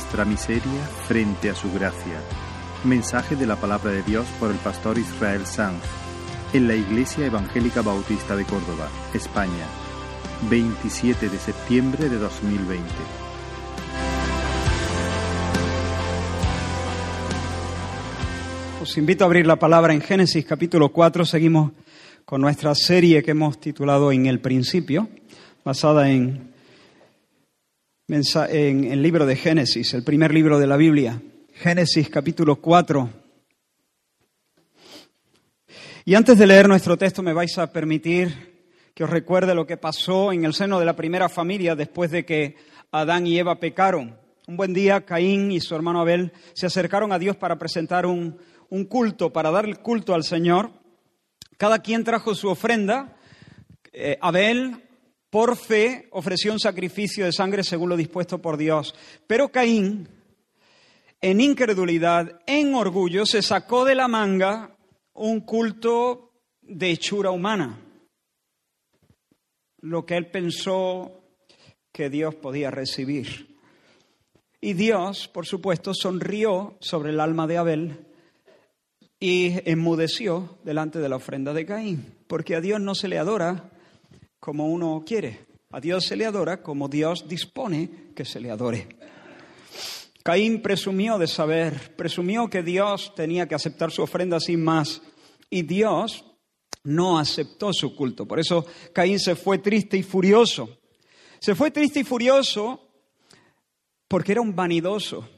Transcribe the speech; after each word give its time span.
nuestra 0.00 0.24
miseria 0.24 0.82
frente 1.06 1.50
a 1.50 1.54
su 1.54 1.70
gracia. 1.70 2.22
Mensaje 2.84 3.36
de 3.36 3.46
la 3.46 3.56
palabra 3.56 3.90
de 3.90 4.02
Dios 4.02 4.26
por 4.40 4.50
el 4.50 4.56
pastor 4.56 4.98
Israel 4.98 5.44
Sanz 5.44 5.82
en 6.54 6.66
la 6.66 6.74
Iglesia 6.74 7.26
Evangélica 7.26 7.82
Bautista 7.82 8.34
de 8.34 8.46
Córdoba, 8.46 8.88
España, 9.12 9.66
27 10.48 11.28
de 11.28 11.38
septiembre 11.38 12.08
de 12.08 12.16
2020. 12.16 12.82
Os 18.80 18.96
invito 18.96 19.24
a 19.24 19.26
abrir 19.26 19.46
la 19.46 19.56
palabra 19.56 19.92
en 19.92 20.00
Génesis 20.00 20.46
capítulo 20.46 20.88
4. 20.88 21.26
Seguimos 21.26 21.72
con 22.24 22.40
nuestra 22.40 22.74
serie 22.74 23.22
que 23.22 23.32
hemos 23.32 23.60
titulado 23.60 24.12
En 24.12 24.24
el 24.24 24.40
principio, 24.40 25.10
basada 25.62 26.08
en, 26.08 26.49
en 28.12 28.84
el 28.84 29.02
libro 29.04 29.24
de 29.24 29.36
Génesis, 29.36 29.94
el 29.94 30.02
primer 30.02 30.34
libro 30.34 30.58
de 30.58 30.66
la 30.66 30.76
Biblia. 30.76 31.22
Génesis 31.54 32.10
capítulo 32.10 32.56
4. 32.56 33.08
Y 36.06 36.16
antes 36.16 36.36
de 36.36 36.46
leer 36.48 36.66
nuestro 36.66 36.96
texto 36.96 37.22
me 37.22 37.32
vais 37.32 37.56
a 37.58 37.72
permitir 37.72 38.64
que 38.96 39.04
os 39.04 39.10
recuerde 39.10 39.54
lo 39.54 39.64
que 39.64 39.76
pasó 39.76 40.32
en 40.32 40.44
el 40.44 40.54
seno 40.54 40.80
de 40.80 40.86
la 40.86 40.96
primera 40.96 41.28
familia 41.28 41.76
después 41.76 42.10
de 42.10 42.24
que 42.24 42.56
Adán 42.90 43.28
y 43.28 43.38
Eva 43.38 43.60
pecaron. 43.60 44.18
Un 44.48 44.56
buen 44.56 44.72
día 44.72 45.02
Caín 45.02 45.52
y 45.52 45.60
su 45.60 45.76
hermano 45.76 46.00
Abel 46.00 46.32
se 46.54 46.66
acercaron 46.66 47.12
a 47.12 47.18
Dios 47.20 47.36
para 47.36 47.58
presentar 47.58 48.06
un, 48.06 48.40
culto, 48.88 49.32
para 49.32 49.52
dar 49.52 49.66
el 49.66 49.78
culto 49.78 50.14
al 50.14 50.24
Señor. 50.24 50.70
Cada 51.56 51.78
quien 51.78 52.02
trajo 52.02 52.34
su 52.34 52.48
ofrenda. 52.48 53.16
Eh, 53.92 54.18
Abel, 54.20 54.82
por 55.30 55.56
fe, 55.56 56.08
ofreció 56.10 56.52
un 56.52 56.58
sacrificio 56.58 57.24
de 57.24 57.32
sangre 57.32 57.62
según 57.62 57.88
lo 57.88 57.96
dispuesto 57.96 58.38
por 58.38 58.56
Dios. 58.56 58.94
Pero 59.28 59.50
Caín, 59.50 60.08
en 61.20 61.40
incredulidad, 61.40 62.40
en 62.46 62.74
orgullo, 62.74 63.24
se 63.24 63.40
sacó 63.40 63.84
de 63.84 63.94
la 63.94 64.08
manga 64.08 64.76
un 65.14 65.40
culto 65.40 66.32
de 66.62 66.90
hechura 66.90 67.30
humana, 67.30 67.78
lo 69.80 70.04
que 70.04 70.16
él 70.16 70.30
pensó 70.30 71.22
que 71.92 72.10
Dios 72.10 72.34
podía 72.34 72.70
recibir. 72.70 73.58
Y 74.60 74.74
Dios, 74.74 75.28
por 75.28 75.46
supuesto, 75.46 75.94
sonrió 75.94 76.76
sobre 76.80 77.10
el 77.10 77.20
alma 77.20 77.46
de 77.46 77.56
Abel 77.56 78.06
y 79.18 79.58
enmudeció 79.70 80.58
delante 80.64 80.98
de 80.98 81.08
la 81.08 81.16
ofrenda 81.16 81.52
de 81.52 81.66
Caín, 81.66 82.14
porque 82.26 82.56
a 82.56 82.60
Dios 82.60 82.80
no 82.80 82.94
se 82.94 83.08
le 83.08 83.18
adora 83.18 83.69
como 84.40 84.66
uno 84.68 85.04
quiere, 85.06 85.46
a 85.70 85.80
Dios 85.80 86.06
se 86.06 86.16
le 86.16 86.26
adora 86.26 86.62
como 86.62 86.88
Dios 86.88 87.28
dispone 87.28 88.10
que 88.16 88.24
se 88.24 88.40
le 88.40 88.50
adore. 88.50 88.88
Caín 90.22 90.60
presumió 90.60 91.18
de 91.18 91.26
saber, 91.26 91.94
presumió 91.96 92.48
que 92.48 92.62
Dios 92.62 93.14
tenía 93.14 93.46
que 93.46 93.54
aceptar 93.54 93.90
su 93.90 94.02
ofrenda 94.02 94.40
sin 94.40 94.64
más, 94.64 95.02
y 95.48 95.62
Dios 95.62 96.24
no 96.82 97.18
aceptó 97.18 97.72
su 97.72 97.94
culto. 97.94 98.26
Por 98.26 98.40
eso 98.40 98.66
Caín 98.92 99.18
se 99.18 99.36
fue 99.36 99.58
triste 99.58 99.96
y 99.96 100.02
furioso. 100.02 100.78
Se 101.38 101.54
fue 101.54 101.70
triste 101.70 102.00
y 102.00 102.04
furioso 102.04 102.88
porque 104.08 104.32
era 104.32 104.40
un 104.40 104.54
vanidoso, 104.54 105.28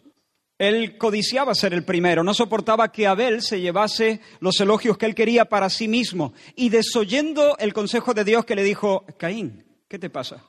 él 0.63 0.97
codiciaba 0.97 1.57
ser 1.57 1.75
el 1.75 1.85
primero, 1.85 2.23
no 2.23 2.35
soportaba 2.35 2.93
que 2.93 3.09
Abel 3.09 3.43
se 3.43 3.61
llevase 3.61 4.21
los 4.39 4.61
elogios 4.61 4.97
que 4.97 5.07
él 5.07 5.15
quería 5.17 5.47
para 5.47 5.69
sí 5.69 5.89
mismo. 5.89 6.35
Y 6.55 6.69
desoyendo 6.69 7.57
el 7.59 7.73
consejo 7.73 8.15
de 8.15 8.23
Dios 8.23 8.45
que 8.45 8.55
le 8.55 8.63
dijo, 8.63 9.05
Caín, 9.19 9.65
¿qué 9.89 9.99
te 9.99 10.09
pasa? 10.09 10.45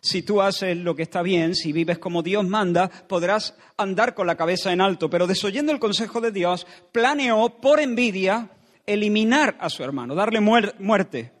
Si 0.00 0.22
tú 0.22 0.40
haces 0.40 0.74
lo 0.74 0.94
que 0.94 1.02
está 1.02 1.20
bien, 1.20 1.54
si 1.54 1.72
vives 1.72 1.98
como 1.98 2.22
Dios 2.22 2.46
manda, 2.46 2.88
podrás 2.88 3.56
andar 3.76 4.14
con 4.14 4.26
la 4.26 4.36
cabeza 4.36 4.72
en 4.72 4.80
alto. 4.80 5.10
Pero 5.10 5.26
desoyendo 5.26 5.70
el 5.70 5.78
consejo 5.78 6.22
de 6.22 6.32
Dios, 6.32 6.66
planeó 6.90 7.60
por 7.60 7.78
envidia 7.78 8.48
eliminar 8.86 9.58
a 9.60 9.68
su 9.68 9.84
hermano, 9.84 10.14
darle 10.14 10.40
muerte. 10.40 11.32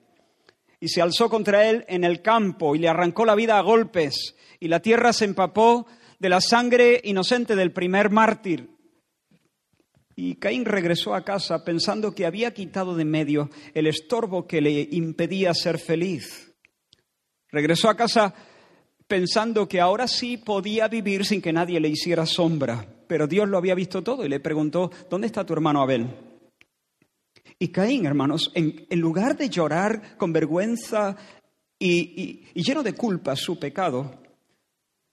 Y 0.80 0.88
se 0.88 1.00
alzó 1.00 1.30
contra 1.30 1.66
él 1.70 1.86
en 1.88 2.04
el 2.04 2.20
campo 2.20 2.76
y 2.76 2.78
le 2.78 2.90
arrancó 2.90 3.24
la 3.24 3.34
vida 3.34 3.56
a 3.56 3.62
golpes. 3.62 4.34
Y 4.60 4.68
la 4.68 4.80
tierra 4.80 5.14
se 5.14 5.24
empapó 5.24 5.86
de 6.18 6.28
la 6.28 6.40
sangre 6.40 7.00
inocente 7.04 7.54
del 7.54 7.72
primer 7.72 8.10
mártir. 8.10 8.70
Y 10.16 10.34
Caín 10.34 10.64
regresó 10.64 11.14
a 11.14 11.24
casa 11.24 11.64
pensando 11.64 12.12
que 12.12 12.26
había 12.26 12.52
quitado 12.52 12.96
de 12.96 13.04
medio 13.04 13.50
el 13.72 13.86
estorbo 13.86 14.48
que 14.48 14.60
le 14.60 14.88
impedía 14.90 15.54
ser 15.54 15.78
feliz. 15.78 16.52
Regresó 17.50 17.88
a 17.88 17.96
casa 17.96 18.34
pensando 19.06 19.68
que 19.68 19.80
ahora 19.80 20.08
sí 20.08 20.36
podía 20.36 20.88
vivir 20.88 21.24
sin 21.24 21.40
que 21.40 21.52
nadie 21.52 21.78
le 21.78 21.88
hiciera 21.88 22.26
sombra. 22.26 22.84
Pero 23.06 23.28
Dios 23.28 23.48
lo 23.48 23.58
había 23.58 23.76
visto 23.76 24.02
todo 24.02 24.24
y 24.24 24.28
le 24.28 24.40
preguntó, 24.40 24.90
¿dónde 25.08 25.28
está 25.28 25.46
tu 25.46 25.52
hermano 25.52 25.82
Abel? 25.82 26.08
Y 27.60 27.68
Caín, 27.68 28.04
hermanos, 28.04 28.50
en, 28.54 28.86
lugar 28.98 29.36
de 29.36 29.48
llorar 29.48 30.16
con 30.16 30.32
vergüenza 30.32 31.16
y 31.78 32.42
lleno 32.54 32.82
de 32.82 32.92
culpa 32.92 33.36
su 33.36 33.58
pecado, 33.58 34.27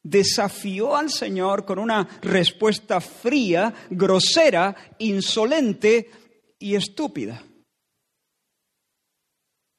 desafió 0.05 0.95
al 0.95 1.09
Señor 1.09 1.65
con 1.65 1.79
una 1.79 2.07
respuesta 2.21 3.01
fría, 3.01 3.73
grosera, 3.89 4.75
insolente 4.99 6.11
y 6.59 6.75
estúpida. 6.75 7.43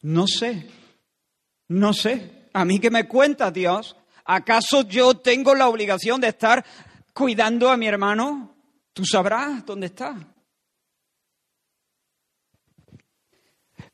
No 0.03 0.27
sé, 0.27 0.69
no 1.69 1.93
sé. 1.93 2.49
¿A 2.53 2.65
mí 2.65 2.81
qué 2.81 2.91
me 2.91 3.07
cuenta 3.07 3.51
Dios? 3.51 3.97
¿Acaso 4.25 4.83
yo 4.83 5.17
tengo 5.17 5.55
la 5.55 5.69
obligación 5.69 6.21
de 6.21 6.29
estar 6.29 6.65
cuidando 7.15 7.71
a 7.71 7.77
mi 7.77 7.87
hermano? 7.87 8.57
Tú 8.93 9.05
sabrás 9.05 9.65
dónde 9.65 9.87
está. 9.87 10.17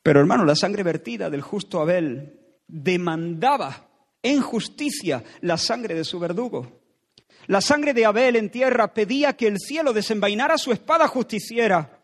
Pero 0.01 0.19
hermano, 0.19 0.45
la 0.45 0.55
sangre 0.55 0.81
vertida 0.81 1.29
del 1.29 1.41
justo 1.41 1.79
Abel 1.79 2.57
demandaba 2.67 3.92
en 4.23 4.41
justicia 4.41 5.23
la 5.41 5.57
sangre 5.57 5.93
de 5.93 6.03
su 6.03 6.19
verdugo. 6.19 6.81
La 7.47 7.61
sangre 7.61 7.93
de 7.93 8.05
Abel 8.05 8.37
en 8.37 8.49
tierra 8.49 8.93
pedía 8.93 9.33
que 9.33 9.47
el 9.47 9.59
cielo 9.59 9.91
desenvainara 9.93 10.57
su 10.57 10.71
espada 10.71 11.07
justiciera 11.07 11.99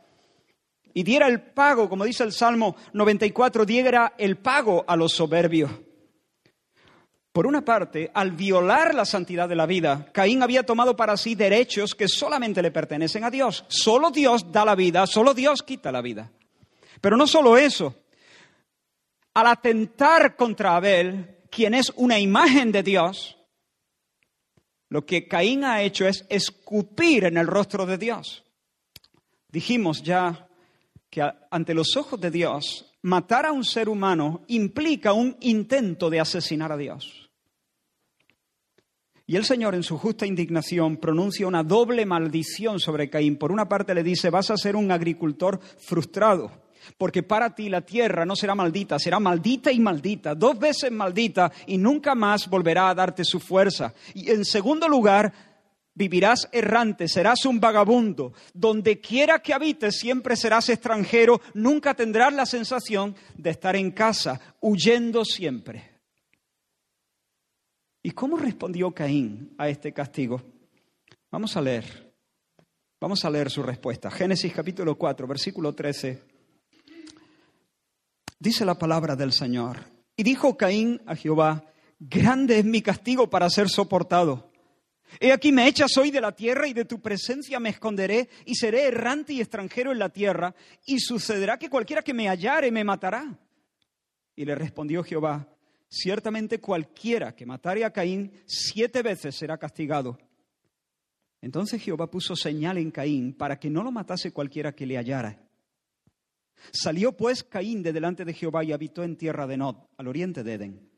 y 0.94 1.04
diera 1.04 1.28
el 1.28 1.42
pago, 1.42 1.88
como 1.88 2.04
dice 2.04 2.24
el 2.24 2.34
Salmo 2.34 2.76
94, 2.94 3.66
diera 3.66 4.14
el 4.18 4.38
pago 4.38 4.84
a 4.86 4.96
los 4.96 5.14
soberbios. 5.14 5.72
Por 7.32 7.46
una 7.48 7.64
parte, 7.64 8.12
al 8.14 8.32
violar 8.32 8.96
la 8.96 9.06
santidad 9.06 9.48
de 9.48 9.56
la 9.56 9.66
vida, 9.66 10.10
Caín 10.12 10.44
había 10.44 10.66
tomado 10.66 10.96
para 10.96 11.16
sí 11.16 11.36
derechos 11.36 11.96
que 11.96 12.08
solamente 12.08 12.62
le 12.62 12.72
pertenecen 12.72 13.24
a 13.24 13.32
Dios. 13.32 13.66
Solo 13.70 14.10
Dios 14.10 14.52
da 14.52 14.66
la 14.66 14.76
vida, 14.76 15.06
solo 15.08 15.34
Dios 15.34 15.64
quita 15.64 15.92
la 15.92 16.02
vida. 16.02 16.32
Pero 17.00 17.16
no 17.16 17.28
solo 17.28 17.58
eso. 17.58 17.96
Al 19.36 19.48
atentar 19.48 20.36
contra 20.36 20.76
Abel, 20.76 21.39
quien 21.50 21.74
es 21.74 21.92
una 21.96 22.20
imagen 22.20 22.72
de 22.72 22.84
Dios, 22.84 23.38
lo 24.90 25.06
que 25.06 25.28
Caín 25.28 25.64
ha 25.64 25.82
hecho 25.82 26.08
es 26.08 26.26
escupir 26.30 27.26
en 27.26 27.38
el 27.38 27.48
rostro 27.48 27.86
de 27.86 27.98
Dios. 27.98 28.44
Dijimos 29.50 30.02
ya 30.04 30.48
que 31.10 31.24
ante 31.52 31.74
los 31.74 31.96
ojos 31.96 32.20
de 32.20 32.32
Dios, 32.32 32.94
matar 33.02 33.46
a 33.46 33.52
un 33.52 33.64
ser 33.64 33.90
humano 33.90 34.42
implica 34.48 35.14
un 35.14 35.38
intento 35.42 36.10
de 36.10 36.20
asesinar 36.20 36.72
a 36.72 36.78
Dios. 36.78 37.30
Y 39.26 39.36
el 39.36 39.46
Señor, 39.46 39.76
en 39.76 39.84
su 39.84 39.98
justa 39.98 40.26
indignación, 40.26 40.98
pronuncia 40.98 41.46
una 41.46 41.64
doble 41.64 42.04
maldición 42.04 42.80
sobre 42.80 43.12
Caín. 43.12 43.38
Por 43.38 43.52
una 43.52 43.70
parte 43.70 43.94
le 43.94 44.02
dice, 44.02 44.32
vas 44.32 44.50
a 44.50 44.58
ser 44.58 44.76
un 44.76 44.92
agricultor 44.92 45.60
frustrado 45.60 46.69
porque 46.98 47.24
para 47.24 47.54
ti 47.54 47.70
la 47.70 47.82
tierra 47.82 48.26
no 48.26 48.36
será 48.36 48.56
maldita, 48.56 49.00
será 49.00 49.20
maldita 49.20 49.72
y 49.72 49.80
maldita, 49.80 50.36
dos 50.36 50.58
veces 50.58 50.92
maldita 50.92 51.52
y 51.68 51.78
nunca 51.78 52.16
más 52.16 52.50
volverá 52.50 52.90
a 52.90 52.96
darte 52.96 53.24
su 53.24 53.40
fuerza. 53.40 53.94
Y 54.14 54.30
en 54.32 54.46
segundo 54.46 54.88
lugar, 54.88 55.34
vivirás 55.94 56.48
errante, 56.54 57.08
serás 57.08 57.46
un 57.46 57.60
vagabundo. 57.60 58.34
Donde 58.54 59.02
quiera 59.02 59.40
que 59.40 59.54
habites 59.54 60.00
siempre 60.00 60.36
serás 60.36 60.70
extranjero, 60.70 61.42
nunca 61.54 61.94
tendrás 61.94 62.34
la 62.34 62.46
sensación 62.46 63.16
de 63.36 63.50
estar 63.50 63.76
en 63.76 63.92
casa, 63.92 64.40
huyendo 64.62 65.26
siempre. 65.26 65.90
¿Y 68.02 68.12
cómo 68.12 68.38
respondió 68.38 68.92
Caín 68.92 69.54
a 69.58 69.68
este 69.68 69.92
castigo? 69.92 70.42
Vamos 71.30 71.58
a 71.58 71.62
leer. 71.62 72.14
Vamos 73.02 73.24
a 73.26 73.30
leer 73.30 73.50
su 73.50 73.62
respuesta. 73.62 74.10
Génesis 74.10 74.54
capítulo 74.54 74.96
4, 74.96 75.28
versículo 75.28 75.76
13 75.76 76.29
Dice 78.40 78.64
la 78.64 78.80
palabra 78.80 79.18
del 79.18 79.34
Señor. 79.34 79.80
Y 80.16 80.24
dijo 80.24 80.56
Caín 80.56 81.02
a 81.06 81.16
Jehová, 81.16 81.66
grande 82.00 82.60
es 82.60 82.66
mi 82.66 82.82
castigo 82.82 83.30
para 83.30 83.50
ser 83.50 83.68
soportado. 83.68 84.50
He 85.20 85.34
aquí 85.34 85.52
me 85.52 85.68
echas 85.68 85.98
hoy 85.98 86.10
de 86.10 86.22
la 86.22 86.34
tierra 86.34 86.68
y 86.68 86.74
de 86.74 86.86
tu 86.86 87.02
presencia 87.02 87.60
me 87.60 87.70
esconderé 87.70 88.30
y 88.46 88.56
seré 88.56 88.88
errante 88.88 89.34
y 89.34 89.42
extranjero 89.42 89.92
en 89.92 90.00
la 90.00 90.10
tierra 90.10 90.56
y 90.86 91.00
sucederá 91.00 91.58
que 91.58 91.70
cualquiera 91.70 92.02
que 92.02 92.14
me 92.14 92.28
hallare 92.28 92.72
me 92.72 92.84
matará. 92.84 93.38
Y 94.36 94.46
le 94.46 94.56
respondió 94.56 95.04
Jehová, 95.04 95.48
ciertamente 95.90 96.62
cualquiera 96.62 97.36
que 97.36 97.46
matare 97.46 97.84
a 97.84 97.92
Caín 97.92 98.32
siete 98.46 99.02
veces 99.02 99.36
será 99.36 99.58
castigado. 99.58 100.18
Entonces 101.42 101.82
Jehová 101.82 102.10
puso 102.10 102.36
señal 102.36 102.78
en 102.78 102.92
Caín 102.92 103.34
para 103.34 103.60
que 103.60 103.70
no 103.70 103.84
lo 103.84 103.92
matase 103.92 104.32
cualquiera 104.32 104.74
que 104.74 104.86
le 104.86 104.98
hallara. 104.98 105.49
Salió 106.72 107.16
pues 107.16 107.44
Caín 107.44 107.84
de 107.84 107.94
delante 107.94 108.26
de 108.26 108.34
Jehová 108.34 108.64
y 108.64 108.72
habitó 108.72 109.04
en 109.04 109.16
tierra 109.16 109.48
de 109.48 109.58
Nod, 109.58 109.76
al 109.98 110.08
oriente 110.08 110.44
de 110.44 110.54
Edén. 110.54 110.90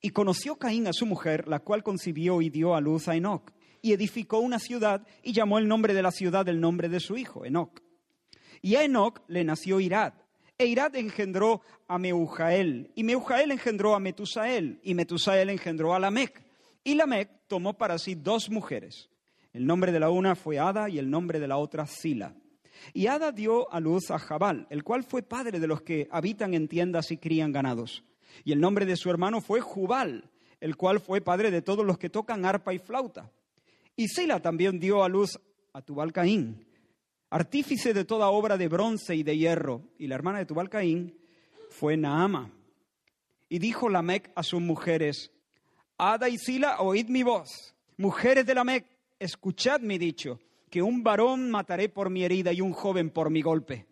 Y 0.00 0.10
conoció 0.10 0.56
Caín 0.56 0.86
a 0.86 0.92
su 0.92 1.06
mujer, 1.06 1.48
la 1.48 1.60
cual 1.60 1.82
concibió 1.82 2.42
y 2.42 2.50
dio 2.50 2.74
a 2.74 2.80
luz 2.80 3.08
a 3.08 3.16
Enoc, 3.16 3.52
y 3.82 3.92
edificó 3.92 4.38
una 4.38 4.58
ciudad 4.58 5.06
y 5.22 5.32
llamó 5.32 5.58
el 5.58 5.68
nombre 5.68 5.94
de 5.94 6.02
la 6.02 6.10
ciudad 6.10 6.48
el 6.48 6.60
nombre 6.60 6.88
de 6.88 7.00
su 7.00 7.16
hijo, 7.16 7.44
Enoc. 7.44 7.82
Y 8.62 8.76
a 8.76 8.84
Enoc 8.84 9.22
le 9.28 9.44
nació 9.44 9.80
Irad, 9.80 10.14
e 10.58 10.66
Irad 10.66 10.94
engendró 10.96 11.62
a 11.88 11.98
Meujael, 11.98 12.90
y 12.94 13.04
Meujael 13.04 13.50
engendró 13.50 13.94
a 13.94 14.00
Metusael, 14.00 14.78
y 14.82 14.94
Metusael 14.94 15.48
engendró 15.48 15.94
a 15.94 15.98
Lamec. 15.98 16.44
Y 16.84 16.94
Lamec 16.94 17.30
tomó 17.46 17.76
para 17.76 17.98
sí 17.98 18.14
dos 18.14 18.50
mujeres. 18.50 19.10
El 19.52 19.66
nombre 19.66 19.90
de 19.90 20.00
la 20.00 20.10
una 20.10 20.34
fue 20.34 20.58
Ada 20.58 20.88
y 20.88 20.98
el 20.98 21.10
nombre 21.10 21.40
de 21.40 21.48
la 21.48 21.56
otra 21.56 21.86
Zila. 21.86 22.34
Y 22.92 23.06
Ada 23.06 23.32
dio 23.32 23.72
a 23.72 23.80
luz 23.80 24.10
a 24.10 24.18
Jabal, 24.18 24.66
el 24.70 24.84
cual 24.84 25.04
fue 25.04 25.22
padre 25.22 25.60
de 25.60 25.66
los 25.66 25.82
que 25.82 26.08
habitan 26.10 26.54
en 26.54 26.68
tiendas 26.68 27.10
y 27.10 27.18
crían 27.18 27.52
ganados. 27.52 28.04
Y 28.44 28.52
el 28.52 28.60
nombre 28.60 28.86
de 28.86 28.96
su 28.96 29.10
hermano 29.10 29.40
fue 29.40 29.60
Jubal, 29.60 30.30
el 30.60 30.76
cual 30.76 31.00
fue 31.00 31.20
padre 31.20 31.50
de 31.50 31.62
todos 31.62 31.84
los 31.84 31.98
que 31.98 32.10
tocan 32.10 32.44
arpa 32.44 32.74
y 32.74 32.78
flauta. 32.78 33.30
Y 33.96 34.08
Zila 34.08 34.40
también 34.40 34.78
dio 34.78 35.02
a 35.02 35.08
luz 35.08 35.38
a 35.72 35.82
Tubal 35.82 36.12
Caín, 36.12 36.66
artífice 37.28 37.92
de 37.94 38.04
toda 38.04 38.30
obra 38.30 38.56
de 38.56 38.68
bronce 38.68 39.14
y 39.14 39.22
de 39.22 39.36
hierro. 39.36 39.82
Y 39.98 40.06
la 40.06 40.14
hermana 40.14 40.38
de 40.38 40.46
Tubal 40.46 40.68
Caín 40.68 41.18
fue 41.70 41.96
Naama. 41.96 42.50
Y 43.48 43.58
dijo 43.58 43.88
Lamec 43.88 44.30
a 44.34 44.42
sus 44.42 44.60
mujeres, 44.60 45.32
Ada 45.98 46.28
y 46.28 46.38
Zila, 46.38 46.80
oíd 46.80 47.08
mi 47.08 47.22
voz. 47.22 47.74
Mujeres 47.96 48.46
de 48.46 48.54
Lamec, 48.54 48.86
escuchad 49.18 49.80
mi 49.80 49.98
dicho, 49.98 50.40
que 50.70 50.82
un 50.82 51.02
varón 51.02 51.50
mataré 51.50 51.88
por 51.88 52.10
mi 52.10 52.24
herida 52.24 52.52
y 52.52 52.60
un 52.60 52.72
joven 52.72 53.10
por 53.10 53.30
mi 53.30 53.42
golpe. 53.42 53.86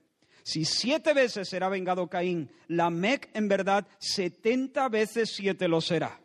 Si 0.44 0.64
siete 0.64 1.12
veces 1.12 1.48
será 1.48 1.68
vengado 1.68 2.08
Caín, 2.08 2.50
la 2.68 2.88
Mec 2.88 3.28
en 3.34 3.48
verdad 3.48 3.86
setenta 3.98 4.88
veces 4.88 5.30
siete 5.34 5.68
lo 5.68 5.80
será. 5.80 6.20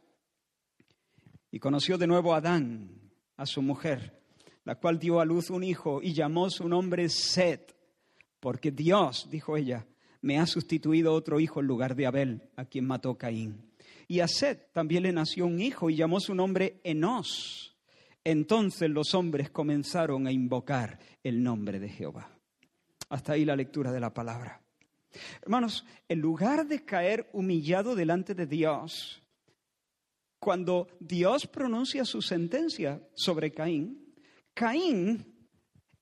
Y 1.52 1.60
conoció 1.60 1.98
de 1.98 2.08
nuevo 2.08 2.34
a 2.34 2.38
Adán, 2.38 3.12
a 3.36 3.46
su 3.46 3.62
mujer, 3.62 4.22
la 4.64 4.76
cual 4.76 5.00
dio 5.00 5.20
a 5.20 5.26
luz 5.26 5.50
un 5.50 5.64
hijo 5.64 6.02
y 6.02 6.14
llamó 6.14 6.50
su 6.50 6.70
nombre 6.70 7.10
Set, 7.10 7.76
porque 8.40 8.72
Dios, 8.72 9.28
dijo 9.30 9.58
ella, 9.58 9.88
me 10.22 10.40
ha 10.40 10.46
sustituido 10.46 11.14
otro 11.14 11.40
hijo 11.40 11.60
en 11.60 11.68
lugar 11.68 11.96
de 11.96 12.06
Abel, 12.06 12.44
a 12.56 12.66
quien 12.66 12.86
mató 12.86 13.18
Caín. 13.18 13.74
Y 14.08 14.22
a 14.22 14.28
Set 14.28 14.72
también 14.72 15.04
le 15.04 15.12
nació 15.12 15.46
un 15.46 15.60
hijo 15.60 15.90
y 15.90 15.96
llamó 15.96 16.20
su 16.20 16.34
nombre 16.34 16.80
Enos 16.84 17.73
entonces 18.24 18.90
los 18.90 19.14
hombres 19.14 19.50
comenzaron 19.50 20.28
a 20.28 20.31
invocar 20.31 21.00
el 21.24 21.44
nombre 21.44 21.80
de 21.80 21.90
Jehová. 21.90 22.30
Hasta 23.10 23.34
ahí 23.34 23.46
la 23.46 23.56
lectura 23.56 23.92
de 23.92 24.00
la 24.00 24.14
palabra. 24.14 24.62
Hermanos, 25.42 25.86
en 26.08 26.20
lugar 26.20 26.66
de 26.66 26.84
caer 26.84 27.30
humillado 27.34 27.96
delante 27.96 28.34
de 28.34 28.48
Dios, 28.48 29.22
cuando 30.40 30.88
Dios 31.00 31.48
pronuncia 31.48 32.06
su 32.06 32.22
sentencia 32.22 33.02
sobre 33.14 33.52
Caín, 33.52 34.14
Caín 34.54 35.50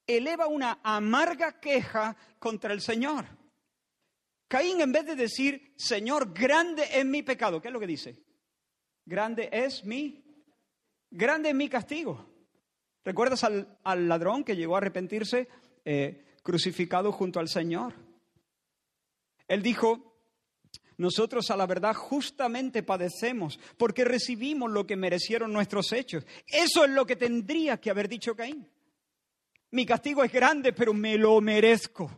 eleva 0.07 0.47
una 0.47 0.79
amarga 0.83 1.59
queja 1.59 2.15
contra 2.39 2.73
el 2.73 2.81
Señor. 2.81 3.25
Caín, 4.47 4.81
en 4.81 4.91
vez 4.91 5.05
de 5.05 5.15
decir, 5.15 5.73
Señor, 5.77 6.33
grande 6.33 6.83
es 6.93 7.05
mi 7.05 7.23
pecado, 7.23 7.61
¿qué 7.61 7.69
es 7.69 7.73
lo 7.73 7.79
que 7.79 7.87
dice? 7.87 8.17
Grande 9.05 9.49
es 9.51 9.85
mi 9.85 10.20
grande 11.11 11.49
es 11.49 11.55
mi 11.55 11.69
castigo. 11.69 12.25
¿Recuerdas 13.03 13.43
al, 13.43 14.07
ladrón 14.07 14.43
que 14.43 14.55
llegó 14.55 14.75
a 14.75 14.77
arrepentirse 14.77 15.47
eh, 15.85 16.23
crucificado 16.43 17.11
junto 17.11 17.39
al 17.39 17.49
Señor? 17.49 17.93
Él 19.47 19.61
dijo, 19.61 20.15
nosotros 20.97 21.49
a 21.49 21.57
la 21.57 21.65
verdad 21.65 21.93
justamente 21.95 22.83
padecemos 22.83 23.59
porque 23.77 24.05
recibimos 24.05 24.71
lo 24.71 24.85
que 24.85 24.95
merecieron 24.95 25.51
nuestros 25.51 25.91
hechos. 25.91 26.25
Eso 26.47 26.85
es 26.85 26.91
lo 26.91 27.05
que 27.05 27.15
tendría 27.15 27.77
que 27.77 27.89
haber 27.89 28.07
dicho 28.07 28.35
Caín. 28.35 28.67
Mi 29.71 29.85
castigo 29.85 30.23
es 30.23 30.31
grande, 30.31 30.73
pero 30.73 30.93
me 30.93 31.17
lo 31.17 31.41
merezco. 31.41 32.11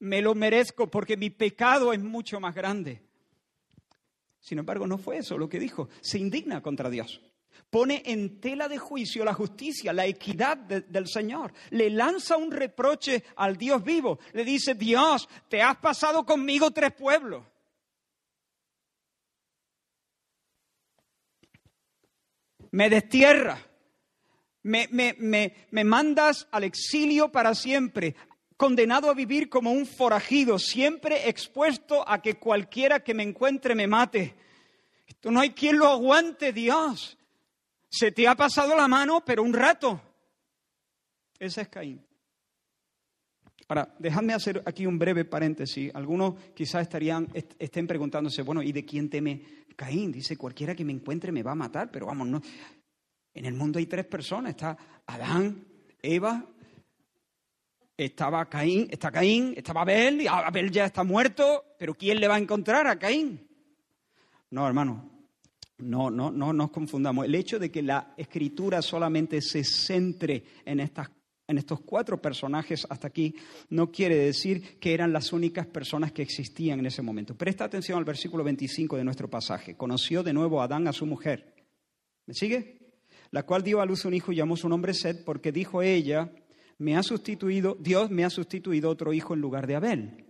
Me 0.00 0.20
lo 0.20 0.34
merezco 0.34 0.88
porque 0.88 1.16
mi 1.16 1.30
pecado 1.30 1.92
es 1.92 2.00
mucho 2.00 2.40
más 2.40 2.54
grande. 2.54 3.02
Sin 4.40 4.58
embargo, 4.58 4.86
no 4.86 4.98
fue 4.98 5.18
eso 5.18 5.36
lo 5.38 5.48
que 5.48 5.58
dijo. 5.58 5.88
Se 6.00 6.18
indigna 6.18 6.62
contra 6.62 6.90
Dios 6.90 7.20
pone 7.70 8.02
en 8.06 8.40
tela 8.40 8.68
de 8.68 8.78
juicio 8.78 9.24
la 9.24 9.34
justicia, 9.34 9.92
la 9.92 10.06
equidad 10.06 10.56
del 10.56 11.06
Señor. 11.06 11.52
Le 11.70 11.90
lanza 11.90 12.36
un 12.36 12.50
reproche 12.50 13.24
al 13.36 13.56
Dios 13.56 13.82
vivo. 13.84 14.18
Le 14.32 14.44
dice, 14.44 14.74
Dios, 14.74 15.28
te 15.48 15.62
has 15.62 15.76
pasado 15.76 16.24
conmigo 16.24 16.70
tres 16.70 16.92
pueblos. 16.92 17.44
Me 22.70 22.90
destierra. 22.90 23.64
Me, 24.62 24.88
me 24.90 25.84
mandas 25.84 26.46
al 26.50 26.64
exilio 26.64 27.32
para 27.32 27.54
siempre, 27.54 28.14
condenado 28.58 29.08
a 29.08 29.14
vivir 29.14 29.48
como 29.48 29.72
un 29.72 29.86
forajido, 29.86 30.58
siempre 30.58 31.28
expuesto 31.28 32.06
a 32.06 32.20
que 32.20 32.34
cualquiera 32.34 33.00
que 33.00 33.14
me 33.14 33.22
encuentre 33.22 33.74
me 33.74 33.86
mate. 33.86 34.34
Esto 35.06 35.30
no 35.30 35.40
hay 35.40 35.50
quien 35.50 35.78
lo 35.78 35.88
aguante, 35.88 36.52
Dios. 36.52 37.17
Se 37.90 38.12
te 38.12 38.28
ha 38.28 38.34
pasado 38.34 38.76
la 38.76 38.88
mano, 38.88 39.24
pero 39.24 39.42
un 39.42 39.52
rato. 39.52 40.00
Ese 41.38 41.62
es 41.62 41.68
Caín. 41.68 42.04
Ahora, 43.68 43.94
dejadme 43.98 44.32
hacer 44.32 44.62
aquí 44.64 44.86
un 44.86 44.98
breve 44.98 45.24
paréntesis. 45.24 45.94
Algunos 45.94 46.34
quizás 46.54 46.82
estarían, 46.82 47.28
estén 47.34 47.86
preguntándose, 47.86 48.42
bueno, 48.42 48.62
¿y 48.62 48.72
de 48.72 48.84
quién 48.84 49.10
teme 49.10 49.66
Caín? 49.76 50.10
Dice, 50.10 50.36
cualquiera 50.36 50.74
que 50.74 50.84
me 50.84 50.92
encuentre 50.92 51.32
me 51.32 51.42
va 51.42 51.52
a 51.52 51.56
matar, 51.56 51.90
pero 51.90 52.06
vamos, 52.06 52.28
no. 52.28 52.40
En 53.34 53.44
el 53.44 53.54
mundo 53.54 53.78
hay 53.78 53.86
tres 53.86 54.06
personas. 54.06 54.50
Está 54.50 54.76
Adán, 55.06 55.66
Eva, 56.00 56.46
estaba 57.96 58.48
Caín, 58.48 58.88
está 58.90 59.10
Caín, 59.10 59.52
estaba 59.56 59.82
Abel, 59.82 60.22
y 60.22 60.26
Abel 60.26 60.70
ya 60.70 60.86
está 60.86 61.04
muerto, 61.04 61.74
pero 61.78 61.94
¿quién 61.94 62.20
le 62.20 62.28
va 62.28 62.36
a 62.36 62.38
encontrar 62.38 62.86
a 62.86 62.98
Caín? 62.98 63.48
No, 64.50 64.66
hermano, 64.66 65.17
no, 65.78 66.10
no, 66.10 66.30
no 66.30 66.52
nos 66.52 66.70
confundamos. 66.70 67.24
El 67.24 67.34
hecho 67.34 67.58
de 67.58 67.70
que 67.70 67.82
la 67.82 68.14
escritura 68.16 68.82
solamente 68.82 69.40
se 69.40 69.62
centre 69.62 70.42
en, 70.64 70.80
estas, 70.80 71.10
en 71.46 71.58
estos 71.58 71.80
cuatro 71.80 72.20
personajes 72.20 72.86
hasta 72.90 73.08
aquí 73.08 73.34
no 73.70 73.90
quiere 73.90 74.16
decir 74.16 74.78
que 74.80 74.92
eran 74.92 75.12
las 75.12 75.32
únicas 75.32 75.66
personas 75.66 76.12
que 76.12 76.22
existían 76.22 76.80
en 76.80 76.86
ese 76.86 77.02
momento. 77.02 77.36
Presta 77.36 77.64
atención 77.64 77.98
al 77.98 78.04
versículo 78.04 78.42
25 78.42 78.96
de 78.96 79.04
nuestro 79.04 79.30
pasaje. 79.30 79.76
Conoció 79.76 80.22
de 80.22 80.32
nuevo 80.32 80.60
a 80.60 80.64
Adán 80.64 80.88
a 80.88 80.92
su 80.92 81.06
mujer. 81.06 81.54
¿Me 82.26 82.34
sigue? 82.34 82.78
La 83.30 83.44
cual 83.44 83.62
dio 83.62 83.80
a 83.80 83.86
luz 83.86 84.04
un 84.04 84.14
hijo 84.14 84.32
y 84.32 84.36
llamó 84.36 84.56
su 84.56 84.68
nombre 84.68 84.94
Sed 84.94 85.24
porque 85.24 85.52
dijo 85.52 85.82
ella, 85.82 86.32
me 86.78 86.96
ha 86.96 87.02
sustituido, 87.02 87.76
Dios 87.78 88.10
me 88.10 88.24
ha 88.24 88.30
sustituido 88.30 88.90
otro 88.90 89.12
hijo 89.12 89.34
en 89.34 89.40
lugar 89.40 89.66
de 89.66 89.76
Abel. 89.76 90.24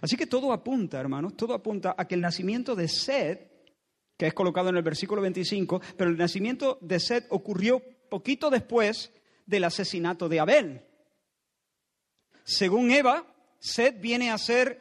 Así 0.00 0.16
que 0.16 0.26
todo 0.26 0.52
apunta, 0.52 0.98
hermanos, 0.98 1.36
todo 1.36 1.54
apunta 1.54 1.94
a 1.96 2.06
que 2.06 2.14
el 2.14 2.20
nacimiento 2.20 2.74
de 2.74 2.88
Sed 2.88 3.51
que 4.22 4.28
es 4.28 4.34
colocado 4.34 4.68
en 4.68 4.76
el 4.76 4.84
versículo 4.84 5.20
25, 5.20 5.82
pero 5.96 6.08
el 6.08 6.16
nacimiento 6.16 6.78
de 6.80 7.00
Seth 7.00 7.26
ocurrió 7.30 7.82
poquito 8.08 8.50
después 8.50 9.10
del 9.46 9.64
asesinato 9.64 10.28
de 10.28 10.38
Abel. 10.38 10.82
Según 12.44 12.92
Eva, 12.92 13.26
Seth 13.58 14.00
viene 14.00 14.30
a 14.30 14.38
ser 14.38 14.80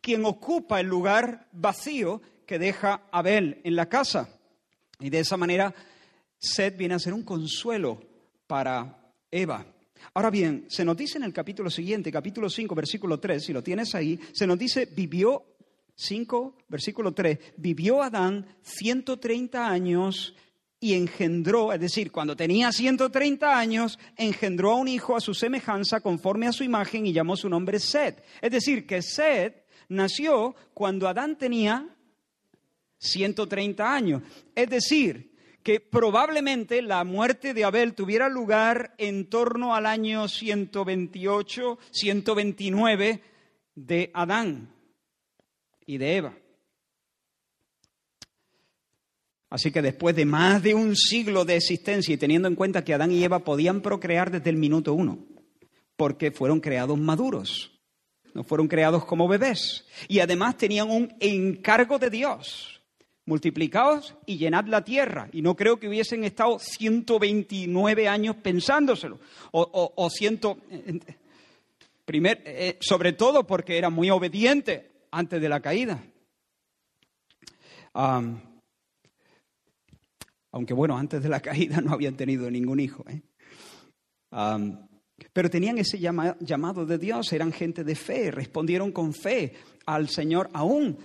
quien 0.00 0.24
ocupa 0.24 0.80
el 0.80 0.86
lugar 0.86 1.46
vacío 1.52 2.22
que 2.46 2.58
deja 2.58 3.02
Abel 3.12 3.60
en 3.64 3.76
la 3.76 3.86
casa. 3.86 4.30
Y 4.98 5.10
de 5.10 5.18
esa 5.20 5.36
manera, 5.36 5.74
Seth 6.38 6.78
viene 6.78 6.94
a 6.94 7.00
ser 7.00 7.12
un 7.12 7.22
consuelo 7.22 8.00
para 8.46 9.12
Eva. 9.30 9.66
Ahora 10.14 10.30
bien, 10.30 10.64
se 10.68 10.86
nos 10.86 10.96
dice 10.96 11.18
en 11.18 11.24
el 11.24 11.34
capítulo 11.34 11.68
siguiente, 11.68 12.10
capítulo 12.10 12.48
5, 12.48 12.74
versículo 12.74 13.20
3, 13.20 13.44
si 13.44 13.52
lo 13.52 13.62
tienes 13.62 13.94
ahí, 13.94 14.18
se 14.32 14.46
nos 14.46 14.58
dice, 14.58 14.86
vivió 14.86 15.51
5, 15.94 16.56
versículo 16.68 17.12
3, 17.12 17.38
vivió 17.56 18.02
Adán 18.02 18.46
130 18.62 19.68
años 19.68 20.34
y 20.82 20.94
engendró, 20.94 21.72
es 21.72 21.80
decir, 21.80 22.10
cuando 22.10 22.34
tenía 22.34 22.72
130 22.72 23.56
años, 23.56 24.00
engendró 24.16 24.72
a 24.72 24.76
un 24.76 24.88
hijo 24.88 25.16
a 25.16 25.20
su 25.20 25.32
semejanza 25.32 26.00
conforme 26.00 26.48
a 26.48 26.52
su 26.52 26.64
imagen 26.64 27.06
y 27.06 27.12
llamó 27.12 27.36
su 27.36 27.48
nombre 27.48 27.78
Sed. 27.78 28.16
Es 28.40 28.50
decir, 28.50 28.84
que 28.84 29.00
Sed 29.00 29.52
nació 29.88 30.56
cuando 30.74 31.06
Adán 31.06 31.38
tenía 31.38 31.88
130 32.98 33.94
años. 33.94 34.22
Es 34.56 34.70
decir, 34.70 35.36
que 35.62 35.78
probablemente 35.78 36.82
la 36.82 37.04
muerte 37.04 37.54
de 37.54 37.62
Abel 37.62 37.94
tuviera 37.94 38.28
lugar 38.28 38.94
en 38.98 39.26
torno 39.30 39.76
al 39.76 39.86
año 39.86 40.26
128, 40.26 41.78
129 41.92 43.22
de 43.76 44.10
Adán 44.14 44.71
y 45.86 45.98
de 45.98 46.16
Eva. 46.16 46.34
Así 49.52 49.70
que 49.70 49.82
después 49.82 50.16
de 50.16 50.24
más 50.24 50.62
de 50.62 50.74
un 50.74 50.96
siglo 50.96 51.44
de 51.44 51.56
existencia 51.56 52.14
y 52.14 52.16
teniendo 52.16 52.48
en 52.48 52.54
cuenta 52.54 52.84
que 52.84 52.94
Adán 52.94 53.12
y 53.12 53.22
Eva 53.22 53.40
podían 53.40 53.82
procrear 53.82 54.30
desde 54.30 54.48
el 54.48 54.56
minuto 54.56 54.94
uno, 54.94 55.18
porque 55.96 56.30
fueron 56.30 56.60
creados 56.60 56.98
maduros, 56.98 57.70
no 58.32 58.44
fueron 58.44 58.66
creados 58.66 59.04
como 59.04 59.28
bebés, 59.28 59.84
y 60.08 60.20
además 60.20 60.56
tenían 60.56 60.90
un 60.90 61.14
encargo 61.20 61.98
de 61.98 62.08
Dios. 62.08 62.80
Multiplicaos 63.26 64.14
y 64.26 64.38
llenad 64.38 64.64
la 64.64 64.82
tierra. 64.82 65.28
Y 65.32 65.42
no 65.42 65.54
creo 65.54 65.78
que 65.78 65.86
hubiesen 65.86 66.24
estado 66.24 66.58
129 66.58 68.08
años 68.08 68.34
pensándoselo. 68.42 69.20
O, 69.52 70.10
ciento. 70.10 70.58
Primer, 72.04 72.42
eh, 72.44 72.78
sobre 72.80 73.12
todo 73.12 73.46
porque 73.46 73.78
era 73.78 73.90
muy 73.90 74.10
obediente 74.10 74.91
antes 75.12 75.40
de 75.40 75.48
la 75.48 75.60
caída 75.60 76.02
aunque 80.52 80.74
bueno, 80.74 80.96
antes 80.96 81.22
de 81.22 81.28
la 81.28 81.40
caída 81.42 81.80
no 81.80 81.92
habían 81.92 82.14
tenido 82.14 82.50
ningún 82.50 82.80
hijo. 82.80 83.04
¿eh? 83.08 83.22
pero 85.32 85.50
tenían 85.50 85.78
ese 85.78 85.98
llamado 85.98 86.86
de 86.86 86.98
Dios, 86.98 87.32
eran 87.32 87.52
gente 87.52 87.84
de 87.84 87.94
fe, 87.94 88.30
respondieron 88.30 88.92
con 88.92 89.12
fe 89.12 89.54
al 89.86 90.08
Señor 90.08 90.48
aún 90.52 90.98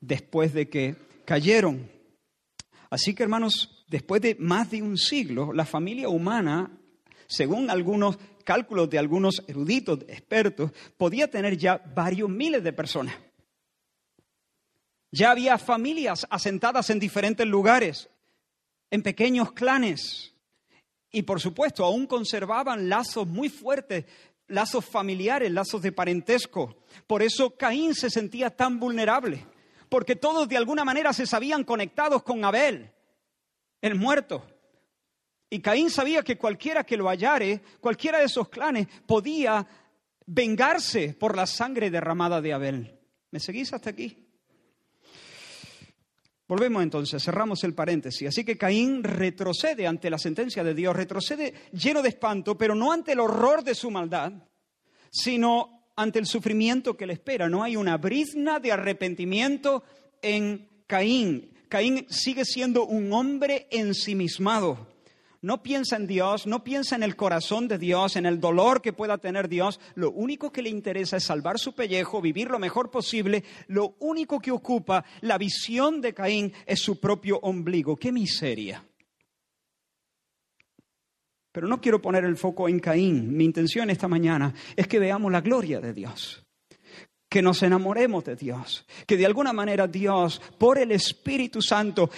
después 0.00 0.52
de 0.52 0.68
que 0.68 0.96
cayeron. 1.24 1.88
Así 2.90 3.14
que 3.14 3.22
hermanos, 3.22 3.84
después 3.88 4.22
de 4.22 4.36
más 4.38 4.70
de 4.70 4.82
un 4.82 4.96
siglo, 4.96 5.52
la 5.52 5.64
familia 5.64 6.08
humana, 6.08 6.70
según 7.26 7.70
algunos 7.70 8.18
cálculos 8.44 8.88
de 8.90 8.98
algunos 8.98 9.42
eruditos, 9.48 10.00
expertos, 10.06 10.70
podía 10.96 11.28
tener 11.28 11.56
ya 11.56 11.78
varios 11.94 12.28
miles 12.28 12.62
de 12.62 12.72
personas. 12.72 13.14
Ya 15.16 15.30
había 15.30 15.56
familias 15.56 16.26
asentadas 16.28 16.90
en 16.90 17.00
diferentes 17.00 17.46
lugares, 17.46 18.10
en 18.90 19.02
pequeños 19.02 19.50
clanes. 19.52 20.34
Y 21.10 21.22
por 21.22 21.40
supuesto, 21.40 21.86
aún 21.86 22.06
conservaban 22.06 22.90
lazos 22.90 23.26
muy 23.26 23.48
fuertes, 23.48 24.04
lazos 24.48 24.84
familiares, 24.84 25.50
lazos 25.50 25.80
de 25.80 25.90
parentesco. 25.90 26.76
Por 27.06 27.22
eso 27.22 27.56
Caín 27.56 27.94
se 27.94 28.10
sentía 28.10 28.50
tan 28.50 28.78
vulnerable, 28.78 29.46
porque 29.88 30.16
todos 30.16 30.46
de 30.50 30.58
alguna 30.58 30.84
manera 30.84 31.14
se 31.14 31.26
sabían 31.26 31.64
conectados 31.64 32.22
con 32.22 32.44
Abel, 32.44 32.92
el 33.80 33.94
muerto. 33.94 34.46
Y 35.48 35.60
Caín 35.60 35.88
sabía 35.88 36.22
que 36.24 36.36
cualquiera 36.36 36.84
que 36.84 36.98
lo 36.98 37.08
hallare, 37.08 37.62
cualquiera 37.80 38.18
de 38.18 38.26
esos 38.26 38.50
clanes, 38.50 38.86
podía 39.06 39.66
vengarse 40.26 41.14
por 41.14 41.34
la 41.34 41.46
sangre 41.46 41.90
derramada 41.90 42.42
de 42.42 42.52
Abel. 42.52 42.98
¿Me 43.30 43.40
seguís 43.40 43.72
hasta 43.72 43.88
aquí? 43.88 44.25
Volvemos 46.48 46.82
entonces, 46.82 47.22
cerramos 47.24 47.64
el 47.64 47.74
paréntesis. 47.74 48.28
Así 48.28 48.44
que 48.44 48.56
Caín 48.56 49.02
retrocede 49.02 49.86
ante 49.86 50.10
la 50.10 50.18
sentencia 50.18 50.62
de 50.62 50.74
Dios, 50.74 50.94
retrocede 50.94 51.54
lleno 51.72 52.02
de 52.02 52.10
espanto, 52.10 52.56
pero 52.56 52.74
no 52.74 52.92
ante 52.92 53.12
el 53.12 53.20
horror 53.20 53.64
de 53.64 53.74
su 53.74 53.90
maldad, 53.90 54.32
sino 55.10 55.90
ante 55.96 56.18
el 56.18 56.26
sufrimiento 56.26 56.96
que 56.96 57.06
le 57.06 57.14
espera. 57.14 57.48
No 57.48 57.64
hay 57.64 57.74
una 57.74 57.96
brizna 57.96 58.60
de 58.60 58.70
arrepentimiento 58.70 59.82
en 60.22 60.68
Caín. 60.86 61.52
Caín 61.68 62.06
sigue 62.08 62.44
siendo 62.44 62.86
un 62.86 63.12
hombre 63.12 63.66
ensimismado 63.70 64.95
no 65.46 65.62
piensa 65.62 65.94
en 65.94 66.08
Dios, 66.08 66.48
no 66.48 66.64
piensa 66.64 66.96
en 66.96 67.04
el 67.04 67.14
corazón 67.14 67.68
de 67.68 67.78
Dios, 67.78 68.16
en 68.16 68.26
el 68.26 68.40
dolor 68.40 68.82
que 68.82 68.92
pueda 68.92 69.16
tener 69.16 69.48
Dios. 69.48 69.78
Lo 69.94 70.10
único 70.10 70.50
que 70.50 70.60
le 70.60 70.70
interesa 70.70 71.18
es 71.18 71.22
salvar 71.22 71.60
su 71.60 71.72
pellejo, 71.72 72.20
vivir 72.20 72.50
lo 72.50 72.58
mejor 72.58 72.90
posible. 72.90 73.44
Lo 73.68 73.94
único 74.00 74.40
que 74.40 74.50
ocupa 74.50 75.04
la 75.20 75.38
visión 75.38 76.00
de 76.00 76.12
Caín 76.12 76.52
es 76.66 76.80
su 76.80 76.98
propio 76.98 77.38
ombligo. 77.38 77.94
¡Qué 77.94 78.10
miseria! 78.10 78.84
Pero 81.52 81.68
no 81.68 81.80
quiero 81.80 82.02
poner 82.02 82.24
el 82.24 82.36
foco 82.36 82.68
en 82.68 82.80
Caín. 82.80 83.36
Mi 83.36 83.44
intención 83.44 83.88
esta 83.88 84.08
mañana 84.08 84.52
es 84.74 84.88
que 84.88 84.98
veamos 84.98 85.30
la 85.30 85.42
gloria 85.42 85.78
de 85.78 85.92
Dios 85.92 86.42
que 87.28 87.42
nos 87.42 87.62
enamoremos 87.62 88.24
de 88.24 88.36
Dios, 88.36 88.86
que 89.06 89.16
de 89.16 89.26
alguna 89.26 89.52
manera 89.52 89.86
Dios, 89.86 90.40
por 90.58 90.78
el 90.78 90.92
Espíritu 90.92 91.60
Santo, 91.60 92.08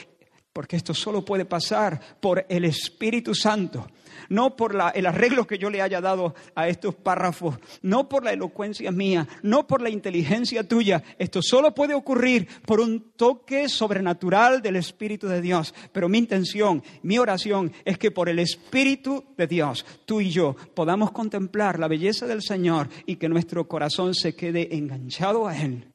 porque 0.59 0.75
esto 0.75 0.93
solo 0.93 1.25
puede 1.25 1.45
pasar 1.45 2.01
por 2.19 2.45
el 2.49 2.65
Espíritu 2.65 3.33
Santo, 3.33 3.87
no 4.29 4.57
por 4.57 4.77
el 4.93 5.07
arreglo 5.07 5.47
que 5.47 5.57
yo 5.57 5.71
le 5.71 5.81
haya 5.81 6.01
dado 6.01 6.35
a 6.57 6.67
estos 6.67 6.97
párrafos, 6.97 7.61
no 7.83 8.09
por 8.09 8.25
la 8.25 8.33
elocuencia 8.33 8.91
mía, 8.91 9.29
no 9.45 9.69
por 9.69 9.81
la 9.81 9.89
inteligencia 9.89 10.67
tuya. 10.67 11.05
Esto 11.17 11.43
solo 11.43 11.77
puede 11.77 11.95
ocurrir 11.95 12.49
por 12.67 12.81
un 12.81 13.13
toque 13.15 13.69
sobrenatural 13.69 14.61
del 14.61 14.75
Espíritu 14.75 15.29
de 15.29 15.41
Dios. 15.41 15.73
Pero 15.93 16.09
mi 16.09 16.19
intención, 16.19 16.83
mi 17.05 17.21
oración 17.21 17.71
es 17.85 17.97
que 17.97 18.11
por 18.11 18.29
el 18.29 18.41
Espíritu 18.41 19.27
de 19.37 19.47
Dios, 19.47 19.87
tú 20.07 20.21
y 20.21 20.31
yo 20.31 20.57
podamos 20.75 21.13
contemplar 21.13 21.79
la 21.79 21.87
belleza 21.87 22.27
del 22.27 22.43
Señor 22.43 22.89
y 23.07 23.15
que 23.15 23.29
nuestro 23.29 23.69
corazón 23.69 24.13
se 24.13 24.35
quede 24.35 24.75
enganchado 24.75 25.47
a 25.47 25.57
Él 25.57 25.93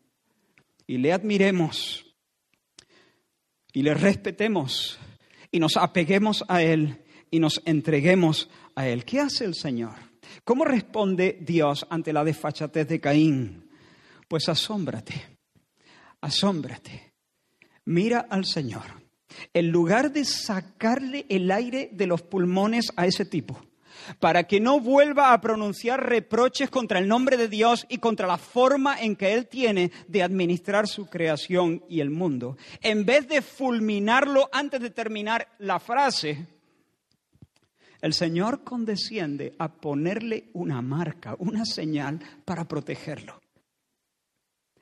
y 0.87 0.99
le 0.99 1.11
admiremos 1.11 2.02
y 3.73 3.81
le 3.81 3.93
respetemos 3.93 4.99
y 5.51 5.59
nos 5.59 5.75
apeguemos 5.75 6.45
a 6.47 6.61
Él 6.61 7.03
y 7.29 7.39
nos 7.39 7.61
entreguemos 7.65 8.49
a 8.75 8.87
Él. 8.87 9.03
¿Qué 9.03 9.19
hace 9.19 9.43
el 9.43 9.55
Señor? 9.55 9.95
¿Cómo 10.43 10.63
responde 10.63 11.39
Dios 11.41 11.85
ante 11.89 12.13
la 12.13 12.23
desfachatez 12.23 12.87
de 12.87 13.01
Caín? 13.01 13.69
Pues 14.27 14.47
asómbrate, 14.47 15.13
asómbrate. 16.21 17.13
Mira 17.85 18.27
al 18.29 18.45
Señor. 18.45 19.03
En 19.53 19.71
lugar 19.71 20.13
de 20.13 20.25
sacarle 20.25 21.25
el 21.27 21.51
aire 21.51 21.89
de 21.91 22.07
los 22.07 22.21
pulmones 22.21 22.93
a 22.95 23.07
ese 23.07 23.25
tipo, 23.25 23.59
para 24.19 24.43
que 24.45 24.59
no 24.59 24.79
vuelva 24.79 25.33
a 25.33 25.41
pronunciar 25.41 26.07
reproches 26.07 26.69
contra 26.69 26.99
el 26.99 27.07
nombre 27.07 27.37
de 27.37 27.47
Dios 27.47 27.85
y 27.89 27.97
contra 27.97 28.27
la 28.27 28.37
forma 28.37 28.99
en 29.01 29.15
que 29.15 29.33
Él 29.33 29.47
tiene 29.47 29.91
de 30.07 30.23
administrar 30.23 30.87
su 30.87 31.07
creación 31.07 31.83
y 31.89 31.99
el 31.99 32.09
mundo. 32.09 32.57
En 32.81 33.05
vez 33.05 33.27
de 33.27 33.41
fulminarlo 33.41 34.49
antes 34.51 34.81
de 34.81 34.89
terminar 34.89 35.47
la 35.59 35.79
frase, 35.79 36.47
el 38.01 38.13
Señor 38.13 38.63
condesciende 38.63 39.55
a 39.57 39.69
ponerle 39.71 40.49
una 40.53 40.81
marca, 40.81 41.35
una 41.39 41.65
señal 41.65 42.19
para 42.43 42.67
protegerlo. 42.67 43.39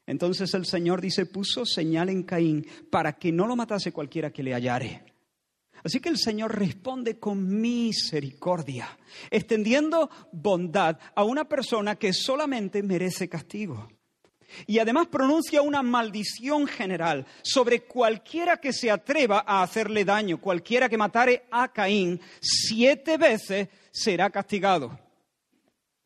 Entonces 0.08 0.54
el 0.56 0.66
Señor 0.66 1.02
dice, 1.02 1.26
puso 1.28 1.66
señal 1.66 2.10
en 2.10 2.24
Caín 2.24 2.66
para 2.90 3.14
que 3.14 3.32
no 3.32 3.46
lo 3.46 3.56
matase 3.56 3.92
cualquiera 3.92 4.32
que 4.32 4.44
le 4.44 4.54
hallare. 4.54 5.04
Así 5.84 6.00
que 6.00 6.10
el 6.10 6.18
Señor 6.18 6.58
responde 6.58 7.20
con 7.20 7.62
misericordia, 7.62 8.98
extendiendo 9.30 10.10
bondad 10.32 10.98
a 11.16 11.24
una 11.24 11.46
persona 11.46 11.96
que 11.96 12.14
solamente 12.14 12.84
merece 12.84 13.28
castigo. 13.28 13.88
Y 14.68 14.80
además 14.80 15.08
pronuncia 15.08 15.62
una 15.62 15.82
maldición 15.82 16.68
general 16.68 17.26
sobre 17.42 17.84
cualquiera 17.84 18.58
que 18.58 18.74
se 18.74 18.92
atreva 18.92 19.44
a 19.48 19.64
hacerle 19.64 20.04
daño, 20.06 20.40
cualquiera 20.40 20.90
que 20.90 20.98
matare 20.98 21.46
a 21.52 21.72
Caín, 21.72 22.20
siete 22.42 23.18
veces 23.18 23.70
será 23.92 24.30
castigado. 24.30 25.00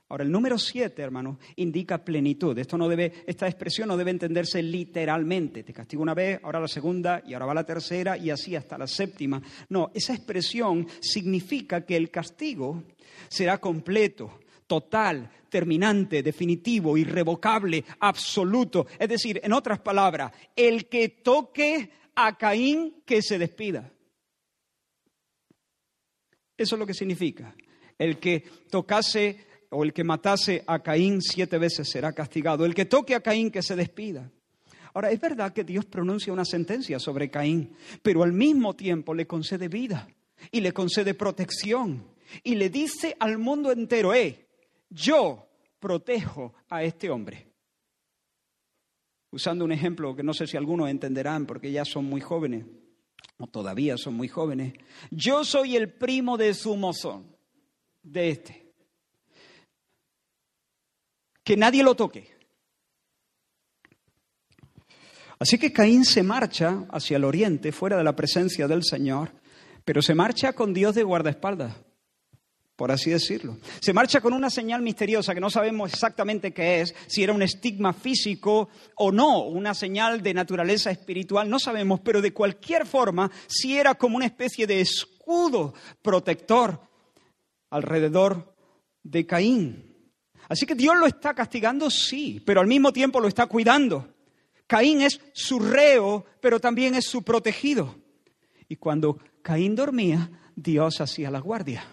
Ahora, 0.07 0.23
el 0.23 0.31
número 0.31 0.59
siete, 0.59 1.01
hermano, 1.01 1.39
indica 1.55 2.03
plenitud. 2.03 2.57
Esto 2.59 2.77
no 2.77 2.87
debe, 2.87 3.11
esta 3.25 3.47
expresión 3.47 3.87
no 3.87 3.97
debe 3.97 4.11
entenderse 4.11 4.61
literalmente. 4.61 5.63
Te 5.63 5.73
castigo 5.73 6.03
una 6.03 6.13
vez, 6.13 6.39
ahora 6.43 6.59
la 6.59 6.67
segunda, 6.67 7.23
y 7.25 7.33
ahora 7.33 7.47
va 7.47 7.53
la 7.55 7.65
tercera, 7.65 8.15
y 8.15 8.29
así 8.29 8.55
hasta 8.55 8.77
la 8.77 8.85
séptima. 8.85 9.41
No, 9.69 9.89
esa 9.95 10.13
expresión 10.13 10.87
significa 10.99 11.85
que 11.85 11.95
el 11.95 12.11
castigo 12.11 12.83
será 13.27 13.57
completo, 13.57 14.41
total, 14.67 15.31
terminante, 15.49 16.21
definitivo, 16.21 16.97
irrevocable, 16.97 17.83
absoluto. 17.99 18.85
Es 18.99 19.09
decir, 19.09 19.41
en 19.43 19.53
otras 19.53 19.79
palabras, 19.79 20.31
el 20.55 20.87
que 20.87 21.09
toque 21.09 21.89
a 22.13 22.37
Caín, 22.37 23.01
que 23.05 23.23
se 23.23 23.39
despida. 23.39 23.91
Eso 26.55 26.75
es 26.75 26.79
lo 26.79 26.85
que 26.85 26.93
significa. 26.93 27.55
El 27.97 28.19
que 28.19 28.43
tocase 28.69 29.54
o 29.69 29.83
el 29.83 29.93
que 29.93 30.03
matase 30.03 30.63
a 30.67 30.79
Caín 30.79 31.21
siete 31.21 31.57
veces 31.57 31.89
será 31.89 32.13
castigado. 32.13 32.65
El 32.65 32.75
que 32.75 32.85
toque 32.85 33.15
a 33.15 33.21
Caín 33.21 33.51
que 33.51 33.61
se 33.61 33.75
despida. 33.75 34.31
Ahora, 34.93 35.11
es 35.11 35.19
verdad 35.19 35.51
que 35.51 35.65
Dios 35.65 35.85
pronuncia 35.85 36.31
una 36.31 36.45
sentencia 36.45 36.99
sobre 36.99 37.29
Caín, 37.29 37.75
pero 38.01 38.23
al 38.23 38.31
mismo 38.31 38.75
tiempo 38.75 39.13
le 39.13 39.27
concede 39.27 39.67
vida 39.67 40.07
y 40.51 40.61
le 40.61 40.71
concede 40.71 41.13
protección 41.13 42.07
y 42.43 42.55
le 42.55 42.69
dice 42.69 43.15
al 43.19 43.37
mundo 43.37 43.71
entero, 43.71 44.13
eh, 44.13 44.47
yo 44.89 45.49
protejo 45.79 46.53
a 46.69 46.83
este 46.83 47.09
hombre. 47.09 47.51
Usando 49.31 49.65
un 49.65 49.73
ejemplo 49.73 50.15
que 50.15 50.23
no 50.23 50.33
sé 50.33 50.47
si 50.47 50.55
algunos 50.55 50.89
entenderán 50.89 51.45
porque 51.45 51.71
ya 51.71 51.83
son 51.83 52.05
muy 52.05 52.21
jóvenes, 52.21 52.65
o 53.37 53.47
todavía 53.47 53.97
son 53.97 54.13
muy 54.13 54.29
jóvenes. 54.29 54.73
Yo 55.11 55.43
soy 55.43 55.75
el 55.75 55.91
primo 55.91 56.37
de 56.37 56.53
su 56.53 56.75
mozón, 56.77 57.35
de 58.01 58.29
este 58.29 58.64
que 61.45 61.55
nadie 61.55 61.83
lo 61.83 61.95
toque. 61.95 62.35
Así 65.39 65.57
que 65.57 65.71
Caín 65.71 66.03
se 66.03 66.23
marcha 66.23 66.85
hacia 66.89 67.17
el 67.17 67.23
oriente, 67.23 67.71
fuera 67.71 67.97
de 67.97 68.03
la 68.03 68.15
presencia 68.15 68.67
del 68.67 68.83
Señor, 68.83 69.31
pero 69.85 70.01
se 70.01 70.15
marcha 70.15 70.53
con 70.53 70.73
Dios 70.73 70.95
de 70.95 71.03
guardaespaldas, 71.03 71.75
por 72.75 72.91
así 72.91 73.11
decirlo. 73.11 73.57
Se 73.79 73.93
marcha 73.93 74.21
con 74.21 74.33
una 74.33 74.49
señal 74.49 74.81
misteriosa 74.81 75.35
que 75.35 75.41
no 75.41 75.51
sabemos 75.51 75.93
exactamente 75.93 76.51
qué 76.51 76.81
es, 76.81 76.95
si 77.07 77.21
era 77.21 77.33
un 77.33 77.43
estigma 77.43 77.93
físico 77.93 78.69
o 78.95 79.11
no, 79.11 79.43
una 79.43 79.75
señal 79.75 80.23
de 80.23 80.33
naturaleza 80.33 80.89
espiritual, 80.89 81.49
no 81.49 81.59
sabemos, 81.59 81.99
pero 81.99 82.21
de 82.21 82.33
cualquier 82.33 82.87
forma, 82.87 83.29
si 83.45 83.77
era 83.77 83.93
como 83.95 84.15
una 84.15 84.25
especie 84.25 84.65
de 84.65 84.81
escudo 84.81 85.75
protector 86.01 86.81
alrededor 87.69 88.55
de 89.03 89.27
Caín. 89.27 89.94
Así 90.47 90.65
que 90.65 90.75
Dios 90.75 90.95
lo 90.97 91.07
está 91.07 91.33
castigando, 91.33 91.89
sí, 91.89 92.41
pero 92.45 92.61
al 92.61 92.67
mismo 92.67 92.93
tiempo 92.93 93.19
lo 93.19 93.27
está 93.27 93.47
cuidando. 93.47 94.13
Caín 94.67 95.01
es 95.01 95.19
su 95.33 95.59
reo, 95.59 96.25
pero 96.41 96.59
también 96.59 96.95
es 96.95 97.05
su 97.05 97.23
protegido. 97.23 97.95
Y 98.67 98.77
cuando 98.77 99.19
Caín 99.41 99.75
dormía, 99.75 100.29
Dios 100.55 101.01
hacía 101.01 101.29
la 101.29 101.39
guardia. 101.39 101.85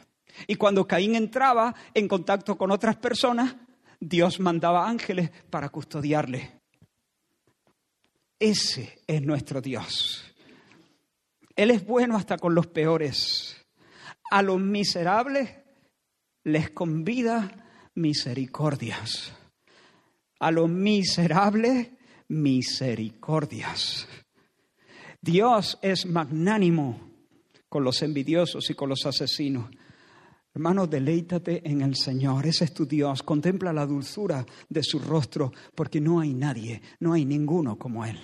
Y 0.47 0.57
cuando 0.57 0.87
Caín 0.87 1.15
entraba 1.15 1.75
en 1.95 2.09
contacto 2.09 2.57
con 2.57 2.71
otras 2.71 2.97
personas, 2.97 3.57
Dios 4.01 4.41
mandaba 4.41 4.89
ángeles 4.89 5.31
para 5.51 5.69
custodiarle. 5.69 6.61
Ese 8.39 8.99
es 9.07 9.23
nuestro 9.23 9.61
Dios. 9.61 10.25
Él 11.55 11.71
es 11.71 11.87
bueno 11.87 12.17
hasta 12.17 12.39
con 12.39 12.55
los 12.55 12.67
peores. 12.67 13.57
A 14.31 14.43
los 14.43 14.59
miserables 14.59 15.51
les 16.45 16.71
convida 16.71 17.62
misericordias. 17.95 19.33
A 20.41 20.51
los 20.51 20.69
miserables 20.69 21.91
misericordias. 22.29 24.09
Dios 25.21 25.79
es 25.83 26.07
magnánimo 26.07 27.13
con 27.69 27.85
los 27.85 28.03
envidiosos 28.03 28.69
y 28.71 28.75
con 28.75 28.89
los 28.89 29.07
asesinos. 29.07 29.71
Hermano, 30.55 30.87
deleítate 30.87 31.67
en 31.67 31.81
el 31.81 31.95
Señor, 31.95 32.47
ese 32.47 32.65
es 32.65 32.75
tu 32.75 32.85
Dios. 32.85 33.23
Contempla 33.23 33.73
la 33.73 33.87
dulzura 33.87 34.45
de 34.69 34.83
su 34.83 34.99
rostro, 34.99 35.53
porque 35.75 36.01
no 36.01 36.21
hay 36.21 36.35
nadie, 36.35 36.83
no 37.01 37.15
hay 37.15 37.25
ninguno 37.25 37.79
como 37.79 38.05
Él. 38.05 38.19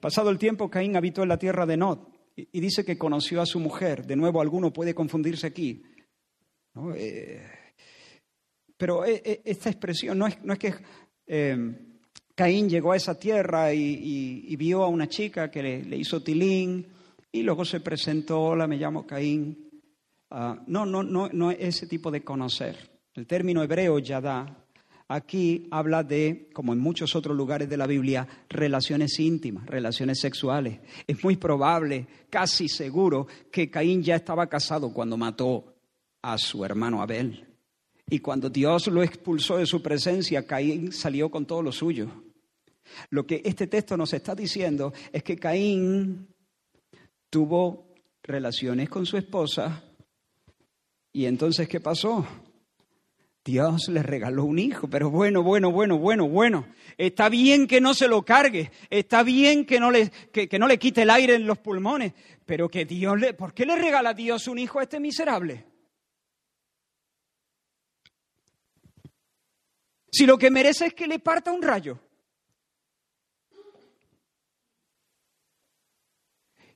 Pasado 0.00 0.30
el 0.30 0.38
tiempo, 0.38 0.68
Caín 0.68 0.96
habitó 0.96 1.22
en 1.22 1.28
la 1.28 1.38
tierra 1.38 1.66
de 1.66 1.76
Nod 1.76 1.98
y 2.36 2.60
dice 2.60 2.84
que 2.84 2.98
conoció 2.98 3.40
a 3.40 3.46
su 3.46 3.60
mujer. 3.60 4.06
De 4.06 4.16
nuevo, 4.16 4.40
alguno 4.40 4.72
puede 4.72 4.94
confundirse 4.94 5.46
aquí. 5.46 5.82
Eh, 6.96 7.42
pero 8.76 9.04
eh, 9.04 9.22
eh, 9.24 9.42
esta 9.44 9.70
expresión 9.70 10.18
no 10.18 10.26
es, 10.26 10.42
no 10.42 10.52
es 10.52 10.58
que 10.58 10.74
Caín 12.34 12.68
llegó 12.68 12.92
a 12.92 12.96
esa 12.96 13.18
tierra 13.18 13.72
y, 13.72 14.54
vio 14.56 14.82
a 14.82 14.88
una 14.88 15.08
chica 15.08 15.50
que 15.50 15.62
le, 15.62 15.96
hizo 15.96 16.22
tilín 16.22 16.86
y 17.30 17.42
luego 17.42 17.64
se 17.64 17.80
presentó, 17.80 18.40
hola, 18.40 18.66
me 18.66 18.76
llamo 18.76 19.06
Caín. 19.06 19.70
Ah, 20.30 20.60
no, 20.66 20.84
no, 20.84 21.02
no, 21.02 21.28
no 21.28 21.50
es 21.50 21.60
ese 21.60 21.86
tipo 21.86 22.10
de 22.10 22.22
conocer. 22.22 22.90
El 23.14 23.26
término 23.26 23.62
hebreo 23.62 24.00
yadá 24.00 24.64
aquí 25.08 25.68
habla 25.70 26.02
de, 26.02 26.50
como 26.52 26.72
en 26.72 26.80
muchos 26.80 27.14
otros 27.14 27.36
lugares 27.36 27.68
de 27.68 27.76
la 27.76 27.86
Biblia, 27.86 28.26
relaciones 28.48 29.18
íntimas, 29.20 29.66
relaciones 29.66 30.18
sexuales. 30.20 30.80
Es 31.06 31.22
muy 31.22 31.36
probable, 31.36 32.06
casi 32.30 32.68
seguro, 32.68 33.26
que 33.50 33.70
Caín 33.70 34.02
ya 34.02 34.16
estaba 34.16 34.48
casado 34.48 34.92
cuando 34.92 35.16
mató 35.16 35.76
a 36.22 36.38
su 36.38 36.64
hermano 36.64 37.02
Abel. 37.02 37.43
Y 38.08 38.18
cuando 38.18 38.50
Dios 38.50 38.86
lo 38.88 39.02
expulsó 39.02 39.56
de 39.56 39.66
su 39.66 39.82
presencia, 39.82 40.46
Caín 40.46 40.92
salió 40.92 41.30
con 41.30 41.46
todo 41.46 41.62
lo 41.62 41.72
suyo. 41.72 42.08
Lo 43.10 43.26
que 43.26 43.40
este 43.44 43.66
texto 43.66 43.96
nos 43.96 44.12
está 44.12 44.34
diciendo 44.34 44.92
es 45.12 45.22
que 45.22 45.36
Caín 45.36 46.28
tuvo 47.30 47.94
relaciones 48.22 48.88
con 48.88 49.06
su 49.06 49.16
esposa 49.16 49.82
y 51.12 51.26
entonces 51.26 51.68
¿qué 51.68 51.80
pasó? 51.80 52.26
Dios 53.44 53.88
le 53.88 54.02
regaló 54.02 54.44
un 54.44 54.58
hijo, 54.58 54.88
pero 54.88 55.10
bueno, 55.10 55.42
bueno, 55.42 55.70
bueno, 55.70 55.98
bueno, 55.98 56.26
bueno. 56.26 56.66
Está 56.96 57.28
bien 57.28 57.66
que 57.66 57.78
no 57.80 57.92
se 57.92 58.08
lo 58.08 58.24
cargue, 58.24 58.70
está 58.88 59.22
bien 59.22 59.66
que 59.66 59.78
no 59.78 59.90
le, 59.90 60.10
que, 60.32 60.58
no 60.58 60.66
le 60.66 60.78
quite 60.78 61.02
el 61.02 61.10
aire 61.10 61.34
en 61.34 61.46
los 61.46 61.58
pulmones, 61.58 62.14
pero 62.46 62.70
que 62.70 62.86
Dios 62.86 63.20
le... 63.20 63.34
¿Por 63.34 63.52
qué 63.52 63.66
le 63.66 63.76
regala 63.76 64.10
a 64.10 64.14
Dios 64.14 64.48
un 64.48 64.58
hijo 64.58 64.78
a 64.78 64.84
este 64.84 64.98
miserable? 64.98 65.66
Si 70.14 70.26
lo 70.26 70.38
que 70.38 70.48
merece 70.48 70.86
es 70.86 70.94
que 70.94 71.08
le 71.08 71.18
parta 71.18 71.50
un 71.50 71.60
rayo. 71.60 71.98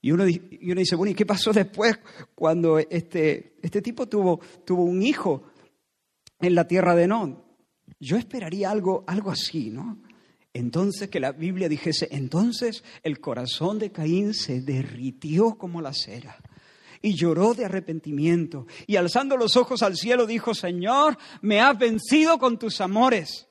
Y 0.01 0.11
uno, 0.11 0.24
dice, 0.24 0.96
bueno, 0.96 1.12
¿y 1.12 1.14
qué 1.14 1.24
pasó 1.24 1.53
después 1.53 2.01
cuando 2.35 2.81
este, 2.81 3.55
este 3.62 3.81
tipo 3.81 4.09
tuvo, 4.09 4.40
tuvo 4.64 4.83
un 4.83 5.03
hijo 5.03 5.44
en 6.40 6.57
la 6.57 6.66
tierra 6.66 6.96
de 6.96 7.07
Non? 7.07 7.40
Yo 8.01 8.16
esperaría 8.16 8.72
algo, 8.72 9.05
algo 9.07 9.31
así, 9.31 9.70
¿no? 9.70 10.03
Entonces 10.53 11.09
que 11.09 11.20
la 11.20 11.31
Biblia 11.31 11.68
dijese, 11.68 12.09
entonces 12.11 12.83
el 13.05 13.20
corazón 13.20 13.79
de 13.79 13.92
Caín 13.92 14.35
se 14.35 14.62
derritió 14.62 15.55
como 15.55 15.81
la 15.81 15.92
cera 15.92 16.37
y 17.03 17.15
lloró 17.15 17.55
de 17.55 17.65
arrepentimiento. 17.65 18.67
Y 18.87 18.97
alzando 18.97 19.37
los 19.37 19.57
ojos 19.57 19.83
al 19.83 19.97
cielo 19.97 20.27
dijo, 20.27 20.55
Señor, 20.55 21.19
me 21.41 21.61
has 21.61 21.79
vencido 21.79 22.39
con 22.39 22.59
tus 22.59 22.81
amores. 22.81 23.49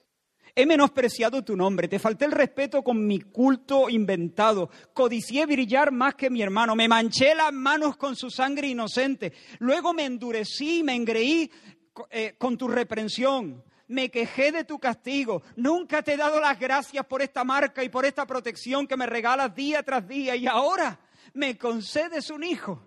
He 0.56 0.66
menospreciado 0.66 1.44
tu 1.44 1.56
nombre, 1.56 1.88
te 1.88 2.00
falté 2.00 2.26
el 2.26 2.32
respeto 2.32 2.84
con 2.84 3.06
mi 3.06 3.20
culto 3.20 3.90
inventado, 3.90 4.72
codicié 4.92 5.46
brillar 5.46 5.92
más 5.92 6.16
que 6.16 6.32
mi 6.32 6.42
hermano, 6.42 6.76
me 6.76 6.88
manché 6.88 7.36
las 7.36 7.54
manos 7.54 7.96
con 7.96 8.16
su 8.16 8.32
sangre 8.32 8.68
inocente, 8.68 9.34
luego 9.60 9.94
me 9.94 10.06
endurecí, 10.06 10.82
me 10.82 10.96
engreí 10.96 11.52
eh, 12.10 12.34
con 12.40 12.58
tu 12.58 12.68
reprensión, 12.68 13.64
me 13.88 14.10
quejé 14.10 14.52
de 14.52 14.64
tu 14.64 14.80
castigo, 14.80 15.44
nunca 15.56 16.02
te 16.02 16.14
he 16.14 16.18
dado 16.18 16.40
las 16.40 16.60
gracias 16.60 17.06
por 17.06 17.22
esta 17.22 17.44
marca 17.44 17.84
y 17.84 17.90
por 17.90 18.06
esta 18.06 18.26
protección 18.26 18.88
que 18.88 18.98
me 18.98 19.06
regalas 19.06 19.54
día 19.54 19.84
tras 19.84 20.08
día. 20.08 20.36
Y 20.36 20.48
ahora 20.48 21.00
me 21.34 21.56
concedes 21.56 22.30
un 22.32 22.44
hijo. 22.44 22.87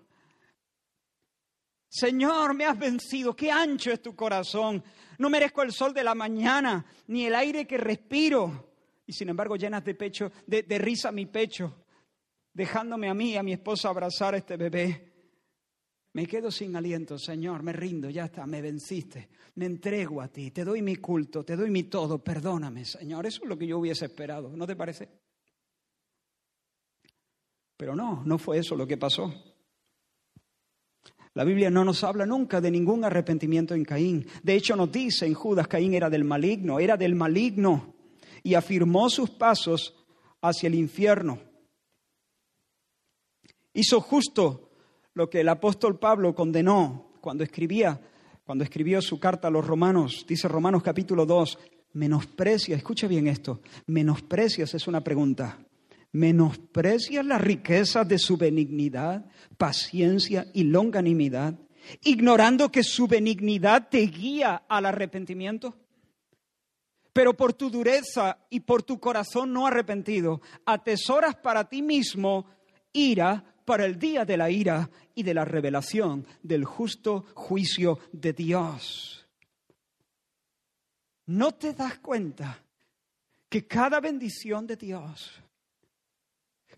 Señor, 1.93 2.53
me 2.53 2.63
has 2.63 2.79
vencido, 2.79 3.35
qué 3.35 3.51
ancho 3.51 3.91
es 3.91 4.01
tu 4.01 4.15
corazón. 4.15 4.81
No 5.17 5.29
merezco 5.29 5.61
el 5.61 5.73
sol 5.73 5.93
de 5.93 6.05
la 6.05 6.15
mañana, 6.15 6.85
ni 7.07 7.25
el 7.25 7.35
aire 7.35 7.67
que 7.67 7.77
respiro. 7.77 8.71
Y 9.05 9.11
sin 9.11 9.27
embargo 9.27 9.57
llenas 9.57 9.83
de 9.83 9.93
pecho, 9.93 10.31
de, 10.47 10.63
risa 10.79 11.11
mi 11.11 11.25
pecho, 11.25 11.83
dejándome 12.53 13.09
a 13.09 13.13
mí 13.13 13.31
y 13.31 13.35
a 13.35 13.43
mi 13.43 13.51
esposa 13.51 13.89
abrazar 13.89 14.33
a 14.33 14.37
este 14.37 14.55
bebé. 14.55 15.11
Me 16.13 16.25
quedo 16.25 16.49
sin 16.49 16.77
aliento, 16.77 17.19
Señor, 17.19 17.61
me 17.61 17.73
rindo, 17.73 18.09
ya 18.09 18.23
está, 18.23 18.47
me 18.47 18.61
venciste. 18.61 19.27
Me 19.55 19.65
entrego 19.65 20.21
a 20.21 20.29
ti, 20.29 20.51
te 20.51 20.63
doy 20.63 20.81
mi 20.81 20.95
culto, 20.95 21.43
te 21.43 21.57
doy 21.57 21.69
mi 21.69 21.83
todo, 21.83 22.23
perdóname, 22.23 22.85
Señor. 22.85 23.25
Eso 23.25 23.43
es 23.43 23.49
lo 23.49 23.57
que 23.57 23.67
yo 23.67 23.79
hubiese 23.79 24.05
esperado, 24.05 24.55
¿no 24.55 24.65
te 24.65 24.77
parece? 24.77 25.09
Pero 27.75 27.97
no, 27.97 28.23
no 28.25 28.37
fue 28.37 28.59
eso 28.59 28.77
lo 28.77 28.87
que 28.87 28.95
pasó. 28.95 29.50
La 31.33 31.45
Biblia 31.45 31.69
no 31.69 31.85
nos 31.85 32.03
habla 32.03 32.25
nunca 32.25 32.59
de 32.59 32.71
ningún 32.71 33.05
arrepentimiento 33.05 33.73
en 33.73 33.85
Caín. 33.85 34.27
De 34.43 34.53
hecho, 34.53 34.75
nos 34.75 34.91
dice 34.91 35.25
en 35.25 35.33
Judas, 35.33 35.67
Caín 35.67 35.93
era 35.93 36.09
del 36.09 36.25
maligno, 36.25 36.79
era 36.79 36.97
del 36.97 37.15
maligno 37.15 37.95
y 38.43 38.55
afirmó 38.55 39.09
sus 39.09 39.29
pasos 39.29 39.95
hacia 40.41 40.67
el 40.67 40.75
infierno. 40.75 41.39
Hizo 43.73 44.01
justo 44.01 44.71
lo 45.13 45.29
que 45.29 45.41
el 45.41 45.49
apóstol 45.49 45.99
Pablo 45.99 46.35
condenó 46.35 47.13
cuando 47.21 47.43
escribía, 47.43 48.01
cuando 48.43 48.65
escribió 48.65 49.01
su 49.01 49.19
carta 49.19 49.47
a 49.47 49.51
los 49.51 49.65
romanos. 49.65 50.25
Dice 50.27 50.49
Romanos 50.49 50.83
capítulo 50.83 51.25
2, 51.25 51.57
menosprecias, 51.93 52.77
escucha 52.77 53.07
bien 53.07 53.27
esto, 53.27 53.61
menosprecias 53.85 54.73
es 54.73 54.87
una 54.87 55.01
pregunta. 55.01 55.59
¿Menosprecias 56.13 57.25
la 57.25 57.37
riqueza 57.37 58.03
de 58.03 58.19
su 58.19 58.37
benignidad, 58.37 59.25
paciencia 59.57 60.47
y 60.53 60.63
longanimidad, 60.63 61.57
ignorando 62.03 62.71
que 62.71 62.83
su 62.83 63.07
benignidad 63.07 63.87
te 63.89 63.99
guía 64.01 64.63
al 64.67 64.85
arrepentimiento? 64.85 65.77
Pero 67.13 67.35
por 67.35 67.53
tu 67.53 67.69
dureza 67.69 68.45
y 68.49 68.61
por 68.61 68.83
tu 68.83 68.99
corazón 68.99 69.53
no 69.53 69.67
arrepentido, 69.67 70.41
atesoras 70.65 71.35
para 71.35 71.67
ti 71.67 71.81
mismo 71.81 72.45
ira 72.93 73.43
para 73.65 73.85
el 73.85 73.97
día 73.97 74.25
de 74.25 74.37
la 74.37 74.49
ira 74.49 74.89
y 75.15 75.23
de 75.23 75.33
la 75.33 75.45
revelación 75.45 76.25
del 76.43 76.65
justo 76.65 77.25
juicio 77.35 77.99
de 78.11 78.33
Dios. 78.33 79.27
¿No 81.25 81.53
te 81.53 81.73
das 81.73 81.99
cuenta 81.99 82.63
que 83.47 83.65
cada 83.67 83.99
bendición 83.99 84.67
de 84.67 84.75
Dios 84.75 85.40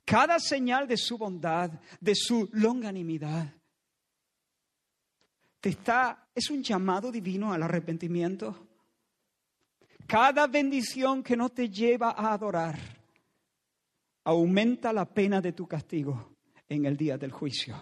cada 0.06 0.40
señal 0.40 0.88
de 0.88 0.98
su 0.98 1.18
bondad, 1.18 1.72
de 2.00 2.16
su 2.16 2.50
longanimidad, 2.54 3.54
te 5.60 5.70
está, 5.70 6.28
es 6.36 6.50
un 6.50 6.62
llamado 6.62 7.10
divino 7.10 7.54
al 7.54 7.64
arrepentimiento. 7.64 8.68
Cada 10.06 10.48
bendición 10.48 11.24
que 11.24 11.38
no 11.38 11.50
te 11.50 11.70
lleva 11.70 12.10
a 12.12 12.34
adorar 12.34 12.78
aumenta 14.26 14.92
la 14.92 15.06
pena 15.06 15.40
de 15.40 15.54
tu 15.54 15.66
castigo 15.66 16.36
en 16.68 16.86
el 16.86 16.98
día 16.98 17.18
del 17.18 17.32
juicio. 17.32 17.82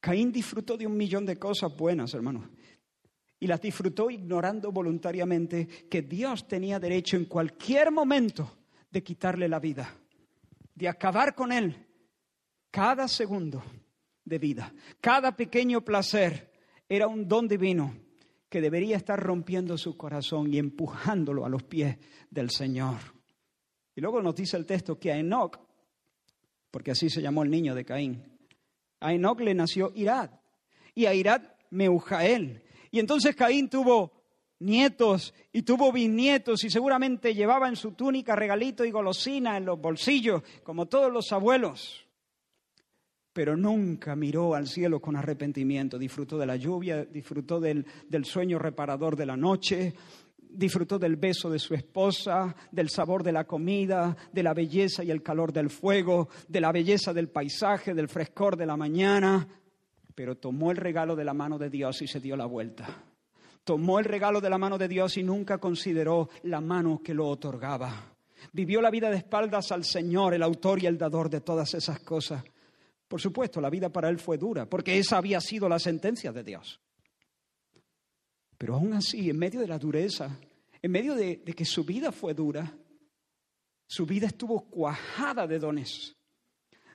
Caín 0.00 0.32
disfrutó 0.32 0.76
de 0.76 0.86
un 0.86 0.96
millón 0.96 1.26
de 1.26 1.38
cosas 1.38 1.76
buenas, 1.76 2.12
hermanos, 2.14 2.48
y 3.38 3.46
las 3.46 3.60
disfrutó 3.60 4.10
ignorando 4.10 4.72
voluntariamente 4.72 5.66
que 5.88 6.02
Dios 6.02 6.48
tenía 6.48 6.80
derecho 6.80 7.16
en 7.16 7.26
cualquier 7.26 7.92
momento 7.92 8.58
de 8.90 9.02
quitarle 9.02 9.48
la 9.48 9.60
vida, 9.60 9.94
de 10.80 10.88
acabar 10.88 11.34
con 11.34 11.52
él 11.52 11.76
cada 12.70 13.06
segundo 13.06 13.62
de 14.24 14.38
vida. 14.38 14.72
Cada 15.00 15.36
pequeño 15.36 15.82
placer 15.82 16.50
era 16.88 17.06
un 17.06 17.28
don 17.28 17.46
divino 17.46 17.94
que 18.48 18.62
debería 18.62 18.96
estar 18.96 19.20
rompiendo 19.20 19.76
su 19.76 19.96
corazón 19.96 20.52
y 20.52 20.58
empujándolo 20.58 21.44
a 21.44 21.50
los 21.50 21.62
pies 21.64 21.98
del 22.30 22.50
Señor. 22.50 22.96
Y 23.94 24.00
luego 24.00 24.22
nos 24.22 24.34
dice 24.34 24.56
el 24.56 24.64
texto 24.64 24.98
que 24.98 25.12
a 25.12 25.18
Enoch, 25.18 25.60
porque 26.70 26.92
así 26.92 27.10
se 27.10 27.20
llamó 27.20 27.42
el 27.42 27.50
niño 27.50 27.74
de 27.74 27.84
Caín, 27.84 28.38
a 29.00 29.12
Enoch 29.12 29.40
le 29.40 29.54
nació 29.54 29.92
Irad 29.94 30.30
y 30.94 31.04
a 31.04 31.14
Irad 31.14 31.42
Meujael. 31.70 32.62
Y 32.90 33.00
entonces 33.00 33.36
Caín 33.36 33.68
tuvo 33.68 34.19
nietos 34.60 35.34
y 35.52 35.62
tuvo 35.62 35.90
bisnietos 35.92 36.64
y 36.64 36.70
seguramente 36.70 37.34
llevaba 37.34 37.68
en 37.68 37.76
su 37.76 37.92
túnica 37.92 38.36
regalito 38.36 38.84
y 38.84 38.90
golosina 38.90 39.56
en 39.56 39.64
los 39.64 39.80
bolsillos, 39.80 40.42
como 40.62 40.86
todos 40.86 41.12
los 41.12 41.32
abuelos. 41.32 42.06
Pero 43.32 43.56
nunca 43.56 44.16
miró 44.16 44.54
al 44.54 44.66
cielo 44.66 45.00
con 45.00 45.16
arrepentimiento. 45.16 45.98
Disfrutó 45.98 46.36
de 46.36 46.46
la 46.46 46.56
lluvia, 46.56 47.04
disfrutó 47.04 47.60
del, 47.60 47.86
del 48.08 48.24
sueño 48.24 48.58
reparador 48.58 49.16
de 49.16 49.26
la 49.26 49.36
noche, 49.36 49.94
disfrutó 50.36 50.98
del 50.98 51.16
beso 51.16 51.48
de 51.48 51.58
su 51.58 51.74
esposa, 51.74 52.54
del 52.72 52.90
sabor 52.90 53.22
de 53.22 53.32
la 53.32 53.44
comida, 53.44 54.16
de 54.32 54.42
la 54.42 54.52
belleza 54.52 55.04
y 55.04 55.10
el 55.10 55.22
calor 55.22 55.52
del 55.52 55.70
fuego, 55.70 56.28
de 56.48 56.60
la 56.60 56.72
belleza 56.72 57.14
del 57.14 57.28
paisaje, 57.28 57.94
del 57.94 58.08
frescor 58.08 58.56
de 58.56 58.66
la 58.66 58.76
mañana, 58.76 59.46
pero 60.14 60.36
tomó 60.36 60.72
el 60.72 60.76
regalo 60.76 61.14
de 61.14 61.24
la 61.24 61.34
mano 61.34 61.56
de 61.56 61.70
Dios 61.70 62.02
y 62.02 62.08
se 62.08 62.20
dio 62.20 62.36
la 62.36 62.46
vuelta. 62.46 63.09
Tomó 63.64 63.98
el 63.98 64.04
regalo 64.04 64.40
de 64.40 64.50
la 64.50 64.58
mano 64.58 64.78
de 64.78 64.88
Dios 64.88 65.16
y 65.16 65.22
nunca 65.22 65.58
consideró 65.58 66.28
la 66.44 66.60
mano 66.60 67.00
que 67.02 67.14
lo 67.14 67.28
otorgaba. 67.28 68.14
Vivió 68.52 68.80
la 68.80 68.90
vida 68.90 69.10
de 69.10 69.18
espaldas 69.18 69.70
al 69.70 69.84
Señor, 69.84 70.34
el 70.34 70.42
autor 70.42 70.82
y 70.82 70.86
el 70.86 70.98
dador 70.98 71.28
de 71.28 71.40
todas 71.40 71.74
esas 71.74 72.00
cosas. 72.00 72.42
Por 73.06 73.20
supuesto, 73.20 73.60
la 73.60 73.70
vida 73.70 73.90
para 73.90 74.08
él 74.08 74.18
fue 74.18 74.38
dura, 74.38 74.66
porque 74.66 74.98
esa 74.98 75.18
había 75.18 75.40
sido 75.40 75.68
la 75.68 75.78
sentencia 75.78 76.32
de 76.32 76.44
Dios. 76.44 76.80
Pero 78.56 78.74
aún 78.74 78.94
así, 78.94 79.28
en 79.28 79.38
medio 79.38 79.60
de 79.60 79.68
la 79.68 79.78
dureza, 79.78 80.38
en 80.80 80.90
medio 80.90 81.14
de, 81.14 81.42
de 81.44 81.52
que 81.52 81.64
su 81.64 81.84
vida 81.84 82.12
fue 82.12 82.34
dura, 82.34 82.72
su 83.86 84.06
vida 84.06 84.26
estuvo 84.26 84.68
cuajada 84.68 85.46
de 85.46 85.58
dones 85.58 86.16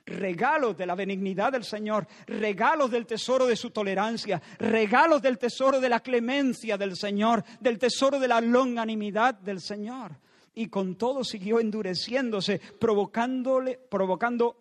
regalos 0.06 0.76
de 0.76 0.86
la 0.86 0.94
benignidad 0.94 1.52
del 1.52 1.64
Señor, 1.64 2.06
regalos 2.26 2.90
del 2.90 3.06
tesoro 3.06 3.46
de 3.46 3.56
su 3.56 3.70
tolerancia, 3.70 4.40
regalos 4.58 5.20
del 5.20 5.36
tesoro 5.36 5.80
de 5.80 5.88
la 5.88 6.00
clemencia 6.00 6.78
del 6.78 6.96
Señor, 6.96 7.44
del 7.60 7.78
tesoro 7.78 8.18
de 8.18 8.28
la 8.28 8.40
longanimidad 8.40 9.34
del 9.34 9.60
Señor. 9.60 10.16
Y 10.54 10.68
con 10.68 10.96
todo 10.96 11.22
siguió 11.22 11.60
endureciéndose, 11.60 12.60
provocándole, 12.78 13.78
provocando 13.90 14.56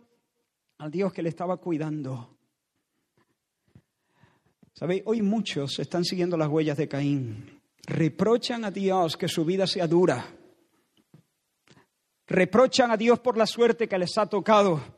al 0.80 0.92
Dios 0.92 1.14
que 1.14 1.22
le 1.22 1.30
estaba 1.30 1.58
cuidando. 1.58 2.36
¿Sabéis? 4.74 5.04
Hoy 5.06 5.22
muchos 5.22 5.80
están 5.80 6.04
siguiendo 6.04 6.36
las 6.36 6.50
huellas 6.50 6.76
de 6.76 6.90
Caín. 6.90 7.62
Reprochan 7.88 8.66
a 8.66 8.72
Dios 8.72 9.16
que 9.16 9.30
su 9.30 9.46
vida 9.46 9.68
sea 9.68 9.88
dura. 9.88 10.26
Reprochan 12.28 12.92
a 12.92 12.98
Dios 12.98 13.20
por 13.20 13.38
la 13.38 13.46
suerte 13.46 13.88
que 13.88 13.98
les 13.98 14.18
ha 14.18 14.26
tocado. 14.26 14.95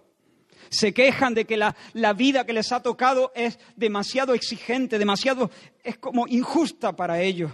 Se 0.70 0.94
quejan 0.94 1.34
de 1.34 1.46
que 1.46 1.58
la, 1.58 1.76
la, 1.94 2.14
vida 2.14 2.46
que 2.46 2.54
les 2.54 2.72
ha 2.72 2.82
tocado 2.82 3.32
es 3.36 3.60
demasiado 3.76 4.34
exigente, 4.34 5.00
demasiado, 5.00 5.52
es 5.84 5.98
como 5.98 6.28
injusta 6.28 6.96
para 6.96 7.22
ellos. 7.22 7.52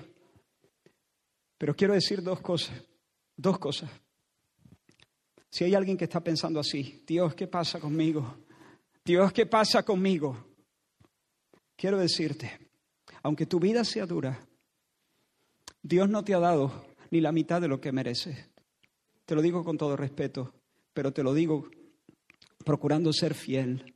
Pero 1.58 1.76
quiero 1.76 1.94
decir 1.94 2.22
dos 2.22 2.42
cosas, 2.42 2.82
dos 3.36 3.60
cosas. 3.60 3.90
Si 5.50 5.64
hay 5.64 5.76
alguien 5.76 5.98
que 5.98 6.06
está 6.06 6.20
pensando 6.20 6.60
así, 6.60 7.04
Dios, 7.06 7.36
¿qué 7.36 7.48
pasa 7.48 7.80
conmigo? 7.80 8.38
Dios, 9.06 9.32
¿qué 9.32 9.46
pasa 9.46 9.84
conmigo? 9.84 10.48
Quiero 11.76 11.98
decirte, 11.98 12.60
aunque 13.22 13.46
tu 13.46 13.60
vida 13.60 13.84
sea 13.84 14.06
dura, 14.06 14.40
Dios 15.82 16.10
no 16.10 16.24
te 16.24 16.34
ha 16.34 16.40
dado 16.40 16.88
ni 17.12 17.22
la 17.22 17.32
mitad 17.32 17.62
de 17.62 17.68
lo 17.68 17.80
que 17.80 17.92
mereces. 17.92 18.50
Te 19.26 19.36
lo 19.36 19.42
digo 19.42 19.64
con 19.64 19.78
todo 19.78 19.96
respeto, 19.96 20.54
pero 20.94 21.14
te 21.14 21.24
lo 21.24 21.34
digo 21.34 21.70
procurando 22.64 23.12
ser 23.14 23.34
fiel. 23.34 23.94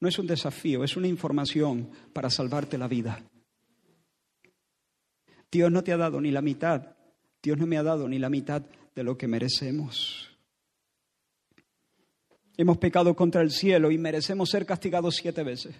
No 0.00 0.08
es 0.08 0.18
un 0.18 0.26
desafío, 0.26 0.84
es 0.84 0.96
una 0.96 1.08
información 1.08 1.90
para 2.12 2.30
salvarte 2.30 2.78
la 2.78 2.88
vida. 2.88 3.22
Dios 5.50 5.70
no 5.70 5.82
te 5.82 5.92
ha 5.92 5.96
dado 5.96 6.20
ni 6.20 6.30
la 6.30 6.42
mitad, 6.42 6.96
Dios 7.42 7.56
no 7.58 7.66
me 7.66 7.78
ha 7.78 7.82
dado 7.82 8.08
ni 8.08 8.18
la 8.18 8.28
mitad 8.28 8.62
de 8.94 9.02
lo 9.02 9.16
que 9.16 9.28
merecemos. 9.28 10.30
Hemos 12.56 12.78
pecado 12.78 13.14
contra 13.14 13.42
el 13.42 13.50
cielo 13.50 13.90
y 13.90 13.98
merecemos 13.98 14.50
ser 14.50 14.64
castigados 14.64 15.16
siete 15.16 15.42
veces. 15.42 15.74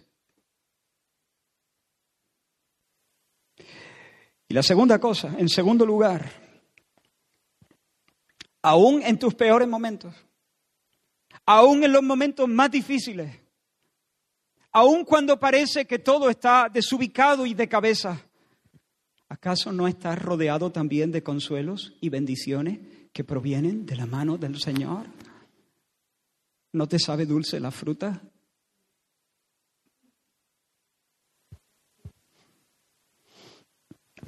Y 4.49 4.55
la 4.55 4.63
segunda 4.63 4.99
cosa, 5.01 5.35
en 5.39 5.49
segundo 5.49 5.85
lugar, 5.85 6.31
aún 8.63 9.03
en 9.03 9.19
tus 9.19 9.35
peores 9.35 9.67
momentos, 9.67 10.15
aún 11.47 11.85
en 11.85 11.93
los 11.93 12.03
momentos 12.03 12.49
más 12.49 12.71
difíciles, 12.71 13.35
aún 14.73 15.05
cuando 15.05 15.39
parece 15.39 15.87
que 15.87 16.01
todo 16.01 16.29
está 16.29 16.69
desubicado 16.69 17.47
y 17.47 17.55
de 17.55 17.69
cabeza, 17.69 18.21
¿acaso 19.29 19.73
no 19.73 19.87
estás 19.87 20.21
rodeado 20.21 20.71
también 20.71 21.13
de 21.13 21.23
consuelos 21.23 21.95
y 22.01 22.09
bendiciones 22.09 22.81
que 23.13 23.25
provienen 23.25 23.87
de 23.87 23.97
la 23.97 24.07
mano 24.07 24.37
del 24.37 24.61
Señor? 24.61 25.07
¿No 26.73 26.89
te 26.89 26.99
sabe 26.99 27.25
dulce 27.25 27.61
la 27.61 27.71
fruta? 27.71 28.21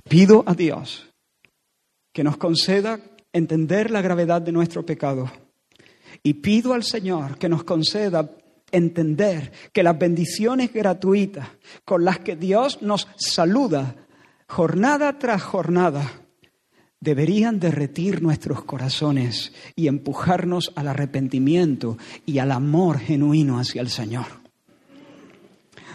Pido 0.08 0.42
a 0.46 0.54
Dios 0.54 1.10
que 2.12 2.24
nos 2.24 2.38
conceda 2.38 2.98
entender 3.32 3.90
la 3.90 4.00
gravedad 4.00 4.40
de 4.40 4.52
nuestro 4.52 4.86
pecado 4.86 5.30
y 6.22 6.34
pido 6.34 6.72
al 6.74 6.84
Señor 6.84 7.38
que 7.38 7.48
nos 7.48 7.64
conceda 7.64 8.30
entender 8.70 9.52
que 9.72 9.82
las 9.82 9.98
bendiciones 9.98 10.72
gratuitas 10.72 11.48
con 11.84 12.04
las 12.04 12.18
que 12.18 12.36
Dios 12.36 12.82
nos 12.82 13.08
saluda 13.16 13.96
jornada 14.46 15.18
tras 15.18 15.42
jornada 15.42 16.10
deberían 17.00 17.60
derretir 17.60 18.22
nuestros 18.22 18.64
corazones 18.64 19.52
y 19.76 19.86
empujarnos 19.86 20.72
al 20.74 20.88
arrepentimiento 20.88 21.96
y 22.26 22.38
al 22.38 22.52
amor 22.52 22.98
genuino 22.98 23.58
hacia 23.58 23.80
el 23.80 23.88
Señor. 23.88 24.26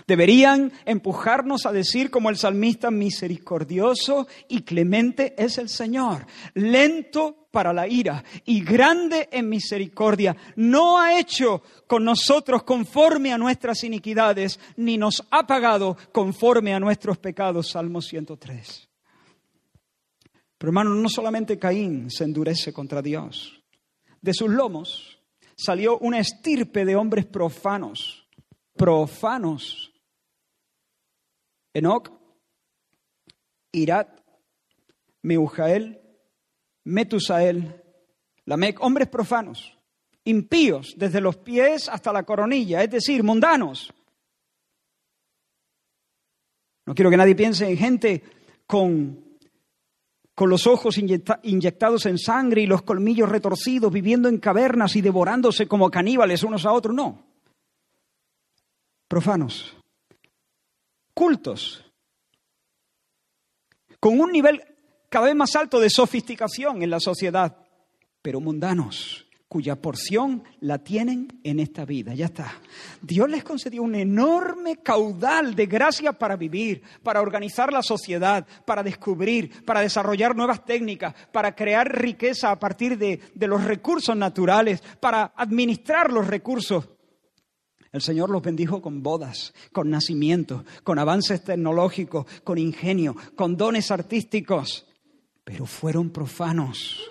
Deberían 0.06 0.74
empujarnos 0.86 1.66
a 1.66 1.72
decir 1.72 2.10
como 2.10 2.30
el 2.30 2.38
salmista, 2.38 2.92
misericordioso 2.92 4.28
y 4.50 4.62
clemente 4.62 5.34
es 5.38 5.58
el 5.58 5.70
Señor, 5.70 6.26
lento 6.54 7.43
para 7.54 7.72
la 7.72 7.88
ira 7.88 8.24
y 8.46 8.64
grande 8.64 9.30
en 9.32 9.48
misericordia. 9.48 10.36
No 10.56 11.00
ha 11.00 11.20
hecho 11.20 11.62
con 11.86 12.04
nosotros 12.04 12.64
conforme 12.64 13.32
a 13.32 13.38
nuestras 13.38 13.84
iniquidades, 13.84 14.60
ni 14.76 14.98
nos 14.98 15.24
ha 15.30 15.46
pagado 15.46 15.96
conforme 16.12 16.74
a 16.74 16.80
nuestros 16.80 17.20
pecados. 17.20 17.70
Salmo 17.70 18.02
103. 18.02 18.90
Pero 20.58 20.70
hermano, 20.70 20.96
no 20.96 21.08
solamente 21.08 21.60
Caín 21.60 22.10
se 22.10 22.24
endurece 22.24 22.74
contra 22.74 23.04
Dios. 23.04 23.62
De 24.20 24.34
sus 24.34 24.50
lomos 24.50 25.20
salió 25.56 26.00
una 26.00 26.18
estirpe 26.18 26.86
de 26.86 26.96
hombres 26.96 27.28
profanos, 27.28 28.28
profanos 28.76 29.94
Enoch, 31.72 32.12
Irat, 33.72 34.10
Meujael, 35.22 36.03
Metusael, 36.86 37.82
Lamec, 38.46 38.82
hombres 38.82 39.08
profanos, 39.08 39.78
impíos 40.26 40.96
desde 40.98 41.22
los 41.22 41.38
pies 41.38 41.88
hasta 41.90 42.12
la 42.12 42.24
coronilla, 42.24 42.84
es 42.84 42.90
decir, 42.90 43.24
mundanos. 43.24 43.94
No 46.86 46.94
quiero 46.94 47.10
que 47.10 47.18
nadie 47.18 47.36
piense 47.36 47.70
en 47.70 47.78
gente 47.78 48.24
con, 48.68 49.38
con 50.36 50.50
los 50.50 50.68
ojos 50.68 50.98
inyectados 50.98 52.06
en 52.06 52.18
sangre 52.18 52.62
y 52.62 52.68
los 52.68 52.82
colmillos 52.82 53.30
retorcidos, 53.30 53.92
viviendo 53.92 54.28
en 54.28 54.40
cavernas 54.40 54.96
y 54.96 55.02
devorándose 55.02 55.68
como 55.68 55.90
caníbales 55.90 56.44
unos 56.44 56.66
a 56.66 56.74
otros, 56.74 56.94
no. 56.94 57.24
Profanos, 59.08 59.78
cultos, 61.14 61.86
con 64.00 64.20
un 64.20 64.32
nivel 64.32 64.62
cada 65.14 65.28
vez 65.28 65.36
más 65.36 65.56
alto 65.56 65.80
de 65.80 65.92
sofisticación 65.92 66.82
en 66.82 66.90
la 66.90 67.00
sociedad, 67.00 67.56
pero 68.24 68.42
mundanos, 68.42 69.28
cuya 69.48 69.80
porción 69.80 70.44
la 70.60 70.80
tienen 70.80 71.40
en 71.44 71.60
esta 71.60 71.86
vida. 71.86 72.16
Ya 72.16 72.26
está. 72.26 72.52
Dios 73.00 73.30
les 73.30 73.44
concedió 73.44 73.84
un 73.84 73.94
enorme 73.94 74.78
caudal 74.78 75.54
de 75.54 75.68
gracia 75.68 76.14
para 76.14 76.36
vivir, 76.36 76.82
para 77.04 77.22
organizar 77.22 77.72
la 77.72 77.84
sociedad, 77.84 78.48
para 78.66 78.82
descubrir, 78.82 79.64
para 79.66 79.82
desarrollar 79.82 80.36
nuevas 80.36 80.66
técnicas, 80.66 81.14
para 81.32 81.54
crear 81.54 81.96
riqueza 81.96 82.50
a 82.50 82.58
partir 82.58 82.98
de, 82.98 83.20
de 83.36 83.48
los 83.48 83.64
recursos 83.64 84.18
naturales, 84.18 84.82
para 85.00 85.32
administrar 85.36 86.12
los 86.12 86.26
recursos. 86.26 86.90
El 87.92 88.02
Señor 88.02 88.32
los 88.32 88.42
bendijo 88.42 88.82
con 88.82 89.04
bodas, 89.04 89.54
con 89.72 89.92
nacimientos, 89.92 90.64
con 90.84 90.98
avances 90.98 91.44
tecnológicos, 91.44 92.26
con 92.44 92.58
ingenio, 92.58 93.16
con 93.36 93.56
dones 93.56 93.92
artísticos, 93.92 94.88
pero 95.44 95.66
fueron 95.66 96.10
profanos 96.10 97.10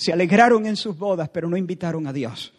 se 0.00 0.14
alegraron 0.14 0.64
en 0.64 0.76
sus 0.76 0.96
bodas, 0.96 1.28
pero 1.28 1.46
no 1.50 1.58
invitaron 1.58 2.06
a 2.06 2.12
Dios. 2.14 2.54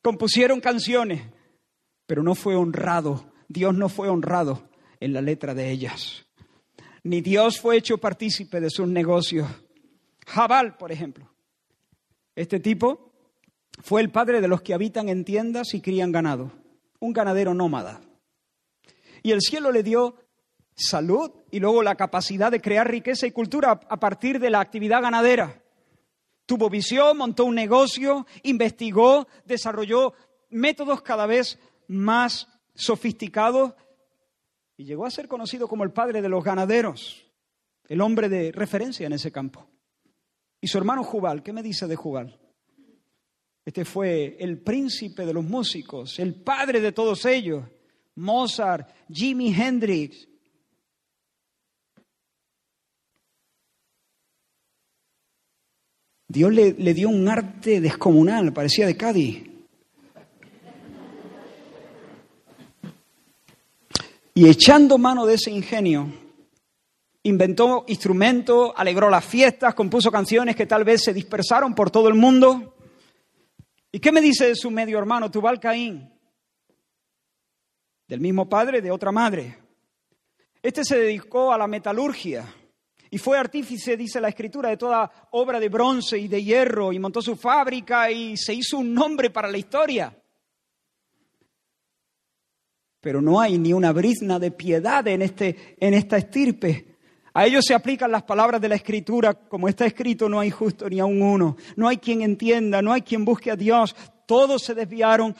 Compusieron 0.00 0.62
canciones, 0.62 1.24
pero 2.06 2.22
no 2.22 2.34
fue 2.34 2.56
honrado. 2.56 3.30
Dios 3.48 3.74
no 3.74 3.90
fue 3.90 4.08
honrado 4.08 4.70
en 4.98 5.12
la 5.12 5.20
letra 5.20 5.52
de 5.52 5.70
ellas. 5.70 6.24
Ni 7.02 7.20
Dios 7.20 7.60
fue 7.60 7.76
hecho 7.76 7.98
partícipe 7.98 8.62
de 8.62 8.70
sus 8.70 8.88
negocios. 8.88 9.46
Jabal, 10.26 10.78
por 10.78 10.90
ejemplo. 10.90 11.30
Este 12.34 12.58
tipo 12.58 13.12
fue 13.82 14.00
el 14.00 14.10
padre 14.10 14.40
de 14.40 14.48
los 14.48 14.62
que 14.62 14.72
habitan 14.72 15.10
en 15.10 15.22
tiendas 15.22 15.74
y 15.74 15.82
crían 15.82 16.12
ganado, 16.12 16.50
un 16.98 17.12
ganadero 17.12 17.52
nómada. 17.52 18.00
Y 19.22 19.32
el 19.32 19.42
cielo 19.42 19.70
le 19.70 19.82
dio 19.82 20.16
salud 20.74 21.30
y 21.50 21.60
luego 21.60 21.82
la 21.82 21.94
capacidad 21.94 22.50
de 22.50 22.60
crear 22.60 22.90
riqueza 22.90 23.26
y 23.26 23.32
cultura 23.32 23.72
a 23.72 24.00
partir 24.00 24.38
de 24.38 24.50
la 24.50 24.60
actividad 24.60 25.02
ganadera. 25.02 25.62
Tuvo 26.46 26.68
visión, 26.68 27.16
montó 27.16 27.44
un 27.44 27.54
negocio, 27.54 28.26
investigó, 28.42 29.26
desarrolló 29.44 30.14
métodos 30.50 31.02
cada 31.02 31.26
vez 31.26 31.58
más 31.86 32.48
sofisticados 32.74 33.74
y 34.76 34.84
llegó 34.84 35.06
a 35.06 35.10
ser 35.10 35.28
conocido 35.28 35.68
como 35.68 35.84
el 35.84 35.92
padre 35.92 36.22
de 36.22 36.28
los 36.28 36.42
ganaderos, 36.42 37.30
el 37.88 38.00
hombre 38.00 38.28
de 38.28 38.52
referencia 38.52 39.06
en 39.06 39.12
ese 39.12 39.30
campo. 39.30 39.66
Y 40.60 40.68
su 40.68 40.78
hermano 40.78 41.04
Jubal, 41.04 41.42
¿qué 41.42 41.52
me 41.52 41.62
dice 41.62 41.86
de 41.86 41.96
Jubal? 41.96 42.38
Este 43.64 43.84
fue 43.84 44.36
el 44.40 44.58
príncipe 44.58 45.24
de 45.24 45.32
los 45.32 45.44
músicos, 45.44 46.18
el 46.18 46.34
padre 46.34 46.80
de 46.80 46.92
todos 46.92 47.24
ellos. 47.26 47.64
Mozart, 48.16 48.90
Jimi 49.08 49.54
Hendrix, 49.54 50.28
Dios 56.32 56.50
le, 56.50 56.94
dio 56.94 57.10
un 57.10 57.28
arte 57.28 57.78
descomunal, 57.78 58.54
parecía 58.54 58.86
de 58.86 58.96
Cádiz. 58.96 59.44
Y 64.32 64.48
echando 64.48 64.96
mano 64.96 65.26
de 65.26 65.34
ese 65.34 65.50
ingenio, 65.50 66.10
inventó 67.24 67.84
instrumentos, 67.86 68.72
alegró 68.74 69.10
las 69.10 69.26
fiestas, 69.26 69.74
compuso 69.74 70.10
canciones 70.10 70.56
que 70.56 70.64
tal 70.64 70.84
vez 70.84 71.04
se 71.04 71.12
dispersaron 71.12 71.74
por 71.74 71.90
todo 71.90 72.08
el 72.08 72.14
mundo. 72.14 72.76
¿Y 73.92 74.00
qué 74.00 74.10
me 74.10 74.22
dice 74.22 74.46
de 74.46 74.56
su 74.56 74.70
medio 74.70 74.98
hermano, 74.98 75.30
Tubal 75.30 75.60
Caín? 75.60 76.10
Del 78.08 78.20
mismo 78.20 78.48
padre, 78.48 78.80
de 78.80 78.90
otra 78.90 79.12
madre. 79.12 79.58
Este 80.62 80.82
se 80.82 80.98
dedicó 80.98 81.52
a 81.52 81.58
la 81.58 81.66
metalurgia 81.66 82.46
y 83.12 83.18
fue 83.18 83.36
artífice, 83.36 83.94
dice 83.94 84.22
la 84.22 84.30
escritura, 84.30 84.70
de 84.70 84.78
toda 84.78 85.28
obra 85.32 85.60
de 85.60 85.68
bronce 85.68 86.16
y 86.16 86.28
de 86.28 86.42
hierro, 86.42 86.94
y 86.94 86.98
montó 86.98 87.20
su 87.20 87.36
fábrica 87.36 88.10
y 88.10 88.38
se 88.38 88.54
hizo 88.54 88.78
un 88.78 88.94
nombre 88.94 89.28
para 89.28 89.48
la 89.48 89.58
historia. 89.58 90.16
Pero 93.02 93.20
no 93.20 93.38
hay 93.38 93.58
ni 93.58 93.74
una 93.74 93.92
brizna 93.92 94.38
de 94.38 94.50
piedad 94.50 95.06
en, 95.06 95.20
este, 95.20 95.76
en 95.78 95.92
esta 95.92 96.16
estirpe. 96.16 96.96
A 97.34 97.44
ellos 97.44 97.66
se 97.66 97.74
aplican 97.74 98.10
las 98.10 98.22
palabras 98.22 98.62
de 98.62 98.70
la 98.70 98.76
escritura, 98.76 99.34
como 99.34 99.68
está 99.68 99.84
escrito, 99.84 100.26
no 100.30 100.40
hay 100.40 100.48
justo 100.48 100.88
ni 100.88 100.98
aun 100.98 101.20
uno, 101.20 101.58
no 101.76 101.88
hay 101.88 101.98
quien 101.98 102.22
entienda, 102.22 102.80
no 102.80 102.94
hay 102.94 103.02
quien 103.02 103.26
busque 103.26 103.50
a 103.50 103.56
Dios, 103.56 103.94
todos 104.24 104.62
se 104.62 104.74
desviaron, 104.74 105.36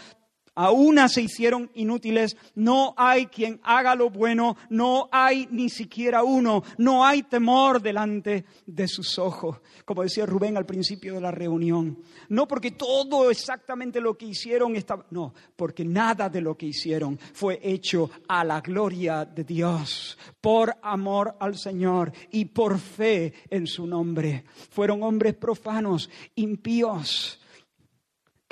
a 0.54 0.70
una 0.70 1.08
se 1.08 1.22
hicieron 1.22 1.70
inútiles, 1.74 2.36
no 2.54 2.94
hay 2.96 3.26
quien 3.26 3.60
haga 3.62 3.94
lo 3.94 4.10
bueno, 4.10 4.56
no 4.68 5.08
hay 5.10 5.48
ni 5.50 5.70
siquiera 5.70 6.22
uno, 6.22 6.62
no 6.78 7.04
hay 7.04 7.22
temor 7.22 7.80
delante 7.80 8.44
de 8.66 8.88
sus 8.88 9.18
ojos, 9.18 9.60
como 9.84 10.02
decía 10.02 10.26
Rubén 10.26 10.56
al 10.56 10.66
principio 10.66 11.14
de 11.14 11.20
la 11.20 11.30
reunión. 11.30 11.98
No 12.28 12.46
porque 12.46 12.72
todo 12.72 13.30
exactamente 13.30 14.00
lo 14.00 14.16
que 14.16 14.26
hicieron 14.26 14.76
estaba, 14.76 15.06
no, 15.10 15.34
porque 15.56 15.84
nada 15.84 16.28
de 16.28 16.40
lo 16.40 16.56
que 16.56 16.66
hicieron 16.66 17.18
fue 17.32 17.58
hecho 17.62 18.10
a 18.28 18.44
la 18.44 18.60
gloria 18.60 19.24
de 19.24 19.44
Dios, 19.44 20.18
por 20.40 20.76
amor 20.82 21.36
al 21.40 21.56
Señor 21.56 22.12
y 22.30 22.46
por 22.46 22.78
fe 22.78 23.32
en 23.48 23.66
su 23.66 23.86
nombre. 23.86 24.44
Fueron 24.70 25.02
hombres 25.02 25.34
profanos, 25.34 26.10
impíos 26.34 27.38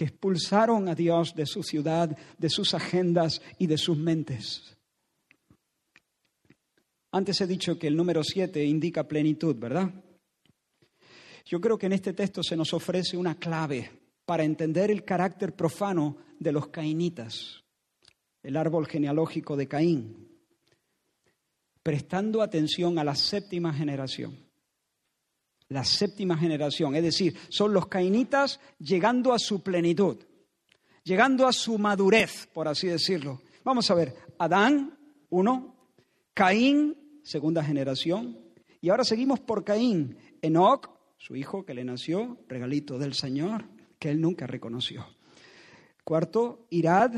que 0.01 0.07
expulsaron 0.07 0.89
a 0.89 0.95
Dios 0.95 1.35
de 1.35 1.45
su 1.45 1.63
ciudad, 1.63 2.17
de 2.39 2.49
sus 2.49 2.73
agendas 2.73 3.43
y 3.59 3.67
de 3.67 3.77
sus 3.77 3.99
mentes. 3.99 4.75
Antes 7.13 7.39
he 7.43 7.47
dicho 7.47 7.79
que 7.79 7.89
el 7.89 7.99
número 7.99 8.25
siete 8.25 8.65
indica 8.65 9.07
plenitud, 9.07 9.57
¿verdad? 9.57 9.93
Yo 11.45 11.61
creo 11.61 11.77
que 11.77 11.85
en 11.85 11.93
este 11.93 12.15
texto 12.15 12.43
se 12.43 12.57
nos 12.57 12.73
ofrece 12.73 13.19
una 13.19 13.35
clave 13.35 13.91
para 14.25 14.43
entender 14.43 14.91
el 14.91 15.05
carácter 15.05 15.55
profano 15.55 16.17
de 16.39 16.53
los 16.53 16.69
cainitas, 16.69 17.63
el 18.43 18.57
árbol 18.57 18.87
genealógico 18.87 19.55
de 19.55 19.69
Caín, 19.69 20.31
prestando 21.83 22.41
atención 22.41 22.99
a 22.99 23.05
la 23.05 23.17
séptima 23.17 23.75
generación 23.75 24.50
la 25.71 25.85
séptima 25.85 26.37
generación, 26.37 26.97
es 26.97 27.03
decir, 27.03 27.37
son 27.49 27.73
los 27.73 27.87
cainitas 27.87 28.61
llegando 28.79 29.33
a 29.33 29.39
su 29.39 29.63
plenitud, 29.63 30.19
llegando 31.05 31.47
a 31.47 31.53
su 31.53 31.79
madurez, 31.79 32.49
por 32.53 32.69
así 32.69 32.89
decirlo. 32.89 33.41
Vamos 33.65 33.89
a 33.91 33.95
ver, 33.95 34.15
Adán, 34.39 34.99
uno, 35.31 35.77
Caín, 36.35 37.21
segunda 37.23 37.63
generación, 37.63 38.37
y 38.81 38.91
ahora 38.91 39.05
seguimos 39.05 39.39
por 39.41 39.65
Caín, 39.65 40.19
Enoch, 40.43 40.91
su 41.17 41.37
hijo 41.37 41.65
que 41.65 41.75
le 41.75 41.85
nació, 41.85 42.39
regalito 42.49 42.99
del 42.99 43.15
Señor, 43.15 43.65
que 43.99 44.11
él 44.11 44.21
nunca 44.21 44.49
reconoció. 44.49 45.07
Cuarto, 46.03 46.67
Irad, 46.71 47.13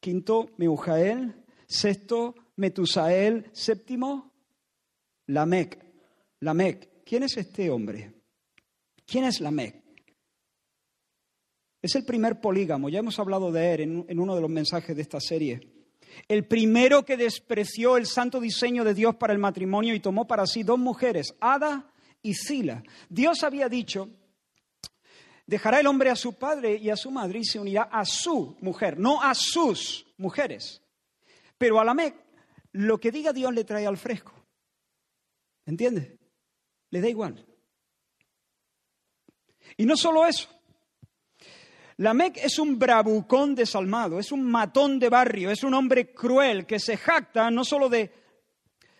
quinto, 0.00 0.48
Meujael, 0.56 1.44
sexto, 1.66 2.34
Metusael, 2.56 3.50
séptimo, 3.52 4.32
Lamec, 5.26 5.84
Lamec, 6.40 6.88
¿Quién 7.08 7.22
es 7.22 7.38
este 7.38 7.70
hombre? 7.70 8.12
¿Quién 9.06 9.24
es 9.24 9.40
Lamec? 9.40 9.82
Es 11.80 11.94
el 11.94 12.04
primer 12.04 12.38
polígamo, 12.38 12.90
ya 12.90 12.98
hemos 12.98 13.18
hablado 13.18 13.50
de 13.50 13.72
él 13.72 14.04
en, 14.06 14.20
uno 14.20 14.34
de 14.34 14.42
los 14.42 14.50
mensajes 14.50 14.94
de 14.94 15.00
esta 15.00 15.18
serie. 15.18 15.86
El 16.28 16.46
primero 16.46 17.06
que 17.06 17.16
despreció 17.16 17.96
el 17.96 18.04
santo 18.04 18.40
diseño 18.40 18.84
de 18.84 18.92
Dios 18.92 19.16
para 19.16 19.32
el 19.32 19.38
matrimonio 19.38 19.94
y 19.94 20.00
tomó 20.00 20.26
para 20.26 20.46
sí 20.46 20.64
dos 20.64 20.78
mujeres, 20.78 21.34
Ada 21.40 21.90
y 22.20 22.34
Sila. 22.34 22.82
Dios 23.08 23.42
había 23.42 23.70
dicho, 23.70 24.10
dejará 25.46 25.80
el 25.80 25.86
hombre 25.86 26.10
a 26.10 26.16
su 26.16 26.34
padre 26.34 26.76
y 26.76 26.90
a 26.90 26.96
su 26.96 27.10
madre 27.10 27.38
y 27.38 27.44
se 27.46 27.58
unirá 27.58 27.84
a 27.84 28.04
su 28.04 28.54
mujer, 28.60 28.98
no 28.98 29.22
a 29.22 29.32
sus 29.34 30.04
mujeres. 30.18 30.82
Pero 31.56 31.80
a 31.80 31.84
Lamec, 31.86 32.16
lo 32.72 33.00
que 33.00 33.10
diga 33.10 33.32
Dios 33.32 33.54
le 33.54 33.64
trae 33.64 33.86
al 33.86 33.96
fresco. 33.96 34.34
¿Entiendes? 35.64 36.17
Le 36.90 37.00
da 37.00 37.08
igual. 37.08 37.44
Y 39.76 39.86
no 39.86 39.96
solo 39.96 40.26
eso. 40.26 40.48
Lamec 41.98 42.38
es 42.38 42.58
un 42.58 42.78
bravucón 42.78 43.54
desalmado, 43.54 44.20
es 44.20 44.30
un 44.30 44.44
matón 44.44 44.98
de 44.98 45.08
barrio, 45.08 45.50
es 45.50 45.64
un 45.64 45.74
hombre 45.74 46.12
cruel 46.12 46.64
que 46.64 46.78
se 46.78 46.96
jacta 46.96 47.50
no 47.50 47.64
solo 47.64 47.88
de, 47.88 48.12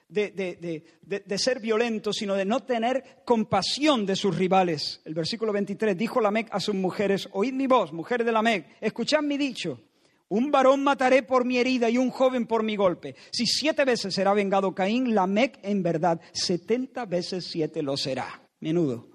de, 0.09 1.39
ser 1.39 1.61
violento, 1.61 2.13
sino 2.13 2.35
de 2.35 2.45
no 2.45 2.65
tener 2.65 3.23
compasión 3.25 4.05
de 4.05 4.17
sus 4.17 4.37
rivales. 4.37 5.01
El 5.05 5.15
versículo 5.15 5.53
23 5.53 5.97
dijo 5.97 6.21
Lamec 6.21 6.49
a 6.51 6.59
sus 6.59 6.75
mujeres, 6.75 7.29
oíd 7.33 7.53
mi 7.53 7.69
voz, 7.69 7.93
mujeres 7.93 8.27
de 8.27 8.33
Lamec, 8.33 8.67
escuchad 8.81 9.23
mi 9.23 9.39
dicho. 9.39 9.81
Un 10.31 10.51
varón 10.51 10.85
mataré 10.85 11.23
por 11.23 11.45
mi 11.45 11.57
herida 11.57 11.89
y 11.89 11.97
un 11.97 12.11
joven 12.11 12.47
por 12.47 12.63
mi 12.63 12.77
golpe. 12.77 13.17
Si 13.31 13.47
siete 13.47 13.85
veces 13.85 14.15
será 14.15 14.35
vengado 14.35 14.75
Caín, 14.75 15.15
Lamec 15.15 15.59
en 15.63 15.83
verdad 15.83 16.21
setenta 16.33 17.07
veces 17.07 17.47
siete 17.51 17.83
lo 17.83 17.97
será. 17.97 18.43
Menudo. 18.61 19.09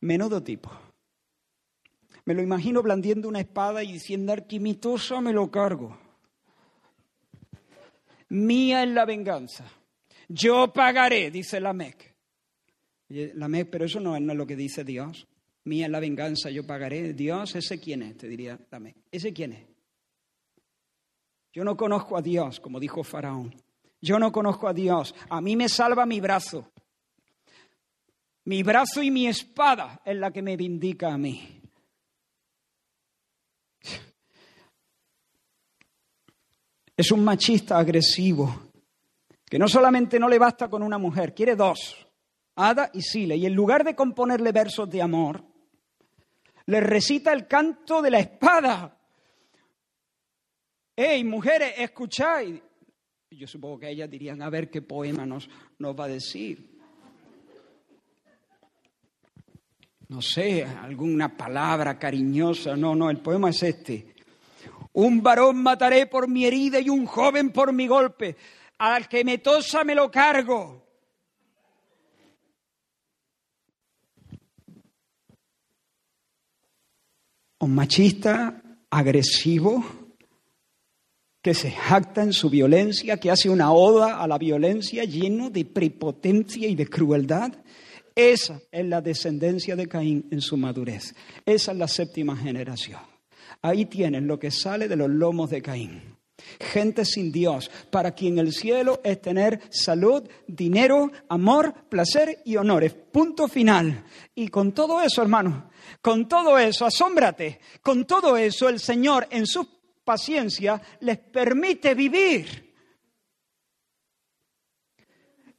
Menudo 0.00 0.42
tipo. 0.42 0.70
Me 2.24 2.34
lo 2.34 2.42
imagino 2.42 2.82
blandiendo 2.82 3.28
una 3.28 3.40
espada 3.40 3.82
y 3.82 3.92
diciendo, 3.92 4.32
arquimitosa 4.32 5.20
me 5.20 5.32
lo 5.32 5.50
cargo. 5.50 5.98
Mía 8.28 8.82
es 8.82 8.90
la 8.90 9.06
venganza. 9.06 9.64
Yo 10.28 10.72
pagaré, 10.72 11.30
dice 11.30 11.60
Lamec. 11.60 12.14
pero 13.70 13.84
eso 13.84 14.00
no, 14.00 14.18
no 14.18 14.32
es 14.32 14.38
lo 14.38 14.46
que 14.46 14.56
dice 14.56 14.84
Dios. 14.84 15.26
Mía 15.64 15.86
es 15.86 15.92
la 15.92 16.00
venganza, 16.00 16.50
yo 16.50 16.66
pagaré. 16.66 17.14
Dios, 17.14 17.54
¿ese 17.54 17.78
quién 17.80 18.02
es? 18.02 18.16
Te 18.16 18.28
diría 18.28 18.58
Lamec. 18.70 18.96
¿Ese 19.10 19.32
quién 19.32 19.52
es? 19.52 19.77
Yo 21.58 21.64
no 21.64 21.76
conozco 21.76 22.16
a 22.16 22.22
Dios, 22.22 22.60
como 22.60 22.78
dijo 22.78 23.02
Faraón. 23.02 23.52
Yo 24.00 24.20
no 24.20 24.30
conozco 24.30 24.68
a 24.68 24.72
Dios. 24.72 25.12
A 25.28 25.40
mí 25.40 25.56
me 25.56 25.68
salva 25.68 26.06
mi 26.06 26.20
brazo. 26.20 26.70
Mi 28.44 28.62
brazo 28.62 29.02
y 29.02 29.10
mi 29.10 29.26
espada 29.26 30.00
es 30.04 30.16
la 30.16 30.30
que 30.30 30.40
me 30.40 30.56
vindica 30.56 31.12
a 31.12 31.18
mí. 31.18 31.60
Es 36.96 37.10
un 37.10 37.24
machista 37.24 37.76
agresivo 37.76 38.70
que 39.44 39.58
no 39.58 39.66
solamente 39.66 40.20
no 40.20 40.28
le 40.28 40.38
basta 40.38 40.70
con 40.70 40.84
una 40.84 40.98
mujer, 40.98 41.34
quiere 41.34 41.56
dos, 41.56 42.06
Ada 42.54 42.92
y 42.94 43.02
Sile. 43.02 43.34
Y 43.34 43.46
en 43.46 43.54
lugar 43.54 43.82
de 43.82 43.96
componerle 43.96 44.52
versos 44.52 44.88
de 44.88 45.02
amor, 45.02 45.42
le 46.66 46.80
recita 46.80 47.32
el 47.32 47.48
canto 47.48 48.00
de 48.00 48.12
la 48.12 48.20
espada. 48.20 48.97
¡Ey, 51.00 51.22
mujeres, 51.22 51.74
escucháis! 51.78 52.60
Yo 53.30 53.46
supongo 53.46 53.78
que 53.78 53.88
ellas 53.88 54.10
dirían, 54.10 54.42
a 54.42 54.50
ver 54.50 54.68
qué 54.68 54.82
poema 54.82 55.24
nos, 55.24 55.48
nos 55.78 55.94
va 55.94 56.06
a 56.06 56.08
decir. 56.08 56.76
No 60.08 60.20
sé, 60.20 60.64
alguna 60.64 61.36
palabra 61.36 61.96
cariñosa. 62.00 62.76
No, 62.76 62.96
no, 62.96 63.10
el 63.10 63.18
poema 63.18 63.50
es 63.50 63.62
este. 63.62 64.12
Un 64.94 65.22
varón 65.22 65.62
mataré 65.62 66.08
por 66.08 66.26
mi 66.26 66.44
herida 66.46 66.80
y 66.80 66.88
un 66.88 67.06
joven 67.06 67.50
por 67.50 67.72
mi 67.72 67.86
golpe. 67.86 68.36
Al 68.78 69.08
que 69.08 69.22
me 69.24 69.38
tosa 69.38 69.84
me 69.84 69.94
lo 69.94 70.10
cargo. 70.10 70.84
Un 77.60 77.72
machista 77.72 78.60
agresivo 78.90 79.97
que 81.48 81.54
se 81.54 81.70
jacta 81.70 82.22
en 82.22 82.34
su 82.34 82.50
violencia, 82.50 83.16
que 83.16 83.30
hace 83.30 83.48
una 83.48 83.72
oda 83.72 84.22
a 84.22 84.28
la 84.28 84.36
violencia 84.36 85.04
lleno 85.04 85.48
de 85.48 85.64
prepotencia 85.64 86.68
y 86.68 86.74
de 86.74 86.86
crueldad. 86.86 87.54
Esa 88.14 88.60
es 88.70 88.84
la 88.84 89.00
descendencia 89.00 89.74
de 89.74 89.88
Caín 89.88 90.28
en 90.30 90.42
su 90.42 90.58
madurez. 90.58 91.14
Esa 91.46 91.72
es 91.72 91.78
la 91.78 91.88
séptima 91.88 92.36
generación. 92.36 93.00
Ahí 93.62 93.86
tienen 93.86 94.26
lo 94.26 94.38
que 94.38 94.50
sale 94.50 94.88
de 94.88 94.96
los 94.96 95.08
lomos 95.08 95.48
de 95.48 95.62
Caín. 95.62 96.18
Gente 96.60 97.06
sin 97.06 97.32
Dios, 97.32 97.70
para 97.90 98.10
quien 98.10 98.38
el 98.38 98.52
cielo 98.52 99.00
es 99.02 99.22
tener 99.22 99.58
salud, 99.70 100.28
dinero, 100.46 101.10
amor, 101.30 101.72
placer 101.88 102.42
y 102.44 102.56
honores. 102.56 102.92
Punto 102.92 103.48
final. 103.48 104.04
Y 104.34 104.48
con 104.48 104.72
todo 104.72 105.00
eso, 105.00 105.22
hermano, 105.22 105.70
con 106.02 106.28
todo 106.28 106.58
eso, 106.58 106.84
asómbrate, 106.84 107.58
con 107.80 108.04
todo 108.04 108.36
eso 108.36 108.68
el 108.68 108.78
Señor 108.80 109.26
en 109.30 109.46
su 109.46 109.77
paciencia 110.08 110.80
les 111.00 111.18
permite 111.18 111.92
vivir. 111.92 112.74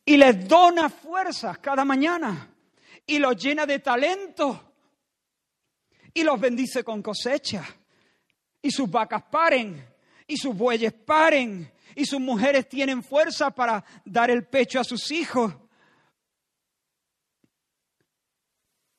Y 0.04 0.18
les 0.18 0.48
dona 0.48 0.90
fuerzas 0.90 1.60
cada 1.60 1.86
mañana. 1.86 2.52
Y 3.06 3.20
los 3.20 3.36
llena 3.36 3.68
de 3.68 3.78
talento. 3.78 4.74
Y 6.16 6.24
los 6.24 6.40
bendice 6.40 6.84
con 6.84 7.04
cosecha. 7.04 7.64
Y 8.60 8.72
sus 8.72 8.90
vacas 8.90 9.22
paren. 9.30 9.86
Y 10.26 10.36
sus 10.36 10.56
bueyes 10.56 10.94
paren. 10.94 11.72
Y 11.94 12.06
sus 12.06 12.20
mujeres 12.20 12.68
tienen 12.68 13.04
fuerza 13.04 13.52
para 13.52 13.86
dar 14.04 14.32
el 14.32 14.48
pecho 14.48 14.80
a 14.80 14.84
sus 14.84 15.12
hijos. 15.12 15.54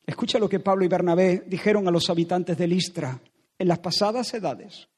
Escucha 0.06 0.38
lo 0.38 0.48
que 0.48 0.60
Pablo 0.60 0.84
y 0.84 0.88
Bernabé 0.88 1.42
dijeron 1.44 1.88
a 1.88 1.90
los 1.90 2.08
habitantes 2.08 2.56
de 2.56 2.68
Listra 2.68 3.20
en 3.58 3.66
las 3.66 3.80
pasadas 3.80 4.32
edades. 4.32 4.88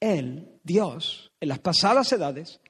Él, 0.00 0.60
Dios, 0.62 1.32
en 1.40 1.48
las 1.48 1.58
pasadas 1.58 2.12
edades, 2.12 2.60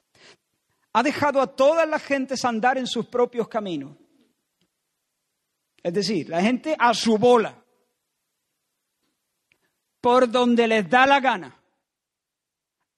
ha 0.92 1.02
dejado 1.02 1.40
a 1.40 1.54
todas 1.54 1.88
las 1.88 2.02
gentes 2.02 2.44
andar 2.44 2.78
en 2.78 2.86
sus 2.86 3.06
propios 3.06 3.48
caminos. 3.48 3.96
Es 5.82 5.92
decir, 5.92 6.28
la 6.28 6.40
gente 6.40 6.74
a 6.78 6.94
su 6.94 7.18
bola, 7.18 7.62
por 10.00 10.30
donde 10.30 10.66
les 10.66 10.88
da 10.88 11.06
la 11.06 11.20
gana, 11.20 11.62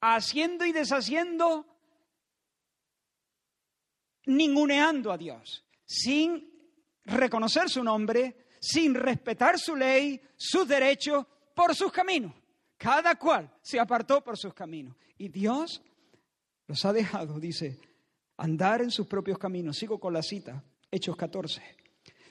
haciendo 0.00 0.64
y 0.64 0.72
deshaciendo, 0.72 1.66
ninguneando 4.26 5.10
a 5.10 5.18
Dios, 5.18 5.64
sin 5.84 6.48
reconocer 7.04 7.68
su 7.68 7.82
nombre, 7.82 8.46
sin 8.60 8.94
respetar 8.94 9.58
su 9.58 9.74
ley, 9.74 10.20
sus 10.36 10.68
derechos, 10.68 11.26
por 11.54 11.74
sus 11.74 11.90
caminos. 11.90 12.32
Cada 12.78 13.16
cual 13.16 13.52
se 13.60 13.80
apartó 13.80 14.22
por 14.22 14.38
sus 14.38 14.54
caminos. 14.54 14.96
Y 15.18 15.28
Dios 15.28 15.82
los 16.68 16.84
ha 16.84 16.92
dejado, 16.92 17.40
dice, 17.40 17.80
andar 18.36 18.80
en 18.82 18.90
sus 18.90 19.06
propios 19.06 19.36
caminos. 19.36 19.76
Sigo 19.76 19.98
con 19.98 20.12
la 20.12 20.22
cita, 20.22 20.62
Hechos 20.90 21.16
14. 21.16 21.60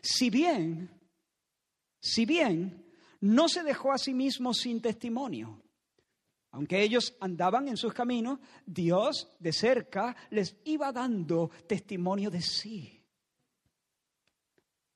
Si 0.02 0.30
bien, 0.30 0.90
si 2.00 2.26
bien 2.26 2.86
no 3.20 3.50
se 3.50 3.64
dejó 3.64 3.92
a 3.92 3.98
sí 3.98 4.14
mismo 4.14 4.54
sin 4.54 4.82
testimonio, 4.82 5.62
aunque 6.52 6.82
ellos 6.82 7.16
andaban 7.20 7.68
en 7.68 7.76
sus 7.76 7.94
caminos, 7.94 8.40
Dios 8.66 9.36
de 9.40 9.52
cerca 9.52 10.16
les 10.30 10.56
iba 10.64 10.94
dando 10.94 11.52
testimonio 11.68 12.32
de 12.32 12.42
sí. 12.42 13.04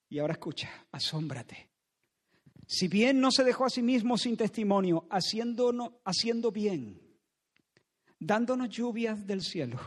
Y 0.08 0.20
ahora 0.20 0.34
escucha, 0.34 0.88
asómbrate. 0.92 1.70
Si 2.73 2.88
bien 2.88 3.19
no 3.19 3.31
se 3.31 3.43
dejó 3.43 3.65
a 3.65 3.69
sí 3.69 3.81
mismo 3.81 4.17
sin 4.17 4.38
testimonio, 4.38 5.05
haciendo, 5.10 6.51
bien, 6.53 7.01
dándonos 8.17 8.69
lluvias 8.69 9.27
del 9.27 9.41
cielo 9.41 9.77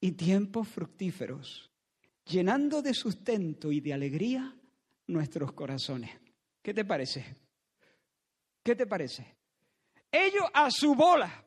y 0.00 0.12
tiempos 0.12 0.66
fructíferos, 0.66 1.70
llenando 2.24 2.80
de 2.80 2.94
sustento 2.94 3.70
y 3.70 3.80
de 3.80 3.92
alegría 3.92 4.56
nuestros 5.08 5.52
corazones. 5.52 6.10
¿Qué 6.62 6.72
te 6.72 6.86
parece? 6.86 7.36
¿Qué 8.62 8.74
te 8.74 8.86
parece? 8.86 9.36
Ellos 10.10 10.46
a 10.54 10.70
su 10.70 10.94
bola, 10.94 11.44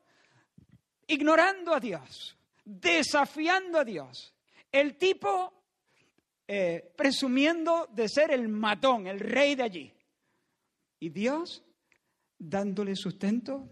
ignorando 1.07 1.73
a 1.73 1.79
Dios, 1.79 2.37
desafiando 2.63 3.79
a 3.79 3.83
Dios. 3.83 4.35
El 4.71 4.97
tipo 4.97 5.51
eh, 6.47 6.93
presumiendo 6.95 7.89
de 7.91 8.07
ser 8.07 8.29
el 8.29 8.47
matón, 8.49 9.07
el 9.07 9.19
rey 9.19 9.55
de 9.55 9.63
allí. 9.63 9.93
Y 11.01 11.09
Dios 11.09 11.63
dándole 12.37 12.95
sustento 12.95 13.67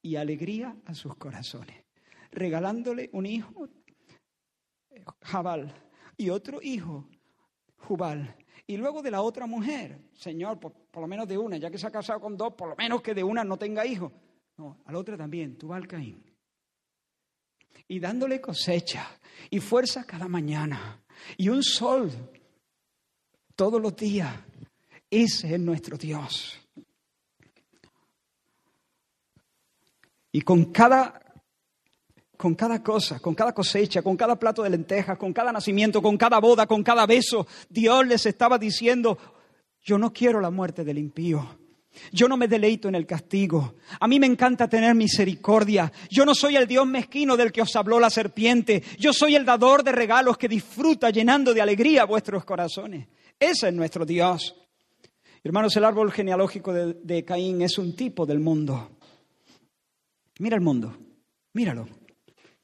y 0.00 0.14
alegría 0.14 0.76
a 0.86 0.94
sus 0.94 1.16
corazones, 1.16 1.84
regalándole 2.30 3.10
un 3.12 3.26
hijo, 3.26 3.68
Jabal, 5.20 5.74
y 6.16 6.30
otro 6.30 6.60
hijo, 6.62 7.08
Jubal. 7.76 8.36
Y 8.68 8.76
luego 8.76 9.02
de 9.02 9.10
la 9.10 9.20
otra 9.20 9.46
mujer, 9.46 10.00
Señor, 10.12 10.60
por, 10.60 10.72
lo 10.94 11.08
menos 11.08 11.26
de 11.26 11.36
una, 11.36 11.56
ya 11.56 11.72
que 11.72 11.78
se 11.78 11.88
ha 11.88 11.90
casado 11.90 12.20
con 12.20 12.36
dos, 12.36 12.54
por 12.54 12.68
lo 12.68 12.76
menos 12.76 13.02
que 13.02 13.14
de 13.14 13.24
una 13.24 13.42
no 13.42 13.58
tenga 13.58 13.84
hijo. 13.84 14.12
No, 14.56 14.78
a 14.84 14.92
la 14.92 14.98
otra 14.98 15.16
también, 15.16 15.58
Tubal 15.58 15.88
Caín. 15.88 16.24
Y 17.88 17.98
dándole 17.98 18.40
cosecha 18.40 19.08
y 19.50 19.58
fuerza 19.58 20.04
cada 20.04 20.28
mañana. 20.28 21.02
Y 21.36 21.48
un 21.48 21.64
sol 21.64 22.12
todos 23.56 23.82
los 23.82 23.96
días. 23.96 24.32
Ese 25.10 25.54
es 25.54 25.60
nuestro 25.60 25.96
Dios. 25.96 26.56
Y 30.32 30.42
con 30.42 30.66
cada, 30.66 31.20
con 32.36 32.54
cada 32.54 32.82
cosa, 32.82 33.18
con 33.18 33.34
cada 33.34 33.52
cosecha, 33.52 34.02
con 34.02 34.16
cada 34.16 34.38
plato 34.38 34.62
de 34.62 34.70
lentejas, 34.70 35.18
con 35.18 35.32
cada 35.32 35.50
nacimiento, 35.50 36.00
con 36.00 36.16
cada 36.16 36.38
boda, 36.38 36.66
con 36.66 36.84
cada 36.84 37.04
beso, 37.06 37.48
Dios 37.68 38.06
les 38.06 38.24
estaba 38.26 38.56
diciendo, 38.56 39.18
yo 39.82 39.98
no 39.98 40.12
quiero 40.12 40.40
la 40.40 40.50
muerte 40.50 40.84
del 40.84 40.98
impío. 40.98 41.58
Yo 42.12 42.28
no 42.28 42.36
me 42.36 42.46
deleito 42.46 42.86
en 42.88 42.94
el 42.94 43.04
castigo. 43.04 43.74
A 43.98 44.06
mí 44.06 44.20
me 44.20 44.26
encanta 44.26 44.68
tener 44.68 44.94
misericordia. 44.94 45.92
Yo 46.08 46.24
no 46.24 46.36
soy 46.36 46.54
el 46.54 46.68
Dios 46.68 46.86
mezquino 46.86 47.36
del 47.36 47.50
que 47.50 47.62
os 47.62 47.74
habló 47.74 47.98
la 47.98 48.10
serpiente. 48.10 48.84
Yo 48.96 49.12
soy 49.12 49.34
el 49.34 49.44
dador 49.44 49.82
de 49.82 49.90
regalos 49.90 50.38
que 50.38 50.48
disfruta 50.48 51.10
llenando 51.10 51.52
de 51.52 51.60
alegría 51.60 52.04
vuestros 52.04 52.44
corazones. 52.44 53.08
Ese 53.40 53.68
es 53.68 53.74
nuestro 53.74 54.06
Dios. 54.06 54.54
Hermanos, 55.42 55.74
el 55.76 55.84
árbol 55.84 56.12
genealógico 56.12 56.72
de, 56.72 57.24
Caín 57.24 57.62
es 57.62 57.78
un 57.78 57.96
tipo 57.96 58.26
del 58.26 58.40
mundo. 58.40 58.90
Mira 60.38 60.56
el 60.56 60.62
mundo, 60.62 60.96
míralo. 61.54 61.88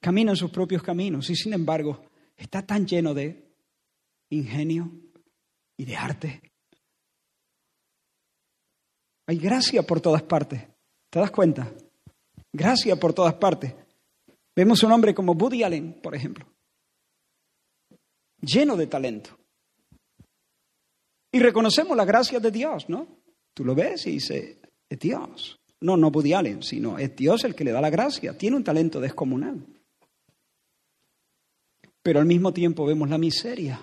Camina 0.01 0.33
en 0.33 0.37
sus 0.37 0.51
propios 0.51 0.83
caminos 0.83 1.29
y 1.31 1.37
sin 1.37 1.55
embargo 1.55 2.03
está 2.37 2.65
tan 2.65 2.87
lleno 2.87 3.15
de 3.15 3.51
ingenio 4.31 4.91
y 5.77 5.85
de 5.85 5.97
arte. 5.97 6.43
Hay 9.27 9.39
gracia 9.39 9.83
por 9.83 10.01
todas 10.01 10.23
partes. 10.23 10.63
¿Te 11.11 11.19
das 11.19 11.31
cuenta? 11.31 11.73
Gracia 12.53 12.97
por 12.97 13.13
todas 13.13 13.35
partes. 13.35 13.75
Vemos 14.55 14.83
un 14.83 14.93
hombre 14.93 15.15
como 15.15 15.33
Woody 15.33 15.63
Allen, 15.63 16.01
por 16.01 16.15
ejemplo, 16.15 16.47
lleno 18.41 18.77
de 18.77 18.87
talento, 18.87 19.39
Y 21.37 21.39
reconocemos 21.39 21.95
la 21.95 22.07
gracia 22.07 22.41
de 22.41 22.51
Dios, 22.51 22.89
¿no? 22.89 23.07
Tú 23.53 23.63
lo 23.63 23.75
ves 23.75 24.07
y 24.07 24.13
dices, 24.13 24.57
es 24.89 24.99
Dios. 24.99 25.61
No, 25.83 25.95
no 25.95 26.09
Woody 26.09 26.33
Allen, 26.33 26.63
sino 26.63 26.99
es 26.99 27.15
Dios 27.15 27.45
el 27.45 27.55
que 27.55 27.63
le 27.63 27.73
da 27.73 27.83
la 27.83 27.91
gracia. 27.91 28.39
Tiene 28.39 28.57
un 28.57 28.65
talento 28.65 29.03
descomunal. 29.03 29.67
Pero 32.03 32.21
al 32.21 32.25
mismo 32.25 32.55
tiempo 32.55 32.87
vemos 32.87 33.11
la 33.11 33.19
miseria. 33.19 33.79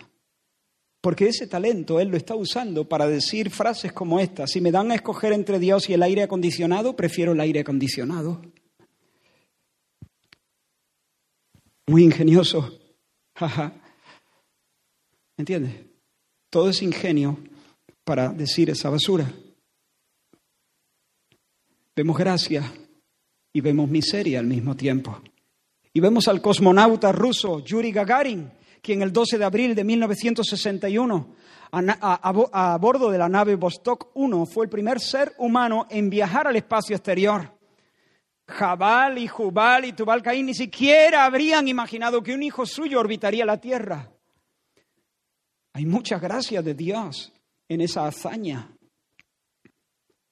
Porque 1.00 1.28
ese 1.28 1.46
talento 1.46 2.00
Él 2.00 2.08
lo 2.08 2.18
está 2.18 2.34
usando 2.34 2.90
para 2.90 3.06
decir 3.06 3.52
frases 3.52 3.94
como 3.94 4.20
esta. 4.20 4.48
Si 4.48 4.60
me 4.60 4.72
dan 4.72 4.90
a 4.90 4.96
escoger 4.96 5.32
entre 5.32 5.60
Dios 5.60 5.88
y 5.92 5.94
el 5.94 6.02
aire 6.02 6.24
acondicionado, 6.24 6.96
prefiero 6.96 7.34
el 7.34 7.40
aire 7.40 7.60
acondicionado. 7.60 8.42
Muy 11.86 12.04
ingenioso. 12.04 12.80
¿Entiendes? 15.38 15.93
Todo 16.54 16.70
es 16.70 16.84
ingenio 16.84 17.40
para 18.04 18.30
decir 18.30 18.70
esa 18.70 18.92
basura. 18.92 19.26
Vemos 21.96 22.16
gracia 22.16 22.72
y 23.52 23.60
vemos 23.60 23.90
miseria 23.90 24.38
al 24.38 24.46
mismo 24.46 24.76
tiempo. 24.76 25.20
Y 25.92 26.00
vemos 26.00 26.28
al 26.28 26.44
cosmonauta 26.44 27.12
ruso 27.12 27.66
Yuri 27.66 27.92
Gagarin, 27.92 28.52
quien 28.84 29.02
el 29.02 29.12
12 29.12 29.40
de 29.40 29.46
abril 29.46 29.74
de 29.74 29.84
1961, 29.84 31.36
a, 31.72 32.78
bordo 32.80 33.10
de 33.10 33.18
la 33.18 33.30
nave 33.30 33.56
Vostok 33.56 34.12
1, 34.14 34.46
fue 34.46 34.66
el 34.66 34.70
primer 34.70 35.00
ser 35.00 35.34
humano 35.40 35.88
en 35.90 36.12
viajar 36.12 36.46
al 36.46 36.56
espacio 36.56 36.96
exterior. 36.96 37.52
Jabal 38.48 39.18
y 39.18 39.28
Jubal 39.28 39.86
y 39.86 39.94
Tubal 39.94 40.22
Caín 40.22 40.46
ni 40.46 40.54
siquiera 40.54 41.26
habrían 41.26 41.68
imaginado 41.68 42.22
que 42.22 42.36
un 42.36 42.44
hijo 42.44 42.68
suyo 42.68 43.00
orbitaría 43.00 43.44
la 43.44 43.60
Tierra. 43.60 44.13
Hay 45.74 45.86
mucha 45.86 46.20
gracia 46.20 46.62
de 46.62 46.76
Dios 46.76 47.34
en 47.68 47.82
esa 47.82 48.06
hazaña. 48.06 48.70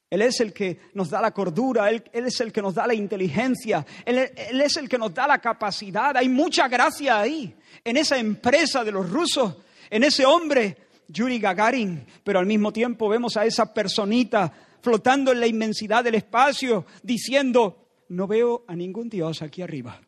Él 0.09 0.21
es 0.21 0.41
el 0.41 0.53
que 0.53 0.77
nos 0.93 1.09
da 1.09 1.21
la 1.21 1.31
cordura, 1.31 1.89
Él, 1.89 2.03
es 2.11 2.41
el 2.41 2.51
que 2.51 2.61
nos 2.61 2.75
da 2.75 2.85
la 2.85 2.93
inteligencia, 2.93 3.85
él, 4.03 4.17
es 4.61 4.75
el 4.75 4.89
que 4.89 4.97
nos 4.97 5.13
da 5.13 5.25
la 5.25 5.39
capacidad. 5.39 6.15
Hay 6.17 6.27
mucha 6.27 6.67
gracia 6.67 7.21
ahí, 7.21 7.55
en 7.83 7.95
esa 7.95 8.17
empresa 8.17 8.83
de 8.83 8.91
los 8.91 9.09
rusos, 9.09 9.55
en 9.89 10.03
ese 10.03 10.25
hombre, 10.25 10.77
Yuri 11.07 11.39
Gagarin, 11.39 12.05
pero 12.25 12.39
al 12.39 12.45
mismo 12.45 12.73
tiempo 12.73 13.07
vemos 13.07 13.37
a 13.37 13.45
esa 13.45 13.73
personita 13.73 14.51
flotando 14.81 15.31
en 15.31 15.39
la 15.39 15.47
inmensidad 15.47 16.03
del 16.03 16.15
espacio, 16.15 16.85
diciendo, 17.01 17.87
no 18.09 18.27
veo 18.27 18.65
a 18.67 18.75
ningún 18.75 19.09
Dios 19.09 19.41
aquí 19.41 19.61
arriba. 19.61 20.01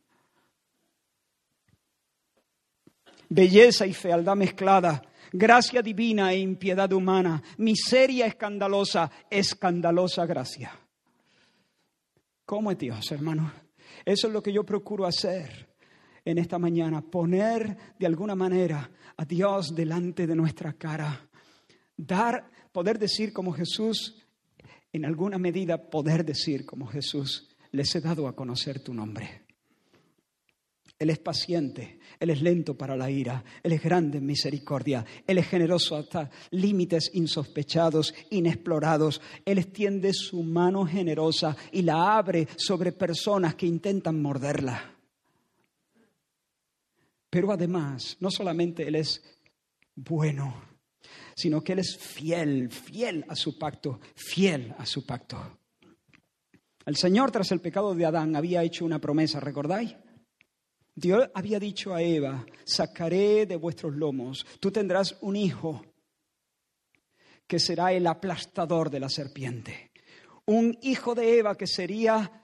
Belleza 3.30 3.86
y 3.86 3.94
fealdad 3.94 4.36
mezclada, 4.36 5.02
gracia 5.34 5.82
divina 5.82 6.32
e 6.32 6.40
impiedad 6.40 6.94
humana, 6.94 7.42
miseria 7.58 8.28
escandalosa, 8.28 9.12
escandalosa 9.30 10.26
gracia. 10.28 10.72
¿Cómo 12.46 12.72
es 12.72 12.78
Dios, 12.78 13.12
hermano? 13.12 13.52
Eso 14.06 14.28
es 14.28 14.34
lo 14.34 14.44
que 14.44 14.54
yo 14.54 14.64
procuro 14.64 15.06
hacer 15.06 15.70
en 16.24 16.38
esta 16.38 16.60
mañana, 16.60 17.02
poner 17.02 17.96
de 17.98 18.06
alguna 18.06 18.36
manera 18.36 18.90
a 19.18 19.26
Dios 19.26 19.76
delante 19.76 20.28
de 20.28 20.36
nuestra 20.36 20.74
cara, 20.74 21.28
dar, 21.98 22.50
poder 22.72 23.00
decir 23.00 23.34
como 23.34 23.54
Jesús, 23.54 24.24
en 24.92 25.06
alguna 25.06 25.40
medida 25.40 25.90
poder 25.90 26.24
decir 26.24 26.66
como 26.66 26.86
Jesús, 26.86 27.50
les 27.72 27.94
he 27.96 28.02
dado 28.02 28.28
a 28.28 28.36
conocer 28.36 28.82
tu 28.82 28.94
nombre. 28.94 29.42
Él 31.00 31.10
es 31.10 31.20
paciente, 31.20 32.00
Él 32.24 32.30
es 32.30 32.42
lento 32.42 32.78
para 32.78 32.96
la 32.96 33.12
ira, 33.12 33.44
Él 33.62 33.74
es 33.74 33.84
grande 33.84 34.20
en 34.20 34.26
misericordia, 34.26 35.06
Él 35.28 35.40
es 35.40 35.46
generoso 35.46 35.98
hasta 35.98 36.30
límites 36.52 37.12
insospechados, 37.16 38.16
inexplorados. 38.30 39.20
Él 39.44 39.58
extiende 39.58 40.14
su 40.14 40.42
mano 40.42 40.86
generosa 40.86 41.58
y 41.74 41.82
la 41.82 42.16
abre 42.16 42.48
sobre 42.56 42.94
personas 42.94 43.56
que 43.56 43.66
intentan 43.66 44.22
morderla. 44.22 44.96
Pero 47.30 47.52
además, 47.52 48.16
no 48.22 48.32
solamente 48.32 48.88
Él 48.88 48.96
es 48.96 49.22
bueno, 49.94 50.64
sino 51.36 51.62
que 51.62 51.74
Él 51.74 51.80
es 51.80 51.98
fiel, 51.98 52.70
fiel 52.72 53.26
a 53.28 53.36
su 53.36 53.58
pacto, 53.58 54.00
fiel 54.16 54.74
a 54.78 54.86
su 54.86 55.06
pacto. 55.06 55.60
El 56.86 56.96
Señor, 56.96 57.32
tras 57.32 57.52
el 57.52 57.60
pecado 57.60 57.94
de 57.94 58.06
Adán, 58.06 58.38
había 58.38 58.64
hecho 58.64 58.86
una 58.86 59.00
promesa, 59.00 59.42
¿recordáis? 59.42 59.98
Dios 60.96 61.28
había 61.34 61.60
dicho 61.60 61.94
a 61.94 62.02
Eva, 62.02 62.46
sacaré 62.64 63.46
de 63.46 63.56
vuestros 63.56 63.96
lomos, 63.96 64.46
tú 64.60 64.72
tendrás 64.72 65.18
un 65.22 65.36
hijo 65.36 65.84
que 67.48 67.60
será 67.60 67.91
el 67.91 68.06
aplastador 68.06 68.89
de 68.89 69.00
la 69.00 69.10
serpiente. 69.10 69.91
Un 70.46 70.78
hijo 70.82 71.16
de 71.16 71.39
Eva 71.39 71.56
que 71.56 71.68
sería 71.68 72.44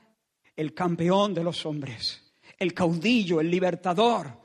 el 0.55 0.73
campeón 0.73 1.33
de 1.33 1.43
los 1.43 1.65
hombres, 1.65 2.33
el 2.57 2.73
caudillo, 2.73 3.39
el 3.39 3.51
libertador, 3.51 4.41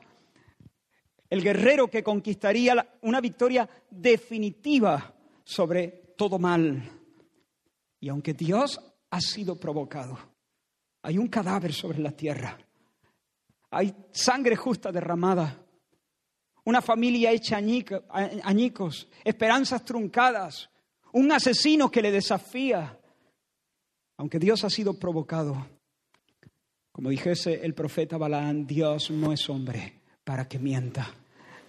el 1.29 1.41
guerrero 1.41 1.89
que 1.89 2.03
conquistaría 2.03 2.97
una 3.01 3.19
victoria 3.19 3.67
definitiva 3.89 5.15
sobre 5.43 6.13
todo 6.15 6.37
mal. 6.37 6.91
Y 7.99 8.09
aunque 8.09 8.33
Dios 8.33 8.79
ha 9.09 9.19
sido 9.19 9.59
provocado, 9.59 10.17
hay 11.01 11.17
un 11.17 11.27
cadáver 11.27 11.73
sobre 11.73 11.99
la 11.99 12.11
tierra 12.11 12.64
hay 13.71 13.95
sangre 14.11 14.55
justa 14.55 14.91
derramada, 14.91 15.65
una 16.65 16.81
familia 16.81 17.31
hecha 17.31 17.57
añicos, 17.57 19.07
esperanzas 19.23 19.85
truncadas, 19.85 20.69
un 21.13 21.31
asesino 21.31 21.89
que 21.89 22.01
le 22.01 22.11
desafía, 22.11 22.99
aunque 24.17 24.39
Dios 24.39 24.63
ha 24.63 24.69
sido 24.69 24.97
provocado. 24.99 25.67
Como 26.91 27.09
dijese 27.09 27.65
el 27.65 27.73
profeta 27.73 28.17
Balaán, 28.17 28.65
Dios 28.65 29.11
no 29.11 29.31
es 29.31 29.49
hombre 29.49 30.01
para 30.23 30.47
que 30.47 30.57
mienta, 30.57 31.13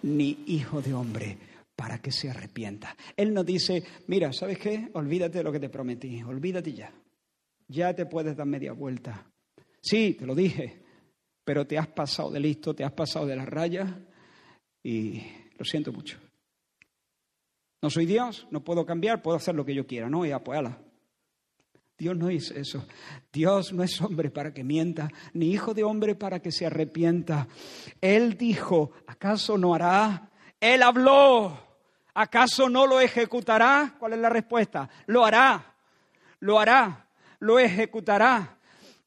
ni 0.03 0.43
hijo 0.47 0.81
de 0.81 0.93
hombre 0.93 1.37
para 1.75 1.99
que 1.99 2.11
se 2.11 2.29
arrepienta. 2.29 2.97
Él 3.15 3.33
no 3.33 3.43
dice, 3.43 3.83
mira, 4.07 4.33
¿sabes 4.33 4.57
qué? 4.57 4.89
Olvídate 4.93 5.37
de 5.37 5.43
lo 5.43 5.51
que 5.51 5.59
te 5.59 5.69
prometí, 5.69 6.23
olvídate 6.23 6.73
ya. 6.73 6.91
Ya 7.67 7.93
te 7.93 8.05
puedes 8.05 8.35
dar 8.35 8.47
media 8.47 8.73
vuelta. 8.73 9.29
Sí, 9.81 10.15
te 10.15 10.25
lo 10.25 10.33
dije, 10.33 10.86
pero 11.47 11.65
te 11.65 11.77
has 11.77 11.87
pasado 11.87 12.29
de 12.29 12.41
listo, 12.41 12.75
te 12.75 12.83
has 12.83 12.91
pasado 12.91 13.25
de 13.25 13.33
las 13.33 13.47
rayas 13.47 13.89
y 14.83 15.23
lo 15.57 15.63
siento 15.63 15.93
mucho. 15.93 16.19
No 17.81 17.89
soy 17.89 18.05
Dios, 18.05 18.45
no 18.51 18.65
puedo 18.65 18.85
cambiar, 18.85 19.21
puedo 19.21 19.37
hacer 19.37 19.55
lo 19.55 19.63
que 19.63 19.73
yo 19.73 19.87
quiera, 19.87 20.09
¿no? 20.09 20.25
Y 20.25 20.31
apoyala. 20.33 20.77
Dios 21.97 22.17
no 22.17 22.29
es 22.29 22.51
eso. 22.51 22.85
Dios 23.31 23.71
no 23.71 23.81
es 23.81 24.01
hombre 24.01 24.29
para 24.29 24.53
que 24.53 24.65
mienta, 24.65 25.07
ni 25.31 25.49
hijo 25.51 25.73
de 25.73 25.85
hombre 25.85 26.15
para 26.15 26.41
que 26.41 26.51
se 26.51 26.65
arrepienta. 26.65 27.47
Él 28.01 28.37
dijo, 28.37 28.91
¿acaso 29.07 29.57
no 29.57 29.73
hará? 29.73 30.29
Él 30.59 30.83
habló, 30.83 31.57
¿acaso 32.13 32.67
no 32.67 32.85
lo 32.87 32.99
ejecutará? 32.99 33.95
¿Cuál 33.97 34.11
es 34.11 34.19
la 34.19 34.27
respuesta? 34.27 34.89
Lo 35.05 35.23
hará, 35.23 35.75
lo 36.41 36.59
hará, 36.59 37.07
lo 37.39 37.57
ejecutará. 37.57 38.56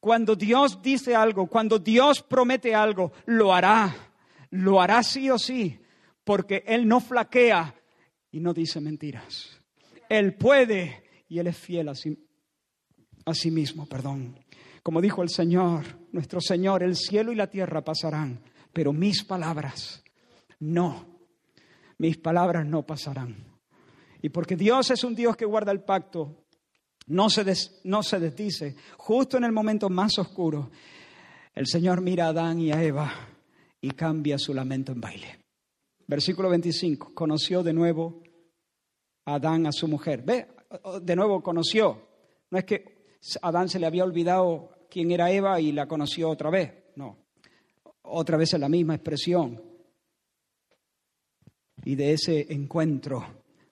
Cuando 0.01 0.35
Dios 0.35 0.81
dice 0.81 1.15
algo, 1.15 1.45
cuando 1.45 1.77
Dios 1.77 2.23
promete 2.23 2.73
algo, 2.73 3.13
lo 3.27 3.53
hará. 3.53 3.95
Lo 4.49 4.81
hará 4.81 5.03
sí 5.03 5.29
o 5.29 5.37
sí, 5.37 5.79
porque 6.25 6.63
Él 6.67 6.87
no 6.87 6.99
flaquea 6.99 7.73
y 8.31 8.39
no 8.39 8.53
dice 8.53 8.81
mentiras. 8.81 9.61
Él 10.09 10.33
puede 10.33 11.03
y 11.29 11.39
Él 11.39 11.47
es 11.47 11.57
fiel 11.57 11.87
a 11.87 11.95
sí, 11.95 12.17
a 13.25 13.33
sí 13.33 13.51
mismo, 13.51 13.85
perdón. 13.85 14.37
Como 14.83 14.99
dijo 14.99 15.21
el 15.21 15.29
Señor, 15.29 15.85
nuestro 16.11 16.41
Señor, 16.41 16.81
el 16.81 16.95
cielo 16.97 17.31
y 17.31 17.35
la 17.35 17.47
tierra 17.47 17.83
pasarán, 17.83 18.43
pero 18.73 18.91
mis 18.91 19.23
palabras 19.23 20.03
no, 20.59 21.05
mis 21.99 22.17
palabras 22.17 22.65
no 22.65 22.85
pasarán. 22.85 23.35
Y 24.21 24.29
porque 24.29 24.55
Dios 24.55 24.89
es 24.89 25.03
un 25.03 25.13
Dios 25.15 25.37
que 25.37 25.45
guarda 25.45 25.71
el 25.71 25.81
pacto, 25.81 26.40
no 27.07 27.29
se, 27.29 27.45
no 27.83 28.03
se 28.03 28.19
desdice. 28.19 28.75
Justo 28.97 29.37
en 29.37 29.43
el 29.43 29.51
momento 29.51 29.89
más 29.89 30.17
oscuro, 30.17 30.71
el 31.53 31.67
Señor 31.67 32.01
mira 32.01 32.25
a 32.25 32.29
Adán 32.29 32.59
y 32.59 32.71
a 32.71 32.83
Eva 32.83 33.11
y 33.81 33.91
cambia 33.91 34.37
su 34.37 34.53
lamento 34.53 34.91
en 34.91 35.01
baile. 35.01 35.39
Versículo 36.07 36.49
25, 36.49 37.13
conoció 37.13 37.63
de 37.63 37.73
nuevo 37.73 38.21
a 39.25 39.35
Adán 39.35 39.65
a 39.67 39.71
su 39.71 39.87
mujer. 39.87 40.23
Ve, 40.23 40.47
de 41.01 41.15
nuevo 41.15 41.41
conoció. 41.41 42.09
No 42.49 42.57
es 42.57 42.65
que 42.65 43.05
Adán 43.41 43.69
se 43.69 43.79
le 43.79 43.87
había 43.87 44.03
olvidado 44.03 44.71
quién 44.89 45.11
era 45.11 45.31
Eva 45.31 45.59
y 45.59 45.71
la 45.71 45.87
conoció 45.87 46.29
otra 46.29 46.49
vez. 46.49 46.73
No, 46.95 47.17
otra 48.03 48.37
vez 48.37 48.53
es 48.53 48.59
la 48.59 48.69
misma 48.69 48.95
expresión. 48.95 49.61
Y 51.83 51.95
de 51.95 52.13
ese 52.13 52.53
encuentro, 52.53 53.25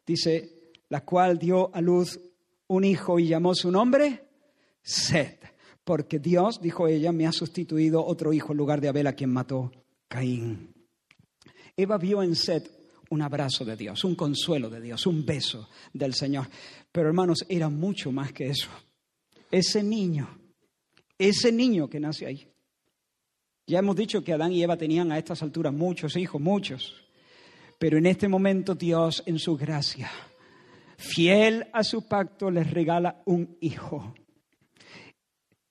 dice, 0.05 0.71
la 0.89 1.01
cual 1.05 1.37
dio 1.37 1.73
a 1.73 1.81
luz 1.81 2.19
un 2.69 2.85
hijo 2.85 3.19
y 3.19 3.27
llamó 3.27 3.53
su 3.55 3.71
nombre 3.71 4.23
Seth, 4.81 5.43
porque 5.83 6.19
Dios, 6.19 6.61
dijo 6.61 6.87
ella, 6.87 7.11
me 7.11 7.27
ha 7.27 7.31
sustituido 7.31 8.05
otro 8.05 8.31
hijo 8.31 8.53
en 8.53 8.57
lugar 8.57 8.79
de 8.79 8.87
Abel 8.87 9.07
a 9.07 9.13
quien 9.13 9.31
mató 9.31 9.71
Caín. 10.07 10.73
Eva 11.75 11.97
vio 11.97 12.23
en 12.23 12.35
Seth 12.35 12.69
un 13.09 13.21
abrazo 13.21 13.65
de 13.65 13.75
Dios, 13.75 14.03
un 14.03 14.15
consuelo 14.15 14.69
de 14.69 14.81
Dios, 14.81 15.07
un 15.07 15.25
beso 15.25 15.67
del 15.93 16.13
Señor. 16.13 16.47
Pero 16.91 17.07
hermanos, 17.07 17.45
era 17.49 17.69
mucho 17.69 18.11
más 18.11 18.31
que 18.33 18.47
eso. 18.47 18.69
Ese 19.49 19.81
niño, 19.81 20.29
ese 21.17 21.51
niño 21.51 21.89
que 21.89 21.99
nace 21.99 22.27
ahí. 22.27 22.47
Ya 23.65 23.79
hemos 23.79 23.95
dicho 23.95 24.23
que 24.23 24.33
Adán 24.33 24.51
y 24.51 24.61
Eva 24.61 24.77
tenían 24.77 25.11
a 25.11 25.17
estas 25.17 25.41
alturas 25.41 25.73
muchos 25.73 26.15
hijos, 26.17 26.39
muchos. 26.39 27.03
Pero 27.79 27.97
en 27.97 28.05
este 28.05 28.27
momento 28.27 28.75
Dios, 28.75 29.23
en 29.25 29.39
su 29.39 29.57
gracia, 29.57 30.11
fiel 30.99 31.67
a 31.71 31.83
su 31.83 32.07
pacto, 32.07 32.51
les 32.51 32.69
regala 32.69 33.21
un 33.25 33.57
hijo. 33.61 34.13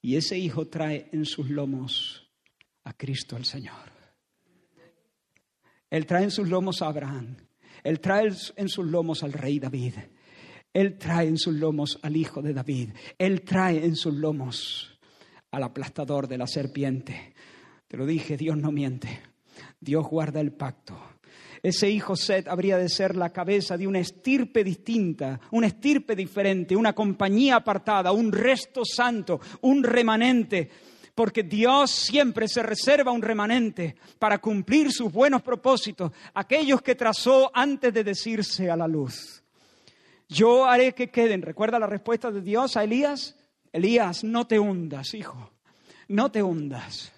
Y 0.01 0.17
ese 0.17 0.39
hijo 0.39 0.69
trae 0.69 1.09
en 1.13 1.27
sus 1.27 1.51
lomos 1.51 2.31
a 2.85 2.95
Cristo 2.95 3.37
el 3.37 3.45
Señor. 3.45 3.93
Él 5.91 6.07
trae 6.07 6.25
en 6.25 6.31
sus 6.31 6.49
lomos 6.49 6.81
a 6.81 6.87
Abraham. 6.87 7.37
Él 7.85 8.01
trae 8.01 8.29
en 8.57 8.69
sus 8.69 8.87
lomos 8.87 9.23
al 9.23 9.33
rey 9.33 9.59
David. 9.59 9.95
Él 10.73 10.99
trae 10.99 11.29
en 11.29 11.39
sus 11.39 11.55
lomos 11.55 11.99
al 12.03 12.17
hijo 12.17 12.41
de 12.41 12.55
David. 12.55 12.91
Él 13.19 13.43
trae 13.43 13.85
en 13.85 13.97
sus 13.97 14.15
lomos 14.15 14.99
al 15.51 15.63
aplastador 15.63 16.27
de 16.27 16.39
la 16.39 16.47
serpiente. 16.47 17.35
Te 17.87 17.97
lo 17.97 18.07
dije, 18.07 18.37
Dios 18.37 18.57
no 18.57 18.71
miente. 18.71 19.21
Dios 19.81 20.07
guarda 20.09 20.41
el 20.41 20.53
pacto. 20.53 20.99
Ese 21.63 21.91
hijo 21.91 22.17
Set 22.17 22.49
habría 22.49 22.79
de 22.79 22.89
ser 22.89 23.17
la 23.17 23.31
cabeza 23.31 23.77
de 23.77 23.87
una 23.87 23.99
estirpe 23.99 24.63
distinta, 24.63 25.41
una 25.51 25.67
estirpe 25.67 26.15
diferente, 26.15 26.77
una 26.77 26.93
compañía 26.93 27.57
apartada, 27.57 28.13
un 28.13 28.33
resto 28.33 28.85
santo, 28.85 29.41
un 29.63 29.83
remanente 29.83 30.71
porque 31.19 31.43
Dios 31.43 31.91
siempre 31.91 32.47
se 32.47 32.63
reserva 32.63 33.11
un 33.11 33.23
remanente 33.23 33.97
para 34.21 34.39
cumplir 34.39 34.93
sus 34.93 35.13
buenos 35.13 35.43
propósitos, 35.43 36.13
aquellos 36.33 36.81
que 36.81 36.95
trazó 36.95 37.51
antes 37.53 37.93
de 37.93 38.05
decirse 38.05 38.71
a 38.71 38.77
la 38.77 38.87
luz. 38.87 39.43
Yo 40.29 40.65
haré 40.65 40.95
que 40.95 41.11
queden, 41.11 41.43
¿recuerda 41.43 41.81
la 41.81 41.89
respuesta 41.89 42.31
de 42.31 42.41
Dios 42.41 42.77
a 42.77 42.85
Elías? 42.85 43.35
Elías, 43.73 44.23
no 44.23 44.47
te 44.47 44.61
hundas, 44.61 45.13
hijo, 45.13 45.51
no 46.07 46.31
te 46.31 46.41
hundas. 46.41 47.13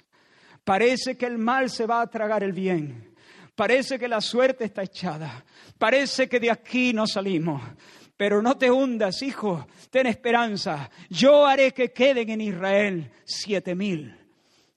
Parece 0.65 1.19
que 1.19 1.27
el 1.27 1.37
mal 1.37 1.69
se 1.69 1.85
va 1.85 2.01
a 2.01 2.07
tragar 2.09 2.43
el 2.43 2.55
bien. 2.55 3.10
Parece 3.61 3.99
que 3.99 4.09
la 4.09 4.23
suerte 4.23 4.65
está 4.65 4.85
echada. 4.85 5.45
Parece 5.77 6.31
que 6.31 6.41
de 6.41 6.51
aquí 6.51 6.95
no 6.95 7.07
salimos. 7.07 7.61
Pero 8.17 8.41
no 8.41 8.57
te 8.57 8.71
hundas, 8.71 9.21
hijo, 9.21 9.67
ten 9.91 10.07
esperanza. 10.07 10.91
Yo 11.11 11.45
haré 11.45 11.73
que 11.73 11.93
queden 11.93 12.31
en 12.31 12.41
Israel 12.41 13.11
siete 13.23 13.75
mil 13.75 14.17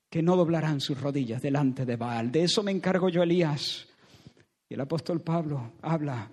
que 0.10 0.22
no 0.22 0.36
doblarán 0.36 0.82
sus 0.82 1.00
rodillas 1.00 1.42
delante 1.42 1.86
de 1.86 1.96
Baal. 1.96 2.30
De 2.30 2.44
eso 2.44 2.62
me 2.62 2.72
encargo 2.72 3.08
yo, 3.08 3.24
Elías. 3.24 3.88
Y 4.68 4.74
el 4.74 4.82
apóstol 4.82 5.22
Pablo 5.22 5.76
habla 5.82 6.30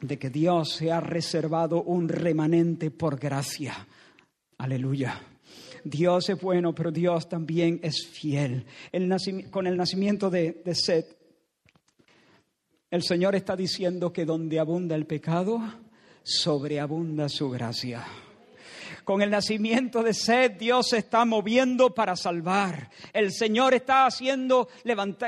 de 0.00 0.18
que 0.18 0.30
Dios 0.30 0.70
se 0.70 0.90
ha 0.90 1.00
reservado 1.00 1.82
un 1.82 2.08
remanente 2.08 2.90
por 2.90 3.20
gracia. 3.20 3.86
Aleluya. 4.56 5.20
Dios 5.84 6.30
es 6.30 6.40
bueno, 6.40 6.74
pero 6.74 6.90
Dios 6.90 7.28
también 7.28 7.80
es 7.82 8.06
fiel. 8.06 8.64
con 9.50 9.66
el 9.66 9.76
nacimiento 9.76 10.30
de, 10.30 10.62
de 10.64 10.74
Seth, 10.74 11.19
el 12.90 13.02
Señor 13.02 13.36
está 13.36 13.54
diciendo 13.54 14.12
que 14.12 14.24
donde 14.24 14.58
abunda 14.58 14.96
el 14.96 15.06
pecado, 15.06 15.60
sobreabunda 16.22 17.28
su 17.28 17.48
gracia. 17.50 18.04
Con 19.04 19.22
el 19.22 19.30
nacimiento 19.30 20.02
de 20.02 20.12
sed, 20.12 20.52
Dios 20.52 20.88
se 20.88 20.98
está 20.98 21.24
moviendo 21.24 21.94
para 21.94 22.16
salvar. 22.16 22.90
El 23.12 23.32
Señor 23.32 23.74
está 23.74 24.06
haciendo, 24.06 24.68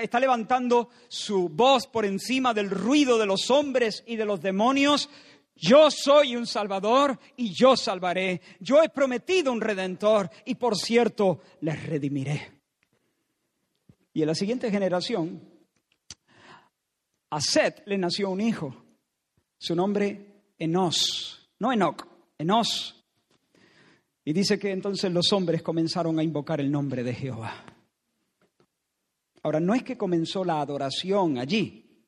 está 0.00 0.20
levantando 0.20 0.88
su 1.08 1.48
voz 1.48 1.86
por 1.86 2.04
encima 2.04 2.52
del 2.52 2.70
ruido 2.70 3.18
de 3.18 3.26
los 3.26 3.50
hombres 3.50 4.02
y 4.06 4.16
de 4.16 4.24
los 4.24 4.42
demonios. 4.42 5.08
Yo 5.54 5.90
soy 5.90 6.34
un 6.34 6.46
salvador 6.46 7.18
y 7.36 7.52
yo 7.52 7.76
salvaré. 7.76 8.40
Yo 8.58 8.82
he 8.82 8.88
prometido 8.88 9.52
un 9.52 9.60
redentor 9.60 10.30
y 10.44 10.56
por 10.56 10.76
cierto 10.76 11.40
les 11.60 11.86
redimiré. 11.86 12.50
Y 14.12 14.22
en 14.22 14.28
la 14.28 14.34
siguiente 14.34 14.70
generación, 14.70 15.51
a 17.32 17.40
Seth 17.40 17.82
le 17.86 17.96
nació 17.96 18.28
un 18.28 18.42
hijo. 18.42 18.74
Su 19.58 19.74
nombre 19.74 20.52
Enos, 20.58 21.50
no 21.60 21.72
Enoch, 21.72 22.06
Enos. 22.36 23.02
Y 24.22 24.34
dice 24.34 24.58
que 24.58 24.70
entonces 24.70 25.10
los 25.10 25.32
hombres 25.32 25.62
comenzaron 25.62 26.18
a 26.18 26.22
invocar 26.22 26.60
el 26.60 26.70
nombre 26.70 27.02
de 27.02 27.14
Jehová. 27.14 27.64
Ahora, 29.42 29.60
no 29.60 29.74
es 29.74 29.82
que 29.82 29.96
comenzó 29.96 30.44
la 30.44 30.60
adoración 30.60 31.38
allí. 31.38 32.06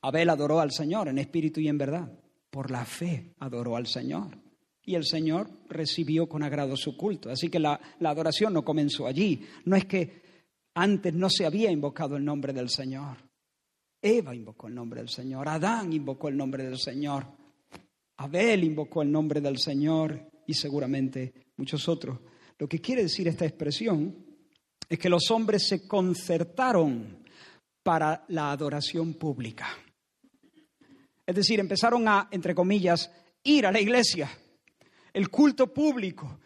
Abel 0.00 0.30
adoró 0.30 0.60
al 0.60 0.72
Señor 0.72 1.08
en 1.08 1.18
espíritu 1.18 1.60
y 1.60 1.68
en 1.68 1.76
verdad. 1.76 2.10
Por 2.50 2.70
la 2.70 2.86
fe 2.86 3.34
adoró 3.40 3.76
al 3.76 3.86
Señor. 3.86 4.38
Y 4.82 4.94
el 4.94 5.04
Señor 5.04 5.50
recibió 5.68 6.26
con 6.26 6.42
agrado 6.42 6.74
su 6.76 6.96
culto. 6.96 7.30
Así 7.30 7.50
que 7.50 7.60
la, 7.60 7.78
la 8.00 8.10
adoración 8.10 8.54
no 8.54 8.64
comenzó 8.64 9.06
allí. 9.06 9.46
No 9.66 9.76
es 9.76 9.84
que 9.84 10.22
antes 10.72 11.12
no 11.12 11.28
se 11.28 11.44
había 11.44 11.70
invocado 11.70 12.16
el 12.16 12.24
nombre 12.24 12.54
del 12.54 12.70
Señor. 12.70 13.33
Eva 14.06 14.34
invocó 14.34 14.68
el 14.68 14.74
nombre 14.74 15.00
del 15.00 15.08
Señor. 15.08 15.48
Adán 15.48 15.90
invocó 15.94 16.28
el 16.28 16.36
nombre 16.36 16.64
del 16.64 16.78
Señor. 16.78 17.26
Abel 18.18 18.62
invocó 18.62 19.00
el 19.00 19.10
nombre 19.10 19.40
del 19.40 19.58
Señor 19.58 20.30
y 20.46 20.52
seguramente 20.52 21.32
muchos 21.56 21.88
otros. 21.88 22.20
Lo 22.58 22.68
que 22.68 22.82
quiere 22.82 23.04
decir 23.04 23.26
esta 23.28 23.46
expresión 23.46 24.14
es 24.90 24.98
que 24.98 25.08
los 25.08 25.30
hombres 25.30 25.66
se 25.66 25.88
concertaron 25.88 27.24
para 27.82 28.26
la 28.28 28.52
adoración 28.52 29.14
pública. 29.14 29.68
Es 31.24 31.34
decir, 31.34 31.58
empezaron 31.58 32.06
a, 32.06 32.28
entre 32.30 32.54
comillas, 32.54 33.10
ir 33.42 33.64
a 33.64 33.72
la 33.72 33.80
iglesia, 33.80 34.30
el 35.14 35.30
culto 35.30 35.72
público. 35.72 36.40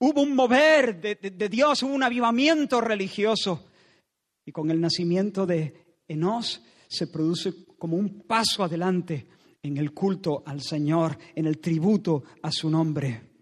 Hubo 0.00 0.20
un 0.20 0.34
mover 0.34 1.00
de, 1.00 1.14
de 1.14 1.48
Dios, 1.48 1.80
hubo 1.84 1.94
un 1.94 2.02
avivamiento 2.02 2.80
religioso. 2.80 3.68
Y 4.44 4.50
con 4.50 4.68
el 4.72 4.80
nacimiento 4.80 5.46
de 5.46 6.00
Enos 6.08 6.60
se 6.94 7.08
produce 7.08 7.52
como 7.78 7.96
un 7.96 8.22
paso 8.22 8.62
adelante 8.62 9.26
en 9.62 9.76
el 9.76 9.92
culto 9.92 10.42
al 10.46 10.62
Señor, 10.62 11.18
en 11.34 11.46
el 11.46 11.58
tributo 11.58 12.24
a 12.42 12.50
su 12.52 12.70
nombre. 12.70 13.32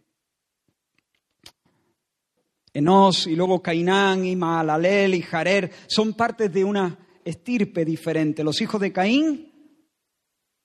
Enos 2.72 3.26
y 3.26 3.36
luego 3.36 3.62
Cainán 3.62 4.24
y 4.24 4.34
Maalalel 4.34 5.14
y 5.14 5.22
Jarer 5.22 5.70
son 5.86 6.14
partes 6.14 6.53
de 6.53 6.64
una 6.64 6.98
estirpe 7.24 7.84
diferente. 7.84 8.42
Los 8.42 8.61
hijos 8.62 8.80
de 8.80 8.92
Caín, 8.92 9.53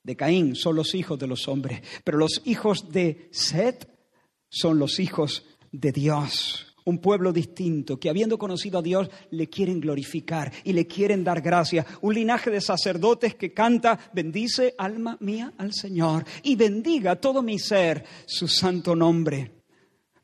de 0.03 0.15
Caín, 0.15 0.55
son 0.55 0.75
los 0.75 0.95
hijos 0.95 1.19
de 1.19 1.27
los 1.27 1.47
hombres, 1.47 1.81
pero 2.03 2.17
los 2.17 2.41
hijos 2.45 2.89
de 2.89 3.27
Set 3.31 3.89
son 4.49 4.79
los 4.79 4.99
hijos 4.99 5.45
de 5.71 5.91
Dios 5.91 6.66
un 6.87 6.99
pueblo 6.99 7.33
distinto, 7.33 7.99
que 7.99 8.09
habiendo 8.09 8.37
conocido 8.37 8.79
a 8.79 8.81
Dios 8.81 9.09
le 9.31 9.49
quieren 9.49 9.81
glorificar 9.81 10.51
y 10.63 10.71
le 10.71 10.87
quieren 10.87 11.21
dar 11.21 11.41
gracia. 11.41 11.85
Un 12.01 12.15
linaje 12.15 12.49
de 12.49 12.61
sacerdotes 12.61 13.35
que 13.35 13.53
canta, 13.53 13.99
bendice 14.13 14.73
alma 14.77 15.17
mía 15.19 15.53
al 15.57 15.73
Señor 15.73 16.23
y 16.43 16.55
bendiga 16.55 17.17
todo 17.17 17.41
mi 17.41 17.59
ser 17.59 18.05
su 18.25 18.47
santo 18.47 18.95
nombre. 18.95 19.51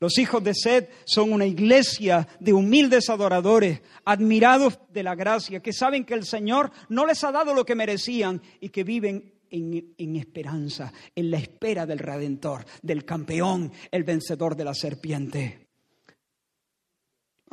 Los 0.00 0.16
hijos 0.18 0.42
de 0.42 0.54
Sed 0.54 0.88
son 1.04 1.34
una 1.34 1.46
iglesia 1.46 2.26
de 2.40 2.54
humildes 2.54 3.10
adoradores, 3.10 3.82
admirados 4.06 4.78
de 4.90 5.02
la 5.02 5.14
gracia, 5.14 5.60
que 5.60 5.72
saben 5.74 6.04
que 6.04 6.14
el 6.14 6.24
Señor 6.24 6.70
no 6.88 7.04
les 7.04 7.22
ha 7.24 7.32
dado 7.32 7.52
lo 7.52 7.66
que 7.66 7.74
merecían 7.74 8.40
y 8.60 8.70
que 8.70 8.84
viven 8.84 9.34
en, 9.50 9.94
en, 9.98 10.16
esperanza, 10.16 10.92
en 11.14 11.30
la 11.30 11.36
espera 11.36 11.84
del 11.84 11.98
Redentor, 11.98 12.64
del 12.82 13.04
campeón, 13.04 13.70
el 13.90 14.04
vencedor 14.04 14.56
de 14.56 14.64
la 14.64 14.74
serpiente. 14.74 15.63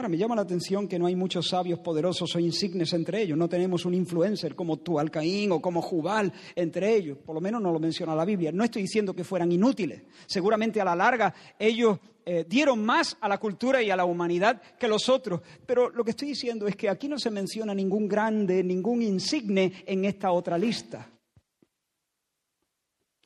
Ahora, 0.01 0.09
me 0.09 0.17
llama 0.17 0.35
la 0.35 0.41
atención 0.41 0.87
que 0.87 0.97
no 0.97 1.05
hay 1.05 1.15
muchos 1.15 1.49
sabios 1.49 1.77
poderosos 1.77 2.35
o 2.35 2.39
insignes 2.39 2.91
entre 2.93 3.21
ellos. 3.21 3.37
No 3.37 3.47
tenemos 3.47 3.85
un 3.85 3.93
influencer 3.93 4.55
como 4.55 4.77
tú, 4.77 4.97
Alcaín, 4.97 5.51
o 5.51 5.61
como 5.61 5.79
Jubal 5.79 6.33
entre 6.55 6.95
ellos. 6.95 7.19
Por 7.19 7.35
lo 7.35 7.39
menos 7.39 7.61
no 7.61 7.71
lo 7.71 7.77
menciona 7.77 8.15
la 8.15 8.25
Biblia. 8.25 8.51
No 8.51 8.63
estoy 8.63 8.81
diciendo 8.81 9.13
que 9.13 9.23
fueran 9.23 9.51
inútiles. 9.51 10.01
Seguramente 10.25 10.81
a 10.81 10.85
la 10.85 10.95
larga 10.95 11.35
ellos 11.59 11.99
eh, 12.25 12.47
dieron 12.49 12.83
más 12.83 13.15
a 13.21 13.29
la 13.29 13.37
cultura 13.37 13.83
y 13.83 13.91
a 13.91 13.95
la 13.95 14.05
humanidad 14.05 14.59
que 14.79 14.87
los 14.87 15.07
otros. 15.07 15.41
Pero 15.67 15.91
lo 15.91 16.03
que 16.03 16.09
estoy 16.09 16.29
diciendo 16.29 16.65
es 16.65 16.75
que 16.75 16.89
aquí 16.89 17.07
no 17.07 17.19
se 17.19 17.29
menciona 17.29 17.75
ningún 17.75 18.07
grande, 18.07 18.63
ningún 18.63 19.03
insigne 19.03 19.83
en 19.85 20.05
esta 20.05 20.31
otra 20.31 20.57
lista. 20.57 21.11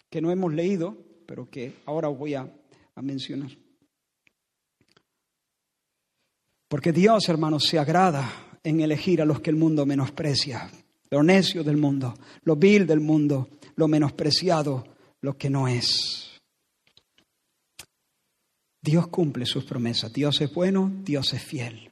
Que 0.09 0.19
no 0.19 0.29
hemos 0.29 0.53
leído, 0.53 0.97
pero 1.25 1.49
que 1.49 1.71
ahora 1.85 2.09
voy 2.09 2.33
a 2.33 2.51
mencionar. 2.97 3.64
Porque 6.67 6.91
Dios, 6.91 7.29
hermanos, 7.29 7.65
se 7.65 7.79
agrada 7.79 8.59
en 8.63 8.81
elegir 8.81 9.21
a 9.21 9.25
los 9.25 9.39
que 9.39 9.51
el 9.51 9.55
mundo 9.55 9.85
menosprecia, 9.85 10.69
lo 11.09 11.23
necio 11.23 11.63
del 11.63 11.77
mundo, 11.77 12.15
lo 12.43 12.55
vil 12.55 12.87
del 12.87 12.99
mundo, 12.99 13.49
lo 13.75 13.87
menospreciado, 13.87 14.83
lo 15.21 15.37
que 15.37 15.49
no 15.49 15.67
es. 15.67 16.41
Dios 18.81 19.07
cumple 19.07 19.45
sus 19.45 19.65
promesas. 19.65 20.13
Dios 20.13 20.41
es 20.41 20.53
bueno, 20.53 20.91
Dios 21.03 21.33
es 21.33 21.43
fiel. 21.43 21.91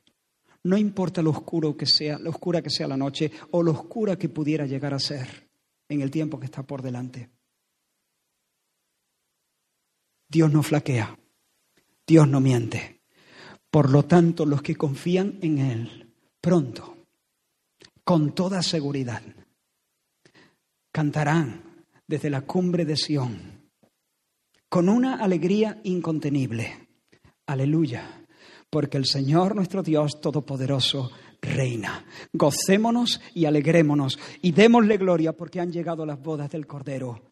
No 0.64 0.78
importa 0.78 1.22
lo 1.22 1.32
oscuro 1.32 1.76
que 1.76 1.86
sea, 1.86 2.18
lo 2.20 2.30
oscura 2.30 2.62
que 2.62 2.70
sea 2.70 2.88
la 2.88 2.98
noche 2.98 3.32
o 3.52 3.64
lo 3.64 3.72
oscura 3.72 4.18
que 4.18 4.30
pudiera 4.30 4.66
llegar 4.66 4.94
a 4.94 5.00
ser 5.00 5.50
en 5.90 6.02
el 6.02 6.12
tiempo 6.12 6.40
que 6.40 6.46
está 6.46 6.64
por 6.64 6.82
delante. 6.82 7.30
Dios 10.30 10.52
no 10.52 10.64
flaquea, 10.64 11.18
Dios 12.08 12.28
no 12.28 12.40
miente. 12.40 13.03
Por 13.74 13.90
lo 13.90 14.04
tanto, 14.04 14.46
los 14.46 14.62
que 14.62 14.76
confían 14.76 15.40
en 15.42 15.58
Él, 15.58 16.14
pronto, 16.40 16.96
con 18.04 18.36
toda 18.36 18.62
seguridad, 18.62 19.24
cantarán 20.92 21.84
desde 22.08 22.30
la 22.30 22.42
cumbre 22.42 22.86
de 22.86 22.96
Sión, 22.96 23.64
con 24.70 24.90
una 24.90 25.16
alegría 25.16 25.82
incontenible. 25.86 26.88
Aleluya, 27.48 28.24
porque 28.70 28.98
el 28.98 29.08
Señor 29.08 29.56
nuestro 29.56 29.82
Dios 29.82 30.22
Todopoderoso 30.22 31.10
reina. 31.42 32.06
Gocémonos 32.32 33.22
y 33.34 33.46
alegrémonos 33.46 34.20
y 34.44 34.52
démosle 34.52 34.98
gloria 34.98 35.34
porque 35.34 35.60
han 35.60 35.72
llegado 35.72 36.06
las 36.06 36.22
bodas 36.22 36.52
del 36.52 36.68
Cordero 36.68 37.24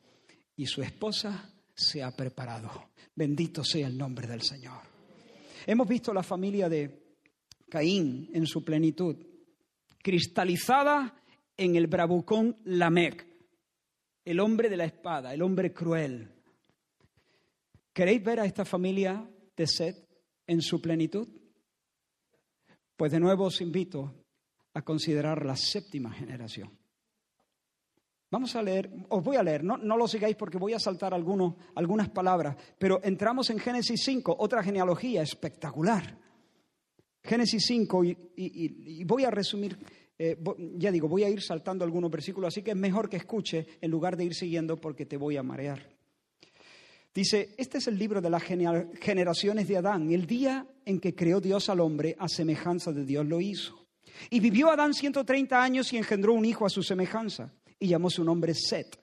y 0.56 0.66
su 0.66 0.82
esposa 0.82 1.52
se 1.76 2.02
ha 2.02 2.10
preparado. 2.10 2.89
Bendito 3.16 3.64
sea 3.64 3.86
el 3.86 3.96
nombre 3.96 4.26
del 4.26 4.42
Señor. 4.42 4.91
Hemos 5.66 5.88
visto 5.88 6.14
la 6.14 6.24
familia 6.24 6.68
de 6.70 7.16
Caín 7.70 8.30
en 8.34 8.45
su 8.45 8.64
plenitud, 8.64 9.16
cristalizada 9.99 11.16
en 11.55 11.76
el 11.76 11.88
bravucón 11.88 12.57
Lamec, 12.66 13.26
el 14.26 14.39
hombre 14.39 14.70
de 14.70 14.78
la 14.78 14.86
espada, 14.86 15.34
el 15.34 15.41
hombre 15.41 15.74
cruel. 15.74 16.32
¿Queréis 17.93 18.24
ver 18.24 18.39
a 18.39 18.45
esta 18.45 18.66
familia 18.66 19.30
de 19.55 19.68
Seth 19.68 20.07
en 20.47 20.62
su 20.62 20.82
plenitud? 20.82 21.28
Pues 22.95 23.12
de 23.12 23.20
nuevo 23.20 23.45
os 23.45 23.62
invito 23.62 24.26
a 24.74 24.82
considerar 24.82 25.45
la 25.45 25.55
séptima 25.55 26.12
generación. 26.12 26.81
Vamos 28.32 28.56
a 28.56 28.64
leer, 28.64 28.90
os 29.10 29.22
voy 29.22 29.36
a 29.36 29.44
leer, 29.44 29.62
no, 29.62 29.78
lo 29.78 30.08
sigáis 30.08 30.38
porque 30.38 30.58
voy 30.58 30.72
a 30.72 30.80
saltar 30.80 31.14
algunos, 31.14 31.56
algunas 31.76 32.08
palabras, 32.08 32.56
pero 32.80 33.02
entramos 33.04 33.50
en 33.50 33.60
Génesis 33.60 34.02
5, 34.06 34.38
otra 34.40 34.64
genealogía 34.64 35.22
espectacular. 35.22 36.18
Génesis 37.22 37.66
5, 37.68 38.06
y, 38.06 39.04
voy 39.04 39.26
a 39.26 39.32
resumir, 39.32 39.78
eh, 40.18 40.38
ya 40.78 40.92
digo, 40.92 41.10
voy 41.10 41.26
a 41.26 41.30
ir 41.30 41.42
saltando 41.42 41.84
algunos 41.84 42.10
versículos, 42.10 42.48
así 42.48 42.64
que 42.64 42.72
es 42.72 42.78
mejor 42.78 43.10
que 43.10 43.18
escuche 43.18 43.68
en 43.82 43.92
lugar 43.92 44.16
de 44.16 44.24
ir 44.24 44.34
siguiendo 44.34 44.80
porque 44.80 45.06
te 45.06 45.18
voy 45.18 45.36
a 45.36 45.44
marear. 45.44 45.90
Dice, 47.14 47.54
este 47.58 47.80
es 47.80 47.88
el 47.90 48.00
libro 48.00 48.22
de 48.22 48.30
las 48.30 48.44
generaciones 48.44 49.68
de 49.68 49.76
Adán, 49.76 50.10
el 50.10 50.26
día 50.26 50.66
en 50.86 51.02
que 51.02 51.14
creó 51.14 51.42
Dios 51.42 51.68
al 51.68 51.82
hombre 51.82 52.16
a 52.18 52.30
semejanza 52.30 52.94
de 52.94 53.04
Dios 53.04 53.26
lo 53.26 53.42
hizo. 53.42 53.88
Y 54.30 54.40
vivió 54.40 54.72
Adán 54.72 54.94
130 54.94 55.62
años 55.62 55.92
y 55.92 55.98
engendró 55.98 56.34
un 56.34 56.46
hijo 56.46 56.66
a 56.66 56.70
su 56.70 56.82
semejanza 56.82 57.54
y 57.82 57.88
llamó 57.88 58.10
su 58.10 58.24
nombre 58.24 58.54
Set. 58.54 58.98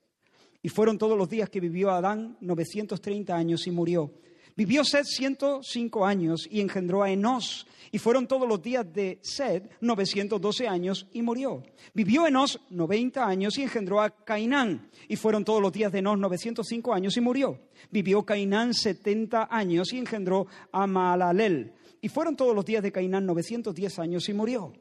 Y 0.62 0.70
fueron 0.70 0.96
todos 0.96 1.18
los 1.18 1.28
días 1.28 1.50
que 1.50 1.60
vivió 1.60 1.90
Adán 1.90 2.38
930 2.40 3.34
años 3.34 3.66
y 3.66 3.70
murió. 3.70 4.12
Vivió 4.56 4.84
Set 4.84 5.04
105 5.04 6.04
años 6.04 6.48
y 6.50 6.60
engendró 6.60 7.02
a 7.02 7.10
Enos. 7.10 7.66
Y 7.92 7.98
fueron 7.98 8.26
todos 8.26 8.48
los 8.48 8.60
días 8.60 8.92
de 8.92 9.18
Set 9.22 9.70
912 9.80 10.66
años 10.66 11.06
y 11.12 11.22
murió. 11.22 11.62
Vivió 11.94 12.26
Enos 12.26 12.60
90 12.70 13.24
años 13.24 13.58
y 13.58 13.62
engendró 13.62 14.00
a 14.00 14.10
Cainán. 14.10 14.90
Y 15.08 15.16
fueron 15.16 15.44
todos 15.44 15.62
los 15.62 15.72
días 15.72 15.92
de 15.92 16.00
Enos 16.00 16.18
905 16.18 16.92
años 16.92 17.16
y 17.16 17.20
murió. 17.20 17.60
Vivió 17.90 18.24
Cainán 18.24 18.74
70 18.74 19.48
años 19.50 19.92
y 19.92 19.98
engendró 19.98 20.46
a 20.72 20.86
Maalalel. 20.86 21.72
Y 22.00 22.08
fueron 22.08 22.36
todos 22.36 22.54
los 22.54 22.64
días 22.64 22.82
de 22.82 22.92
Cainán 22.92 23.26
910 23.26 23.98
años 23.98 24.28
y 24.28 24.34
murió. 24.34 24.72